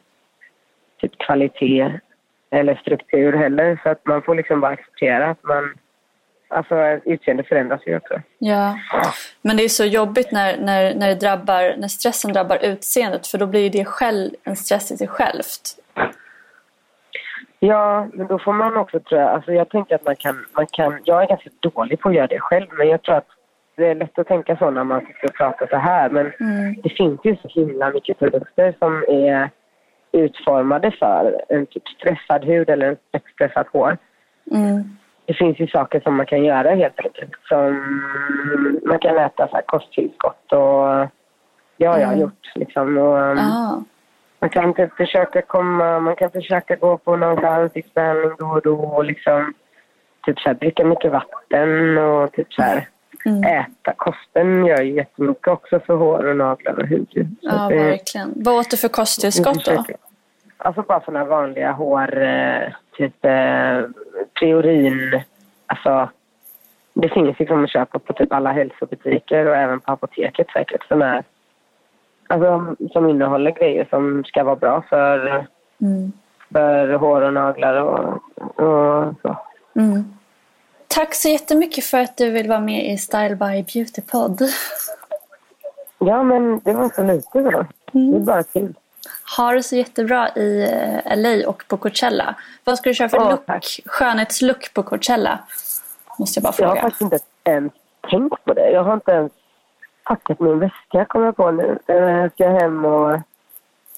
typ 1.01 1.17
kvalitet 1.17 1.99
eller 2.51 2.75
struktur 2.75 3.33
heller. 3.33 3.79
Så 3.83 3.89
att 3.89 4.05
man 4.05 4.21
får 4.21 4.35
liksom 4.35 4.61
bara 4.61 4.71
acceptera 4.71 5.29
att 5.29 5.43
man 5.43 5.73
Alltså 6.53 6.75
utseendet 7.05 7.47
förändras 7.47 7.81
ju 7.87 7.97
också. 7.97 8.21
Ja, 8.37 8.75
men 9.41 9.57
det 9.57 9.63
är 9.63 9.69
så 9.69 9.85
jobbigt 9.85 10.31
när, 10.31 10.57
när, 10.57 10.95
när, 10.95 11.07
det 11.07 11.15
drabbar, 11.15 11.75
när 11.77 11.87
stressen 11.87 12.33
drabbar 12.33 12.59
utseendet 12.61 13.27
för 13.27 13.37
då 13.37 13.47
blir 13.47 13.69
det 13.69 13.85
själv 13.85 14.31
en 14.43 14.55
stress 14.55 14.91
i 14.91 14.97
sig 14.97 15.07
självt. 15.07 15.77
Ja, 17.59 18.07
men 18.13 18.27
då 18.27 18.39
får 18.39 18.53
man 18.53 18.77
också 18.77 18.99
tror 18.99 19.21
jag, 19.21 19.29
alltså 19.29 19.53
jag 19.53 19.69
tänker 19.69 19.95
att 19.95 20.05
man 20.05 20.15
kan, 20.15 20.45
man 20.53 20.67
kan, 20.67 20.99
jag 21.03 21.23
är 21.23 21.27
ganska 21.27 21.49
dålig 21.59 21.99
på 21.99 22.09
att 22.09 22.15
göra 22.15 22.27
det 22.27 22.39
själv 22.39 22.67
men 22.71 22.87
jag 22.87 23.01
tror 23.01 23.15
att 23.15 23.27
det 23.75 23.87
är 23.87 23.95
lätt 23.95 24.19
att 24.19 24.27
tänka 24.27 24.57
så 24.57 24.71
när 24.71 24.83
man 24.83 25.01
ska 25.01 25.27
prata 25.27 25.67
så 25.67 25.77
här 25.77 26.09
men 26.09 26.31
mm. 26.39 26.81
det 26.83 26.89
finns 26.89 27.19
ju 27.23 27.35
så 27.35 27.47
himla 27.47 27.89
mycket 27.89 28.19
produkter 28.19 28.75
som 28.79 29.05
är 29.07 29.49
utformade 30.11 30.91
för 30.91 31.41
en 31.49 31.65
typ 31.65 31.87
stressad 31.87 32.45
hud 32.45 32.69
eller 32.69 32.87
en 32.87 33.19
stressat 33.35 33.67
hår. 33.67 33.97
Mm 34.51 34.83
det 35.31 35.33
finns 35.33 35.59
ju 35.59 35.67
saker 35.67 35.99
som 35.99 36.15
man 36.15 36.25
kan 36.25 36.43
göra 36.43 36.75
helt 36.75 36.99
enkelt. 36.99 37.31
Som 37.47 37.65
man 38.85 38.99
kan 38.99 39.17
äta 39.17 39.47
så 39.47 39.55
här 39.55 39.61
kosttillskott 39.61 40.51
och 40.51 41.07
det 41.77 41.85
har 41.85 41.97
jag 41.97 42.13
mm. 42.13 42.19
gjort. 42.19 42.51
Liksom. 42.55 42.97
Och, 42.97 43.17
ah. 43.17 43.83
Man 44.39 44.49
kan 44.49 44.73
typ 44.73 44.93
försöka 44.93 45.41
komma, 45.41 45.99
man 45.99 46.15
kan 46.15 46.31
försöka 46.31 46.75
gå 46.75 46.97
på 46.97 47.15
någon 47.15 47.45
ansiktsbehandling 47.45 48.31
då 48.39 48.45
och 48.45 48.61
då 48.61 48.75
och 48.75 49.05
liksom 49.05 49.53
typ 50.25 50.39
så 50.39 50.49
här, 50.49 50.55
dricka 50.55 50.85
mycket 50.85 51.11
vatten 51.11 51.97
och 51.97 52.31
typ 52.31 52.53
så 52.53 52.61
här, 52.61 52.87
mm. 53.25 53.43
äta. 53.43 53.93
Kosten 53.97 54.65
gör 54.65 54.81
ju 54.81 54.95
jättemycket 54.95 55.47
också 55.47 55.79
för 55.79 55.95
hår 55.95 56.25
och 56.25 56.37
naglar 56.37 56.79
och 56.79 56.87
hud. 56.87 57.37
Ja, 57.41 57.67
det, 57.69 57.75
verkligen. 57.75 58.33
Vad 58.35 58.59
åt 58.59 58.71
du 58.71 58.77
för 58.77 58.87
kosttillskott 58.87 59.65
då? 59.65 59.85
Alltså 60.57 60.81
bara 60.81 61.01
sådana 61.01 61.25
vanliga 61.25 61.71
hår, 61.71 62.21
eh, 62.21 62.73
typ 62.97 63.25
eh, 63.25 63.81
priorin. 64.39 65.21
Alltså, 65.65 66.09
det 66.93 67.09
finns 67.09 67.39
liksom 67.39 67.63
att 67.63 67.69
köpa 67.69 67.99
på 67.99 68.13
typ 68.13 68.33
alla 68.33 68.51
hälsobutiker 68.51 69.45
och 69.45 69.55
även 69.55 69.79
på 69.79 69.91
apoteket 69.91 70.47
säkert 70.53 70.87
som 70.87 71.01
är 71.01 71.23
alltså, 72.27 72.75
som 72.91 73.09
innehåller 73.09 73.51
grejer 73.51 73.87
som 73.89 74.23
ska 74.23 74.43
vara 74.43 74.55
bra 74.55 74.83
för, 74.89 75.45
mm. 75.81 76.11
för 76.53 76.93
hår 76.93 77.21
och 77.21 77.33
naglar 77.33 77.81
och, 77.81 78.21
och 78.59 79.13
så. 79.21 79.37
Mm. 79.75 80.03
Tack 80.93 81.15
så 81.15 81.29
jättemycket 81.29 81.85
för 81.85 81.97
att 81.97 82.17
du 82.17 82.29
vill 82.29 82.47
vara 82.47 82.59
med 82.59 82.85
i 82.85 82.97
Style 82.97 83.35
by 83.35 83.63
Beauty 83.73 84.01
Pod. 84.01 84.41
Ja, 85.99 86.23
men 86.23 86.59
det 86.59 86.73
var 86.73 86.89
så 86.89 87.03
lite 87.03 87.39
då. 87.39 87.65
Mm. 87.93 88.11
Det 88.11 88.17
är 88.17 88.19
bara 88.19 88.43
kul. 88.43 88.73
Ha 89.37 89.51
det 89.51 89.63
så 89.63 89.75
jättebra 89.75 90.29
i 90.29 90.61
eh, 90.63 91.17
LA 91.17 91.49
och 91.49 91.63
på 91.67 91.77
Coachella. 91.77 92.35
Vad 92.63 92.77
ska 92.77 92.89
du 92.89 92.93
köra 92.93 93.09
för 93.09 93.17
oh, 93.17 93.29
look? 93.29 93.63
skönhetslook 93.85 94.73
på 94.73 94.83
Coachella? 94.83 95.39
Måste 96.19 96.37
jag 96.37 96.43
bara 96.43 96.53
fråga. 96.53 96.69
Jag 96.69 96.75
har 96.75 96.81
faktiskt 96.81 97.01
inte 97.01 97.19
ens 97.43 97.73
tänkt 98.09 98.43
på 98.45 98.53
det. 98.53 98.71
Jag 98.71 98.83
har 98.83 98.93
inte 98.93 99.11
ens 99.11 99.31
packat 100.03 100.39
min 100.39 100.59
väska 100.59 101.05
kommer 101.05 101.25
jag 101.25 101.35
på 101.35 101.51
nu. 101.51 101.79
Jag 101.85 102.31
ska 102.31 102.49
hem 102.49 102.85
och 102.85 103.19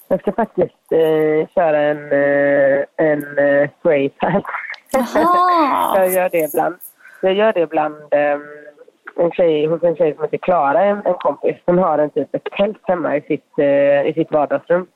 jag 0.08 0.20
ska 0.20 0.32
faktiskt 0.32 0.92
eh, 0.92 1.48
köra 1.54 1.80
en, 1.80 2.12
eh, 2.12 2.84
en 2.96 3.38
eh, 3.38 3.70
spray 3.80 4.08
pack. 4.08 4.44
Jag 5.96 6.12
gör 6.12 6.28
det 6.28 6.38
ibland. 6.38 6.76
Jag 7.20 7.34
gör 7.34 7.52
det 7.52 7.60
ibland 7.60 7.94
eh, 8.10 8.38
en 9.16 9.30
tjej, 9.30 9.66
hos 9.66 9.82
en 9.82 9.96
tjej 9.96 10.14
som 10.14 10.24
heter 10.24 10.38
Klara, 10.38 10.84
en, 10.84 11.02
en 11.04 11.14
kompis. 11.14 11.56
Hon 11.66 11.78
har 11.78 11.98
en 11.98 12.10
typ 12.10 12.34
ett 12.34 12.48
tält 12.56 12.80
hemma 12.82 13.16
i 13.16 13.20
sitt, 13.20 13.58
eh, 13.58 14.06
i 14.06 14.12
sitt 14.14 14.32
vardagsrum. 14.32 14.86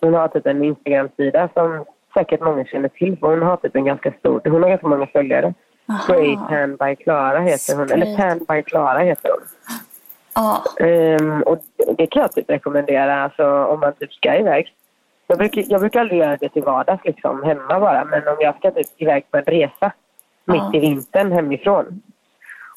Hon 0.00 0.14
har 0.14 0.28
typ 0.28 0.46
en 0.46 0.64
Instagram-sida 0.64 1.48
som 1.54 1.84
säkert 2.14 2.40
många 2.40 2.64
känner 2.64 2.88
till. 2.88 3.18
För 3.18 3.26
hon 3.26 3.42
har 3.42 3.56
typ 3.56 3.76
en 3.76 3.84
ganska 3.84 4.12
stor, 4.12 4.40
hon 4.44 4.62
har 4.62 4.70
ganska 4.70 4.88
många 4.88 5.06
följare. 5.06 5.54
Spray 6.04 6.36
Tan 6.48 6.76
by 6.76 6.96
Klara 6.96 7.40
heter 7.40 7.76
hon, 7.76 7.90
eller 7.92 8.16
Tan 8.16 8.38
by 8.38 8.62
Klara 8.62 8.98
heter 8.98 9.30
hon. 9.30 9.42
Ah. 10.32 10.60
Um, 10.80 11.42
och 11.42 11.58
det 11.96 12.06
kan 12.06 12.22
jag 12.22 12.32
typ 12.32 12.50
rekommendera 12.50 13.22
alltså, 13.22 13.64
om 13.64 13.80
man 13.80 13.92
typ 13.92 14.12
ska 14.12 14.34
iväg. 14.34 14.74
Jag 15.26 15.38
brukar, 15.38 15.64
jag 15.68 15.80
brukar 15.80 16.00
aldrig 16.00 16.20
göra 16.20 16.36
det 16.36 16.48
till 16.48 16.62
vardags 16.62 17.04
liksom, 17.04 17.42
hemma 17.42 17.80
bara. 17.80 18.04
Men 18.04 18.28
om 18.28 18.36
jag 18.40 18.56
ska 18.56 18.70
typ 18.70 18.86
iväg 18.96 19.30
på 19.30 19.36
en 19.36 19.44
resa 19.44 19.92
mitt 20.44 20.74
i 20.74 20.78
vintern 20.78 21.32
hemifrån 21.32 22.02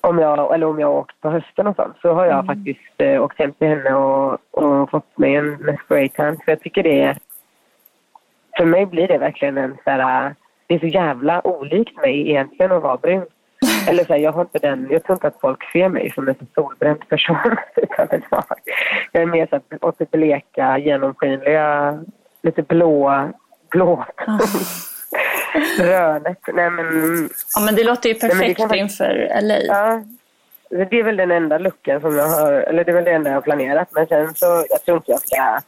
om 0.02 0.20
jag, 0.20 0.54
eller 0.54 0.68
om 0.68 0.80
jag 0.80 0.88
har 0.88 0.95
åkt 0.95 1.22
på 1.22 1.30
hösten 1.30 1.68
och 1.68 1.76
sånt, 1.76 1.95
så 2.02 2.14
har 2.14 2.26
jag 2.26 2.43
mm. 2.43 2.45
faktiskt 2.45 2.93
eh, 2.98 3.24
åkt 3.24 3.39
hem 3.39 3.54
till 3.54 3.68
henne 3.68 3.93
och, 3.93 4.39
och 4.52 4.89
fått 4.89 5.18
mig 5.18 5.36
en 5.36 5.78
spraytan. 5.86 6.38
För 6.45 6.52
jag 6.52 6.62
tycker 6.62 6.84
det 6.84 7.02
är... 7.02 7.18
För 8.58 8.66
mig 8.66 8.86
blir 8.86 9.08
det 9.08 9.18
verkligen 9.18 9.58
en 9.58 9.78
så 9.84 9.89
här, 9.89 10.36
Det 10.68 10.76
är 10.76 10.80
så 10.80 10.88
jävla 10.88 11.48
olikt 11.48 11.98
mig 11.98 12.30
egentligen 12.30 12.72
att 12.72 12.84
vara 12.84 12.98
brun. 12.98 13.26
Eller 13.89 14.04
så 14.04 14.14
här, 14.14 14.20
jag 14.20 14.32
har 14.32 14.41
inte 14.41 14.60
den... 14.60 14.88
Jag 14.91 15.04
tror 15.04 15.16
inte 15.16 15.28
att 15.28 15.41
folk 15.41 15.72
ser 15.72 15.89
mig 15.89 16.12
som 16.12 16.28
en 16.28 16.36
solbränd 16.56 17.10
person. 17.10 17.58
jag 19.12 19.22
är 19.22 19.26
mer 19.26 19.48
så 19.48 19.56
här, 19.56 19.86
åt 19.86 20.00
det 20.00 20.12
bleka, 20.12 20.78
genomskinliga, 20.78 22.00
lite 22.44 22.62
blå, 22.62 23.30
blå. 23.70 24.06
Rönet. 25.80 26.40
Nej 26.54 26.70
men... 26.70 27.30
Ja 27.56 27.62
men 27.62 27.76
det 27.76 27.84
låter 27.84 28.10
ju 28.10 28.16
perfekt 28.16 28.60
Nej, 28.70 28.80
inför 28.80 29.42
LA. 29.42 29.58
Ja. 29.58 30.04
Det 30.70 31.00
är 31.00 31.04
väl 31.04 31.18
den 31.18 31.32
enda 31.32 31.58
luckan 31.58 32.02
som 32.02 32.16
jag 32.16 32.28
har, 32.28 32.52
eller 32.52 32.84
det 32.84 32.92
är 32.92 32.96
väl 32.96 33.04
det 33.04 33.12
enda 33.12 33.30
jag 33.30 33.38
har 33.38 33.42
planerat. 33.42 33.88
Men 33.92 34.08
sen 34.08 34.36
så, 34.36 34.66
jag 34.70 34.84
tror 34.86 34.98
inte 34.98 35.12
jag 35.12 35.22
ska, 35.22 35.62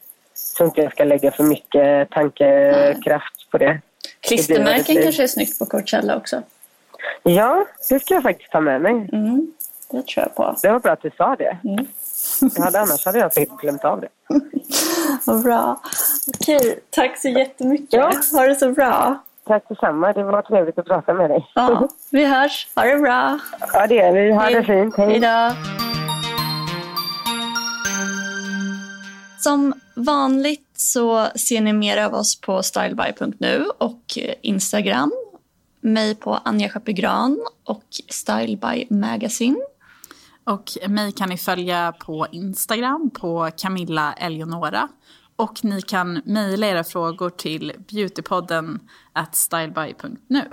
tror 0.58 0.68
inte 0.68 0.82
jag 0.82 0.92
ska 0.92 1.04
lägga 1.04 1.32
för 1.32 1.44
mycket 1.44 2.10
tankekraft 2.10 3.52
på 3.52 3.58
det. 3.58 3.82
Klistermärken 4.20 4.96
det 4.96 5.04
kanske 5.04 5.24
är 5.24 5.28
snyggt 5.28 5.60
på 5.60 5.66
Coachella 5.66 6.18
också? 6.18 6.44
Ja, 7.24 7.66
det 7.90 8.00
ska 8.00 8.14
jag 8.14 8.24
faktiskt 8.24 8.52
ta 8.52 8.60
med 8.60 8.82
mig. 8.82 8.92
Mm, 8.92 9.52
det 9.92 10.08
tror 10.08 10.26
jag 10.26 10.36
på. 10.36 10.56
Det 10.62 10.72
var 10.72 10.80
bra 10.80 10.92
att 10.92 11.02
du 11.02 11.12
sa 11.18 11.36
det. 11.36 11.58
Mm. 11.64 11.88
jag 12.56 12.64
hade, 12.64 12.80
annars 12.80 13.06
hade 13.06 13.20
jag 13.20 13.32
glömt 13.62 13.86
av 13.86 14.02
det. 14.02 14.08
Vad 15.26 15.44
bra. 15.44 15.82
Okej, 16.36 16.80
tack 16.90 17.18
så 17.18 17.30
jättemycket. 17.30 17.94
Ja. 17.94 18.12
Ha 18.32 18.46
det 18.48 18.56
så 18.56 18.72
bra. 18.72 19.24
Tack 19.48 19.70
detsamma. 19.70 20.14
Det 20.14 20.24
var 20.24 20.42
trevligt 20.42 20.78
att 20.78 20.86
prata 20.86 21.14
med 21.14 21.30
dig. 21.30 21.48
Ja, 21.56 21.88
vi 22.12 22.26
hörs. 22.26 22.68
Ha 22.76 22.84
det 22.84 22.98
bra. 23.00 23.40
Ja, 23.74 23.88
det 23.88 23.96
gör 23.96 24.12
vi. 24.14 24.32
Ha 24.32 24.42
Hej. 24.42 24.54
det 24.54 24.64
fint. 24.64 24.98
Hej. 24.98 25.08
Hej 25.08 25.20
då. 25.20 25.56
Som 29.40 29.74
vanligt 29.96 30.70
så 30.74 31.26
ser 31.36 31.62
ni 31.62 31.74
mer 31.74 32.04
av 32.06 32.14
oss 32.14 32.42
på 32.42 32.64
styleby.nu 32.64 33.66
och 33.78 34.04
Instagram. 34.42 35.12
Mig 35.82 36.16
på 36.16 36.40
Anja 36.46 36.70
Schappegran 36.70 37.40
och 37.64 37.84
Styleby 38.10 38.88
Magazine. 38.90 39.58
Och 40.44 40.72
mig 40.88 41.12
kan 41.12 41.30
ni 41.30 41.38
följa 41.38 41.94
på 42.00 42.28
Instagram 42.32 43.10
på 43.10 43.50
Camilla 43.58 44.14
Eleonora. 44.14 44.88
Och 45.40 45.66
ni 45.66 45.82
kan 45.82 46.22
mejla 46.26 46.68
era 46.68 46.84
frågor 46.84 47.30
till 47.30 47.74
beautypodden 47.92 48.80
at 49.14 49.36
styleby.nu. 49.36 50.46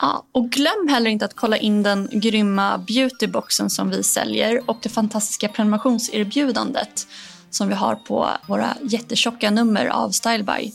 Ja, 0.00 0.26
och 0.32 0.50
glöm 0.50 0.88
heller 0.88 1.10
inte 1.10 1.24
att 1.24 1.36
kolla 1.36 1.56
in 1.56 1.82
den 1.82 2.08
grymma 2.12 2.78
beautyboxen 2.78 3.70
som 3.70 3.90
vi 3.90 4.02
säljer 4.02 4.70
och 4.70 4.78
det 4.82 4.88
fantastiska 4.88 5.48
prenumerationserbjudandet 5.48 7.06
som 7.50 7.68
vi 7.68 7.74
har 7.74 7.94
på 7.94 8.28
våra 8.46 8.76
jättetjocka 8.82 9.50
nummer 9.50 9.86
av 9.86 10.10
Styleby. 10.10 10.72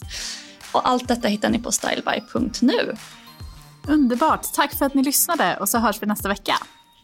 Och 0.72 0.90
allt 0.90 1.08
detta 1.08 1.28
hittar 1.28 1.50
ni 1.50 1.60
på 1.60 1.72
styleby.nu. 1.72 2.96
Underbart. 3.88 4.54
Tack 4.54 4.74
för 4.74 4.86
att 4.86 4.94
ni 4.94 5.04
lyssnade 5.04 5.58
och 5.58 5.70
så 5.70 5.78
hörs 5.78 6.02
vi 6.02 6.06
nästa 6.08 6.30
vecka. 6.30 6.56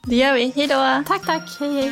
Det 0.04 0.16
gör 0.16 0.34
vi. 0.34 0.52
Hej 0.56 0.68
då. 0.68 1.04
Tack, 1.08 1.26
tack. 1.26 1.60
Hej, 1.60 1.74
hej. 1.74 1.92